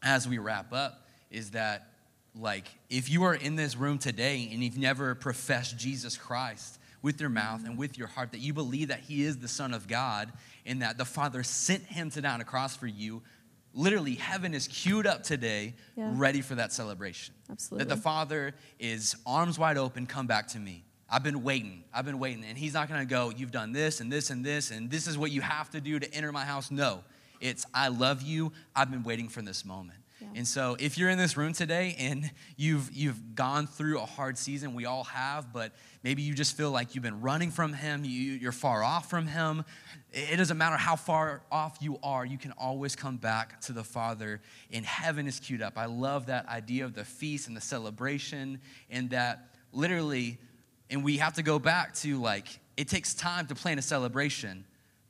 as 0.04 0.28
we 0.28 0.38
wrap 0.38 0.74
up 0.74 1.08
is 1.32 1.52
that 1.52 1.88
like 2.36 2.68
if 2.90 3.10
you 3.10 3.24
are 3.24 3.36
in 3.36 3.56
this 3.56 3.78
room 3.78 4.00
today 4.00 4.50
and 4.52 4.62
you've 4.62 4.78
never 4.78 5.16
professed 5.16 5.78
jesus 5.78 6.18
christ 6.18 6.78
with 7.02 7.22
your 7.22 7.30
mouth 7.30 7.64
and 7.66 7.78
with 7.78 7.98
your 7.98 8.08
heart 8.08 8.34
that 8.34 8.40
you 8.40 8.54
believe 8.54 8.90
that 8.90 9.00
he 9.00 9.24
is 9.24 9.38
the 9.38 9.48
son 9.48 9.74
of 9.74 9.88
god 9.88 10.34
and 10.68 10.82
that 10.82 10.98
the 10.98 11.06
father 11.06 11.42
sent 11.42 11.84
him 11.84 12.12
to 12.12 12.22
die 12.22 12.34
on 12.34 12.42
a 12.42 12.46
cross 12.46 12.76
for 12.76 12.86
you. 12.86 13.24
Literally 13.74 14.16
heaven 14.16 14.54
is 14.54 14.68
queued 14.68 15.08
up 15.08 15.24
today 15.24 15.76
Yeah. 15.96 16.12
ready 16.14 16.42
for 16.42 16.56
that 16.56 16.72
celebration. 16.74 17.34
That 17.72 17.90
the 17.90 17.98
father 17.98 18.54
is 18.80 19.16
arms 19.26 19.58
wide 19.58 19.78
open 19.78 20.06
come 20.06 20.28
back 20.28 20.48
to 20.50 20.60
me. 20.60 20.84
I've 21.10 21.24
been 21.24 21.42
waiting. 21.42 21.86
I've 21.94 22.06
been 22.06 22.20
waiting. 22.20 22.44
And 22.44 22.58
he's 22.58 22.74
not 22.74 22.90
going 22.90 23.00
to 23.00 23.06
go 23.06 23.32
you've 23.36 23.52
done 23.52 23.72
this 23.72 24.02
and 24.02 24.12
this 24.12 24.30
and 24.30 24.46
this 24.46 24.72
and 24.72 24.92
this 24.92 25.08
is 25.08 25.18
what 25.18 25.32
you 25.32 25.42
have 25.42 25.70
to 25.72 25.82
do 25.82 26.00
to 26.00 26.14
enter 26.14 26.32
my 26.32 26.46
house. 26.46 26.70
No. 26.70 27.04
It's 27.40 27.66
i 27.74 27.88
love 27.88 28.22
you. 28.22 28.52
I've 28.76 28.92
been 28.92 29.04
waiting 29.04 29.30
for 29.30 29.42
this 29.42 29.64
moment 29.64 30.00
And 30.36 30.48
so 30.48 30.76
if 30.80 30.98
you're 30.98 31.10
in 31.10 31.18
this 31.18 31.38
room 31.38 31.54
today 31.54 31.96
and 32.00 32.30
you've 32.56 32.92
you've 32.92 33.36
gone 33.36 33.68
through 33.68 34.00
a 34.00 34.06
hard 34.06 34.38
season 34.38 34.74
we 34.74 34.86
all 34.86 35.04
have 35.06 35.54
but 35.54 35.74
maybe 36.04 36.22
you 36.22 36.34
just 36.34 36.58
feel 36.58 36.72
like 36.72 36.96
you've 36.96 37.04
been 37.04 37.22
running 37.22 37.52
from 37.52 37.74
him 37.74 38.04
you, 38.04 38.34
you're 38.34 38.52
far 38.52 38.84
off 38.84 39.10
from 39.10 39.28
him. 39.28 39.64
It 40.12 40.38
doesn't 40.38 40.58
matter 40.58 40.78
how 40.78 40.96
far 40.96 41.44
off 41.52 41.78
you 41.82 42.00
are 42.04 42.26
you 42.26 42.38
can 42.38 42.52
always 42.54 42.96
come 42.96 43.18
back 43.18 43.62
to 43.62 43.74
the 43.74 43.84
father 43.84 44.42
and 44.72 44.86
heaven 44.86 45.28
is 45.28 45.40
queued 45.40 45.62
up. 45.62 45.78
I 45.78 45.86
love 45.86 46.28
that 46.28 46.48
idea 46.48 46.86
of 46.86 46.94
the 46.94 47.06
feast 47.06 47.48
and 47.48 47.56
the 47.56 47.62
celebration 47.62 48.60
and 48.90 49.10
that 49.12 49.50
literally 49.72 50.40
and 50.90 51.04
we 51.04 51.18
have 51.18 51.34
to 51.34 51.44
go 51.44 51.60
back 51.60 51.94
to 51.96 52.20
like 52.20 52.48
it 52.76 52.88
takes 52.88 53.14
time 53.14 53.48
to 53.48 53.56
plan 53.56 53.78
a 53.78 53.84
celebration 53.84 54.66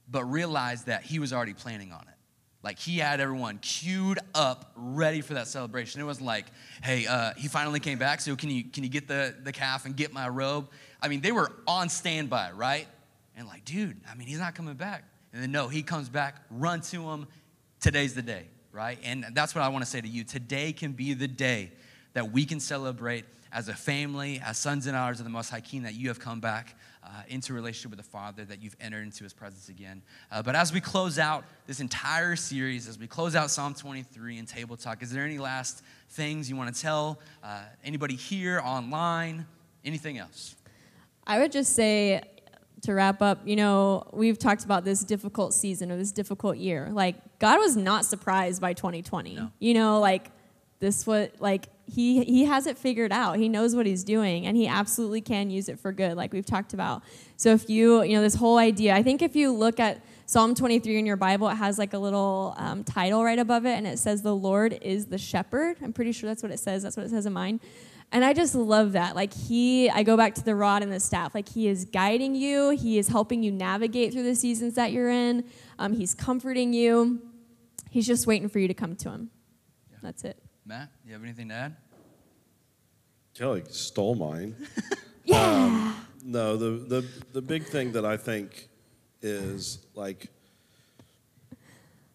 but 0.09 0.23
realize 0.25 0.85
that 0.85 1.03
he 1.03 1.19
was 1.19 1.33
already 1.33 1.53
planning 1.53 1.91
on 1.91 2.01
it 2.01 2.16
like 2.63 2.79
he 2.79 2.97
had 2.97 3.19
everyone 3.19 3.59
queued 3.59 4.19
up, 4.33 4.71
ready 4.75 5.21
for 5.21 5.35
that 5.35 5.47
celebration. 5.47 6.01
It 6.01 6.05
wasn't 6.05 6.25
like, 6.25 6.45
hey, 6.83 7.05
uh, 7.05 7.33
he 7.37 7.47
finally 7.47 7.79
came 7.79 7.97
back, 7.99 8.19
so 8.21 8.35
can 8.35 8.49
you 8.49 8.63
can 8.63 8.83
you 8.83 8.89
get 8.89 9.07
the, 9.07 9.35
the 9.43 9.51
calf 9.51 9.85
and 9.85 9.95
get 9.95 10.11
my 10.11 10.27
robe? 10.27 10.69
I 11.01 11.07
mean, 11.07 11.21
they 11.21 11.31
were 11.31 11.51
on 11.67 11.89
standby, 11.89 12.51
right? 12.51 12.87
And 13.35 13.47
like, 13.47 13.63
dude, 13.65 13.97
I 14.09 14.15
mean, 14.15 14.27
he's 14.27 14.39
not 14.39 14.55
coming 14.55 14.73
back. 14.73 15.03
And 15.31 15.43
then 15.43 15.51
no, 15.51 15.67
he 15.67 15.83
comes 15.83 16.09
back, 16.09 16.41
run 16.49 16.81
to 16.81 17.09
him. 17.09 17.27
Today's 17.79 18.15
the 18.15 18.23
day, 18.23 18.45
right? 18.71 18.97
And 19.03 19.25
that's 19.33 19.53
what 19.53 19.63
I 19.63 19.69
want 19.69 19.85
to 19.85 19.89
say 19.89 20.01
to 20.01 20.07
you. 20.07 20.23
Today 20.23 20.73
can 20.73 20.93
be 20.93 21.13
the 21.13 21.27
day 21.27 21.71
that 22.13 22.31
we 22.31 22.45
can 22.45 22.59
celebrate 22.59 23.25
as 23.51 23.69
a 23.69 23.73
family, 23.73 24.41
as 24.43 24.57
sons 24.57 24.87
and 24.87 24.95
daughters 24.95 25.19
of 25.19 25.25
the 25.25 25.29
Most 25.29 25.51
High 25.51 25.61
King, 25.61 25.83
that 25.83 25.93
you 25.93 26.07
have 26.07 26.19
come 26.19 26.39
back 26.39 26.75
uh, 27.17 27.21
into 27.29 27.53
relationship 27.53 27.91
with 27.91 27.97
the 27.97 28.09
Father, 28.09 28.45
that 28.45 28.61
you've 28.61 28.75
entered 28.79 29.03
into 29.03 29.23
His 29.23 29.33
presence 29.33 29.69
again. 29.69 30.01
Uh, 30.31 30.41
but 30.41 30.55
as 30.55 30.71
we 30.71 30.79
close 30.79 31.17
out 31.17 31.43
this 31.65 31.79
entire 31.79 32.35
series, 32.35 32.87
as 32.87 32.99
we 32.99 33.07
close 33.07 33.35
out 33.35 33.49
Psalm 33.49 33.73
23 33.73 34.37
and 34.37 34.47
Table 34.47 34.77
Talk, 34.77 35.01
is 35.01 35.11
there 35.11 35.25
any 35.25 35.37
last 35.37 35.81
things 36.09 36.49
you 36.49 36.55
want 36.55 36.73
to 36.73 36.81
tell 36.81 37.19
uh, 37.43 37.61
anybody 37.83 38.15
here, 38.15 38.61
online, 38.63 39.45
anything 39.83 40.17
else? 40.17 40.55
I 41.25 41.39
would 41.39 41.51
just 41.51 41.73
say 41.73 42.21
to 42.83 42.93
wrap 42.93 43.21
up, 43.21 43.39
you 43.45 43.55
know, 43.55 44.07
we've 44.13 44.37
talked 44.37 44.63
about 44.63 44.85
this 44.85 45.03
difficult 45.03 45.53
season 45.53 45.91
or 45.91 45.97
this 45.97 46.11
difficult 46.11 46.57
year. 46.57 46.89
Like 46.91 47.15
God 47.39 47.59
was 47.59 47.75
not 47.75 48.05
surprised 48.05 48.61
by 48.61 48.73
2020. 48.73 49.35
No. 49.35 49.51
You 49.59 49.73
know, 49.73 49.99
like 49.99 50.31
this 50.79 51.07
what 51.07 51.33
like 51.39 51.67
he 51.89 52.23
he 52.23 52.45
has 52.45 52.67
it 52.67 52.77
figured 52.77 53.11
out. 53.11 53.37
He 53.37 53.47
knows 53.47 53.75
what 53.75 53.85
he's 53.85 54.03
doing 54.03 54.45
and 54.45 54.57
he 54.57 54.67
absolutely 54.67 55.21
can 55.21 55.49
use 55.49 55.69
it 55.69 55.79
for 55.79 55.91
good 55.91 56.17
like 56.17 56.33
we've 56.33 56.45
talked 56.45 56.73
about. 56.73 57.01
So 57.37 57.51
if 57.53 57.69
you, 57.69 58.03
you 58.03 58.15
know, 58.15 58.21
this 58.21 58.35
whole 58.35 58.57
idea, 58.57 58.93
I 58.93 59.03
think 59.03 59.21
if 59.21 59.35
you 59.35 59.51
look 59.51 59.79
at 59.79 60.01
Psalm 60.25 60.53
23 60.53 60.99
in 60.99 61.05
your 61.05 61.15
Bible, 61.15 61.47
it 61.47 61.55
has 61.55 61.77
like 61.77 61.93
a 61.93 61.97
little 61.97 62.53
um, 62.57 62.83
title 62.83 63.23
right 63.23 63.39
above 63.39 63.65
it 63.65 63.77
and 63.77 63.87
it 63.87 63.99
says 63.99 64.21
the 64.21 64.35
Lord 64.35 64.77
is 64.81 65.05
the 65.05 65.17
shepherd. 65.17 65.77
I'm 65.81 65.93
pretty 65.93 66.11
sure 66.11 66.29
that's 66.29 66.43
what 66.43 66.51
it 66.51 66.59
says. 66.59 66.83
That's 66.83 66.97
what 66.97 67.05
it 67.05 67.09
says 67.09 67.25
in 67.25 67.33
mine. 67.33 67.61
And 68.11 68.23
I 68.23 68.33
just 68.33 68.55
love 68.55 68.93
that. 68.93 69.15
Like 69.15 69.33
he, 69.33 69.89
I 69.89 70.03
go 70.03 70.17
back 70.17 70.35
to 70.35 70.43
the 70.43 70.55
rod 70.55 70.83
and 70.83 70.91
the 70.91 70.99
staff. 70.99 71.33
Like 71.33 71.49
he 71.49 71.67
is 71.67 71.85
guiding 71.85 72.35
you. 72.35 72.71
He 72.71 72.97
is 72.97 73.07
helping 73.09 73.43
you 73.43 73.51
navigate 73.51 74.13
through 74.13 74.23
the 74.23 74.35
seasons 74.35 74.75
that 74.75 74.91
you're 74.91 75.09
in. 75.09 75.45
Um, 75.79 75.93
he's 75.93 76.13
comforting 76.13 76.73
you. 76.73 77.21
He's 77.89 78.07
just 78.07 78.27
waiting 78.27 78.49
for 78.49 78.59
you 78.59 78.67
to 78.67 78.73
come 78.73 78.95
to 78.97 79.09
him. 79.09 79.29
Yeah. 79.91 79.97
That's 80.03 80.23
it. 80.23 80.41
Matt, 80.65 80.89
you 81.07 81.13
have 81.13 81.23
anything 81.23 81.49
to 81.49 81.55
add? 81.55 81.75
Kelly 83.33 83.63
stole 83.69 84.15
mine. 84.15 84.55
Yeah. 85.23 85.41
Um, 85.43 86.07
no, 86.23 86.55
the, 86.55 86.69
the, 86.85 87.07
the 87.33 87.41
big 87.41 87.65
thing 87.65 87.91
that 87.91 88.05
I 88.05 88.15
think 88.15 88.69
is 89.21 89.85
like 89.93 90.29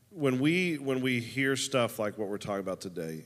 when 0.09 0.39
we 0.41 0.77
when 0.77 1.03
we 1.03 1.21
hear 1.21 1.55
stuff 1.55 1.99
like 1.99 2.17
what 2.17 2.29
we're 2.29 2.39
talking 2.39 2.61
about 2.61 2.81
today, 2.81 3.25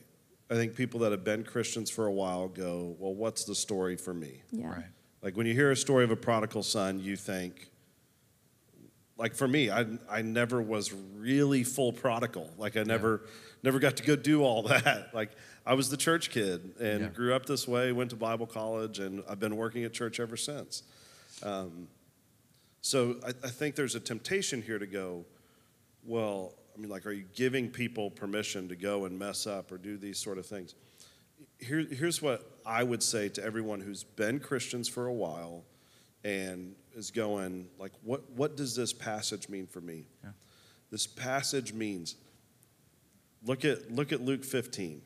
I 0.51 0.55
think 0.55 0.75
people 0.75 0.99
that 1.01 1.13
have 1.13 1.23
been 1.23 1.45
Christians 1.45 1.89
for 1.89 2.07
a 2.07 2.13
while 2.13 2.49
go, 2.49 2.97
well, 2.99 3.15
what's 3.15 3.45
the 3.45 3.55
story 3.55 3.95
for 3.97 4.13
me? 4.13 4.43
yeah. 4.51 4.67
Right. 4.67 4.85
Like 5.23 5.37
when 5.37 5.47
you 5.47 5.55
hear 5.55 5.71
a 5.71 5.77
story 5.77 6.03
of 6.03 6.11
a 6.11 6.17
prodigal 6.17 6.65
son, 6.65 6.99
you 6.99 7.15
think, 7.15 7.71
like 9.17 9.37
for 9.37 9.47
me, 9.47 9.71
I, 9.71 9.87
I 10.11 10.23
never 10.23 10.61
was 10.61 10.93
really 10.93 11.63
full 11.63 11.93
prodigal. 11.93 12.51
Like 12.59 12.77
I 12.77 12.83
never 12.83 13.23
never 13.63 13.79
got 13.79 13.97
to 13.97 14.03
go 14.03 14.17
do 14.17 14.43
all 14.43 14.63
that. 14.69 15.11
Like 15.15 15.31
I 15.65 15.75
was 15.75 15.91
the 15.91 15.97
church 15.97 16.31
kid 16.31 16.75
and 16.81 17.01
Yeah. 17.03 17.09
grew 17.09 17.35
up 17.35 17.47
this 17.47 17.67
way, 17.67 17.93
went 17.93 18.11
to 18.11 18.17
Bible 18.17 18.47
college, 18.47 18.99
and 18.99 19.23
I've 19.29 19.41
been 19.41 19.57
working 19.57 19.85
at 19.85 19.93
church 19.93 20.21
ever 20.21 20.37
since. 20.37 20.83
Um, 21.43 21.89
so 22.81 23.17
I, 23.25 23.31
I 23.31 23.51
think 23.51 23.75
there's 23.75 23.95
a 23.95 24.01
temptation 24.01 24.63
here 24.63 24.79
to 24.79 24.87
go, 24.87 25.25
well, 26.05 26.55
I 26.77 26.81
mean, 26.81 26.91
like, 26.91 27.07
are 27.07 27.13
you 27.13 27.25
giving 27.35 27.69
people 27.71 28.11
permission 28.11 28.69
to 28.69 28.77
go 28.77 29.07
and 29.07 29.19
mess 29.19 29.47
up 29.47 29.73
or 29.73 29.79
do 29.79 29.97
these 29.97 30.19
sort 30.19 30.39
of 30.39 30.47
things? 30.47 30.75
Here, 31.59 31.81
here's 31.91 32.21
what 32.23 32.49
I 32.65 32.83
would 32.83 33.03
say 33.03 33.29
to 33.31 33.43
everyone 33.43 33.81
who's 33.81 34.05
been 34.05 34.39
Christians 34.41 34.89
for 34.89 35.07
a 35.07 35.13
while 35.13 35.65
and 36.23 36.75
is 36.95 37.11
going, 37.11 37.69
like, 37.79 37.93
what, 38.05 38.31
what 38.33 38.57
does 38.57 38.77
this 38.77 38.93
passage 38.93 39.49
mean 39.49 39.67
for 39.67 39.81
me? 39.81 40.07
Yeah. 40.23 40.31
This 40.91 41.07
passage 41.07 41.73
means, 41.73 42.15
look 43.47 43.65
at, 43.65 43.91
look 43.91 44.13
at 44.13 44.21
Luke 44.21 44.45
15, 44.45 45.01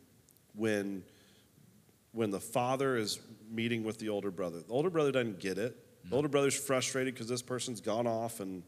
when, 0.54 1.04
when 2.12 2.30
the 2.30 2.40
father 2.40 2.96
is 2.96 3.20
meeting 3.50 3.84
with 3.84 3.98
the 3.98 4.08
older 4.08 4.30
brother. 4.30 4.60
The 4.60 4.72
older 4.72 4.90
brother 4.90 5.12
doesn't 5.12 5.38
get 5.38 5.58
it. 5.58 5.76
The 6.08 6.16
older 6.16 6.28
brother's 6.28 6.58
frustrated 6.58 7.14
because 7.14 7.28
this 7.28 7.42
person's 7.42 7.80
gone 7.80 8.06
off 8.06 8.40
and 8.40 8.62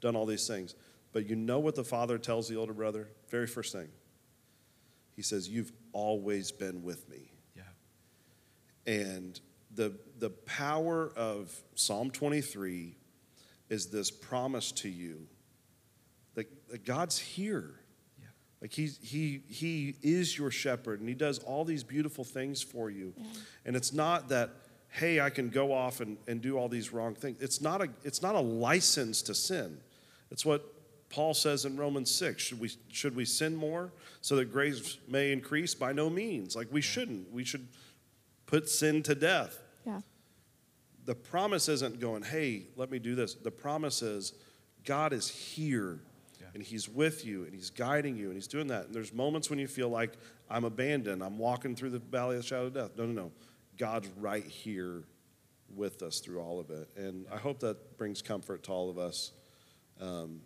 done 0.00 0.16
all 0.16 0.26
these 0.26 0.46
things. 0.46 0.74
But 1.12 1.28
you 1.28 1.36
know 1.36 1.58
what 1.58 1.74
the 1.74 1.84
father 1.84 2.18
tells 2.18 2.48
the 2.48 2.56
older 2.56 2.72
brother? 2.72 3.08
Very 3.30 3.46
first 3.46 3.72
thing. 3.72 3.88
He 5.14 5.22
says, 5.22 5.48
You've 5.48 5.72
always 5.92 6.52
been 6.52 6.82
with 6.82 7.08
me. 7.08 7.32
Yeah. 7.56 7.62
And 8.86 9.40
the, 9.74 9.98
the 10.18 10.30
power 10.30 11.12
of 11.16 11.54
Psalm 11.74 12.10
23 12.10 12.96
is 13.68 13.86
this 13.86 14.10
promise 14.10 14.72
to 14.72 14.88
you 14.88 15.26
that, 16.34 16.46
that 16.70 16.84
God's 16.84 17.18
here. 17.18 17.80
Yeah. 18.60 18.64
Like 18.64 18.72
he's, 18.72 18.98
he, 19.02 19.42
he 19.48 19.94
is 20.02 20.36
your 20.36 20.50
shepherd 20.50 21.00
and 21.00 21.08
he 21.08 21.14
does 21.14 21.38
all 21.40 21.64
these 21.64 21.84
beautiful 21.84 22.24
things 22.24 22.60
for 22.62 22.90
you. 22.90 23.14
And 23.64 23.76
it's 23.76 23.92
not 23.92 24.28
that, 24.30 24.50
hey, 24.88 25.20
I 25.20 25.30
can 25.30 25.48
go 25.48 25.72
off 25.72 26.00
and, 26.00 26.16
and 26.26 26.40
do 26.40 26.58
all 26.58 26.68
these 26.68 26.92
wrong 26.92 27.14
things. 27.14 27.36
It's 27.40 27.60
not, 27.60 27.82
a, 27.82 27.88
it's 28.04 28.22
not 28.22 28.34
a 28.34 28.40
license 28.40 29.22
to 29.22 29.34
sin. 29.34 29.78
It's 30.30 30.44
what 30.44 30.64
Paul 31.08 31.34
says 31.34 31.64
in 31.64 31.76
Romans 31.76 32.10
6. 32.10 32.42
Should 32.42 32.60
we, 32.60 32.70
should 32.90 33.14
we 33.14 33.24
sin 33.24 33.54
more 33.54 33.92
so 34.20 34.36
that 34.36 34.52
grace 34.52 34.98
may 35.08 35.32
increase? 35.32 35.74
By 35.74 35.92
no 35.92 36.10
means. 36.10 36.56
Like 36.56 36.68
we 36.70 36.80
shouldn't. 36.80 37.32
We 37.32 37.44
should 37.44 37.66
put 38.46 38.68
sin 38.68 39.02
to 39.04 39.14
death. 39.14 39.58
Yeah. 39.86 40.00
The 41.04 41.14
promise 41.14 41.68
isn't 41.68 42.00
going, 42.00 42.22
hey, 42.22 42.64
let 42.76 42.90
me 42.90 42.98
do 42.98 43.14
this. 43.14 43.34
The 43.34 43.50
promise 43.50 44.02
is 44.02 44.32
God 44.84 45.12
is 45.12 45.28
here 45.28 46.00
Yeah. 46.00 46.07
And 46.54 46.62
He's 46.62 46.88
with 46.88 47.24
you 47.24 47.44
and 47.44 47.52
He's 47.54 47.70
guiding 47.70 48.16
you 48.16 48.26
and 48.26 48.34
He's 48.34 48.46
doing 48.48 48.68
that. 48.68 48.86
And 48.86 48.94
there's 48.94 49.12
moments 49.12 49.50
when 49.50 49.58
you 49.58 49.68
feel 49.68 49.88
like 49.88 50.12
I'm 50.50 50.64
abandoned, 50.64 51.22
I'm 51.22 51.38
walking 51.38 51.74
through 51.76 51.90
the 51.90 51.98
valley 51.98 52.36
of 52.36 52.42
the 52.42 52.46
shadow 52.48 52.66
of 52.66 52.74
death. 52.74 52.90
No, 52.96 53.06
no, 53.06 53.12
no. 53.12 53.32
God's 53.78 54.08
right 54.18 54.44
here 54.44 55.04
with 55.74 56.02
us 56.02 56.20
through 56.20 56.40
all 56.40 56.58
of 56.60 56.70
it. 56.70 56.88
And 56.96 57.26
I 57.32 57.36
hope 57.36 57.60
that 57.60 57.96
brings 57.98 58.22
comfort 58.22 58.62
to 58.64 58.72
all 58.72 58.88
of 58.90 58.98
us. 58.98 59.32
Um, 60.00 60.40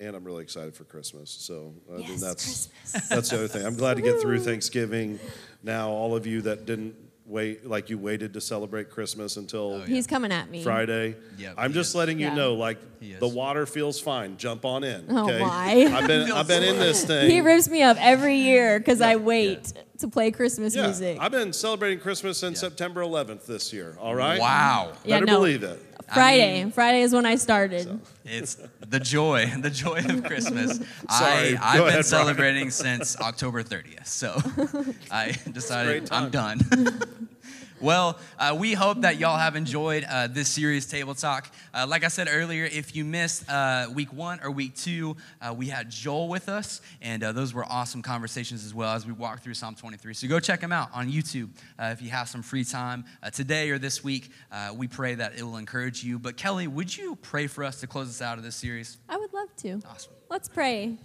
and 0.00 0.16
I'm 0.16 0.24
really 0.24 0.42
excited 0.42 0.74
for 0.74 0.84
Christmas. 0.84 1.30
So 1.30 1.74
I 1.92 1.96
mean, 1.98 2.06
Yes, 2.08 2.20
that's 2.22 2.44
Christmas. 2.68 3.08
that's 3.08 3.28
the 3.30 3.36
other 3.36 3.48
thing. 3.48 3.66
I'm 3.66 3.76
glad 3.76 3.98
to 3.98 4.02
get 4.02 4.20
through 4.20 4.40
Thanksgiving. 4.44 5.20
Now, 5.62 5.90
all 5.90 6.16
of 6.16 6.26
you 6.26 6.40
that 6.42 6.64
didn't 6.64 6.96
wait, 7.30 7.64
like 7.66 7.88
you 7.90 7.96
waited 7.98 8.32
to 8.34 8.40
celebrate 8.40 8.90
Christmas 8.90 9.36
until 9.36 9.74
Oh, 9.74 9.78
yeah. 9.78 9.86
He's 9.86 10.06
coming 10.06 10.32
at 10.32 10.50
me. 10.50 10.62
Friday. 10.62 11.14
Yep, 11.38 11.54
I'm 11.56 11.70
he 11.70 11.74
just 11.74 11.90
is. 11.90 11.94
letting 11.94 12.18
you 12.18 12.26
Yeah. 12.26 12.34
know, 12.34 12.54
like 12.54 12.78
He 13.00 13.12
is. 13.12 13.20
the 13.20 13.28
water 13.28 13.66
feels 13.66 14.00
fine. 14.00 14.36
Jump 14.36 14.64
on 14.64 14.82
in. 14.84 15.04
Oh, 15.08 15.24
Okay? 15.24 15.40
why? 15.40 15.88
I've 15.94 16.06
been 16.08 16.32
I've 16.38 16.48
been 16.48 16.62
in 16.64 16.78
this 16.78 17.04
thing. 17.04 17.30
He 17.30 17.40
rips 17.40 17.68
me 17.68 17.82
up 17.82 17.96
every 18.00 18.36
year 18.36 18.78
because 18.78 19.00
I 19.00 19.16
wait 19.16 19.72
to 20.00 20.08
play 20.08 20.30
Christmas 20.30 20.74
yeah, 20.74 20.84
music. 20.86 21.18
I've 21.20 21.30
been 21.32 21.52
celebrating 21.52 22.00
Christmas 22.00 22.38
since 22.38 22.62
Yeah. 22.62 22.68
September 22.68 23.02
11th 23.02 23.46
this 23.46 23.72
year. 23.72 23.96
All 24.00 24.14
right. 24.14 24.40
Wow. 24.40 24.92
Yeah, 25.04 25.16
Better 25.16 25.26
no. 25.26 25.36
believe 25.38 25.62
it. 25.62 25.80
Friday. 26.12 26.64
mean- 26.64 26.72
Friday 26.72 27.02
is 27.02 27.12
when 27.12 27.24
I 27.24 27.36
started. 27.36 28.00
It's 28.24 28.56
the 28.86 28.98
joy, 28.98 29.46
the 29.60 29.70
joy 29.70 29.98
of 30.08 30.24
Christmas. 30.24 30.78
Sorry, 31.08 31.56
I, 31.56 31.56
go 31.56 31.56
I've 31.56 31.56
been 31.56 31.78
ahead, 31.78 31.84
Brian. 31.86 32.02
celebrating 32.04 32.70
since 32.70 33.16
October 33.20 33.62
30th. 33.62 34.06
So 34.06 34.36
I 35.10 35.36
decided 35.52 36.08
I'm 36.10 36.30
done. 36.30 36.58
Well, 37.80 38.18
uh, 38.38 38.54
we 38.58 38.74
hope 38.74 39.00
that 39.00 39.16
y'all 39.16 39.38
have 39.38 39.56
enjoyed 39.56 40.04
uh, 40.04 40.26
this 40.26 40.50
series, 40.50 40.84
Table 40.84 41.14
Talk. 41.14 41.50
Uh, 41.72 41.86
like 41.88 42.04
I 42.04 42.08
said 42.08 42.28
earlier, 42.30 42.66
if 42.66 42.94
you 42.94 43.06
missed 43.06 43.48
uh, 43.48 43.86
week 43.94 44.12
one 44.12 44.38
or 44.42 44.50
week 44.50 44.76
two, 44.76 45.16
uh, 45.40 45.54
we 45.54 45.68
had 45.68 45.90
Joel 45.90 46.28
with 46.28 46.50
us, 46.50 46.82
and 47.00 47.24
uh, 47.24 47.32
those 47.32 47.54
were 47.54 47.64
awesome 47.64 48.02
conversations 48.02 48.66
as 48.66 48.74
well 48.74 48.92
as 48.92 49.06
we 49.06 49.14
walked 49.14 49.44
through 49.44 49.54
Psalm 49.54 49.74
23. 49.74 50.12
So 50.12 50.28
go 50.28 50.38
check 50.38 50.60
them 50.60 50.72
out 50.72 50.90
on 50.92 51.10
YouTube 51.10 51.48
uh, 51.78 51.84
if 51.86 52.02
you 52.02 52.10
have 52.10 52.28
some 52.28 52.42
free 52.42 52.64
time 52.64 53.06
uh, 53.22 53.30
today 53.30 53.70
or 53.70 53.78
this 53.78 54.04
week. 54.04 54.30
Uh, 54.52 54.74
we 54.76 54.86
pray 54.86 55.14
that 55.14 55.38
it 55.38 55.42
will 55.42 55.56
encourage 55.56 56.04
you. 56.04 56.18
But 56.18 56.36
Kelly, 56.36 56.68
would 56.68 56.94
you 56.94 57.16
pray 57.16 57.46
for 57.46 57.64
us 57.64 57.80
to 57.80 57.86
close 57.86 58.10
us 58.10 58.20
out 58.20 58.36
of 58.36 58.44
this 58.44 58.56
series? 58.56 58.98
I 59.08 59.16
would 59.16 59.32
love 59.32 59.56
to. 59.56 59.80
Awesome. 59.88 60.12
Let's 60.28 60.50
pray. 60.50 60.98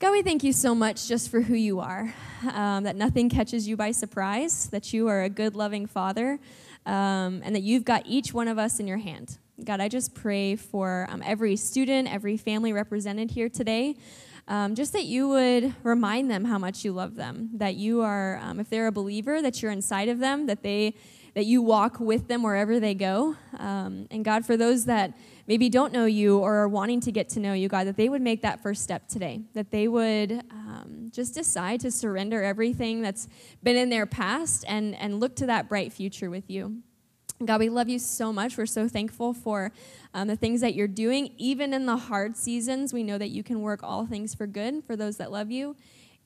God, 0.00 0.12
we 0.12 0.22
thank 0.22 0.44
you 0.44 0.52
so 0.52 0.76
much 0.76 1.08
just 1.08 1.28
for 1.28 1.40
who 1.40 1.56
you 1.56 1.80
are, 1.80 2.14
um, 2.52 2.84
that 2.84 2.94
nothing 2.94 3.28
catches 3.28 3.66
you 3.66 3.76
by 3.76 3.90
surprise, 3.90 4.68
that 4.68 4.92
you 4.92 5.08
are 5.08 5.24
a 5.24 5.28
good, 5.28 5.56
loving 5.56 5.86
Father, 5.86 6.38
um, 6.86 7.42
and 7.44 7.52
that 7.52 7.62
you've 7.62 7.84
got 7.84 8.04
each 8.06 8.32
one 8.32 8.46
of 8.46 8.60
us 8.60 8.78
in 8.78 8.86
your 8.86 8.98
hand. 8.98 9.38
God, 9.64 9.80
I 9.80 9.88
just 9.88 10.14
pray 10.14 10.54
for 10.54 11.08
um, 11.10 11.20
every 11.26 11.56
student, 11.56 12.14
every 12.14 12.36
family 12.36 12.72
represented 12.72 13.32
here 13.32 13.48
today. 13.48 13.96
Um, 14.46 14.76
just 14.76 14.92
that 14.92 15.04
you 15.04 15.28
would 15.30 15.74
remind 15.82 16.30
them 16.30 16.44
how 16.44 16.58
much 16.58 16.84
you 16.84 16.92
love 16.92 17.16
them, 17.16 17.50
that 17.54 17.74
you 17.74 18.02
are, 18.02 18.38
um, 18.40 18.60
if 18.60 18.70
they're 18.70 18.86
a 18.86 18.92
believer, 18.92 19.42
that 19.42 19.60
you're 19.60 19.72
inside 19.72 20.08
of 20.08 20.20
them, 20.20 20.46
that 20.46 20.62
they, 20.62 20.94
that 21.34 21.44
you 21.44 21.60
walk 21.60 21.98
with 21.98 22.28
them 22.28 22.44
wherever 22.44 22.78
they 22.78 22.94
go. 22.94 23.34
Um, 23.58 24.06
and 24.12 24.24
God, 24.24 24.46
for 24.46 24.56
those 24.56 24.84
that 24.84 25.12
maybe 25.48 25.70
don't 25.70 25.92
know 25.92 26.04
you 26.04 26.38
or 26.38 26.56
are 26.56 26.68
wanting 26.68 27.00
to 27.00 27.10
get 27.10 27.30
to 27.30 27.40
know 27.40 27.54
you, 27.54 27.68
God, 27.68 27.86
that 27.86 27.96
they 27.96 28.08
would 28.08 28.22
make 28.22 28.42
that 28.42 28.62
first 28.62 28.82
step 28.82 29.08
today, 29.08 29.40
that 29.54 29.70
they 29.70 29.88
would 29.88 30.42
um, 30.50 31.10
just 31.12 31.34
decide 31.34 31.80
to 31.80 31.90
surrender 31.90 32.42
everything 32.42 33.00
that's 33.00 33.26
been 33.62 33.76
in 33.76 33.88
their 33.88 34.06
past 34.06 34.64
and, 34.68 34.94
and 34.94 35.18
look 35.18 35.34
to 35.36 35.46
that 35.46 35.68
bright 35.68 35.92
future 35.92 36.30
with 36.30 36.48
you. 36.48 36.82
God, 37.44 37.60
we 37.60 37.68
love 37.68 37.88
you 37.88 37.98
so 37.98 38.32
much. 38.32 38.58
We're 38.58 38.66
so 38.66 38.88
thankful 38.88 39.32
for 39.32 39.72
um, 40.12 40.28
the 40.28 40.36
things 40.36 40.60
that 40.60 40.74
you're 40.74 40.88
doing. 40.88 41.32
Even 41.38 41.72
in 41.72 41.86
the 41.86 41.96
hard 41.96 42.36
seasons, 42.36 42.92
we 42.92 43.02
know 43.02 43.16
that 43.16 43.28
you 43.30 43.42
can 43.42 43.62
work 43.62 43.82
all 43.82 44.06
things 44.06 44.34
for 44.34 44.46
good 44.46 44.84
for 44.84 44.96
those 44.96 45.16
that 45.16 45.30
love 45.30 45.50
you. 45.50 45.76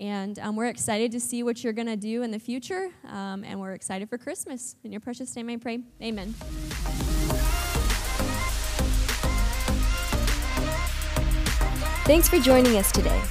And 0.00 0.38
um, 0.38 0.56
we're 0.56 0.66
excited 0.66 1.12
to 1.12 1.20
see 1.20 1.42
what 1.42 1.62
you're 1.62 1.74
going 1.74 1.86
to 1.86 1.96
do 1.96 2.22
in 2.22 2.30
the 2.30 2.38
future. 2.38 2.90
Um, 3.06 3.44
and 3.44 3.60
we're 3.60 3.74
excited 3.74 4.08
for 4.08 4.18
Christmas. 4.18 4.74
In 4.84 4.90
your 4.90 5.02
precious 5.02 5.36
name, 5.36 5.50
I 5.50 5.58
pray. 5.58 5.80
Amen. 6.00 6.34
Thanks 12.04 12.28
for 12.28 12.40
joining 12.40 12.76
us 12.76 12.90
today. 12.90 13.22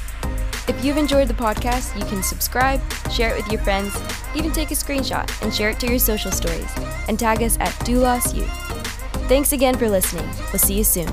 If 0.69 0.85
you've 0.85 0.95
enjoyed 0.95 1.27
the 1.27 1.33
podcast, 1.33 1.99
you 1.99 2.05
can 2.05 2.23
subscribe, 2.23 2.81
share 3.11 3.35
it 3.35 3.43
with 3.43 3.51
your 3.51 3.61
friends, 3.61 3.93
even 4.33 4.53
take 4.53 4.71
a 4.71 4.75
screenshot 4.75 5.29
and 5.41 5.53
share 5.53 5.71
it 5.71 5.79
to 5.81 5.89
your 5.89 5.99
social 5.99 6.31
stories, 6.31 6.71
and 7.09 7.19
tag 7.19 7.43
us 7.43 7.57
at 7.59 7.73
Doulos 7.85 8.33
Youth. 8.33 8.49
Thanks 9.27 9.51
again 9.51 9.77
for 9.77 9.89
listening. 9.89 10.25
We'll 10.53 10.59
see 10.59 10.75
you 10.75 10.85
soon. 10.85 11.09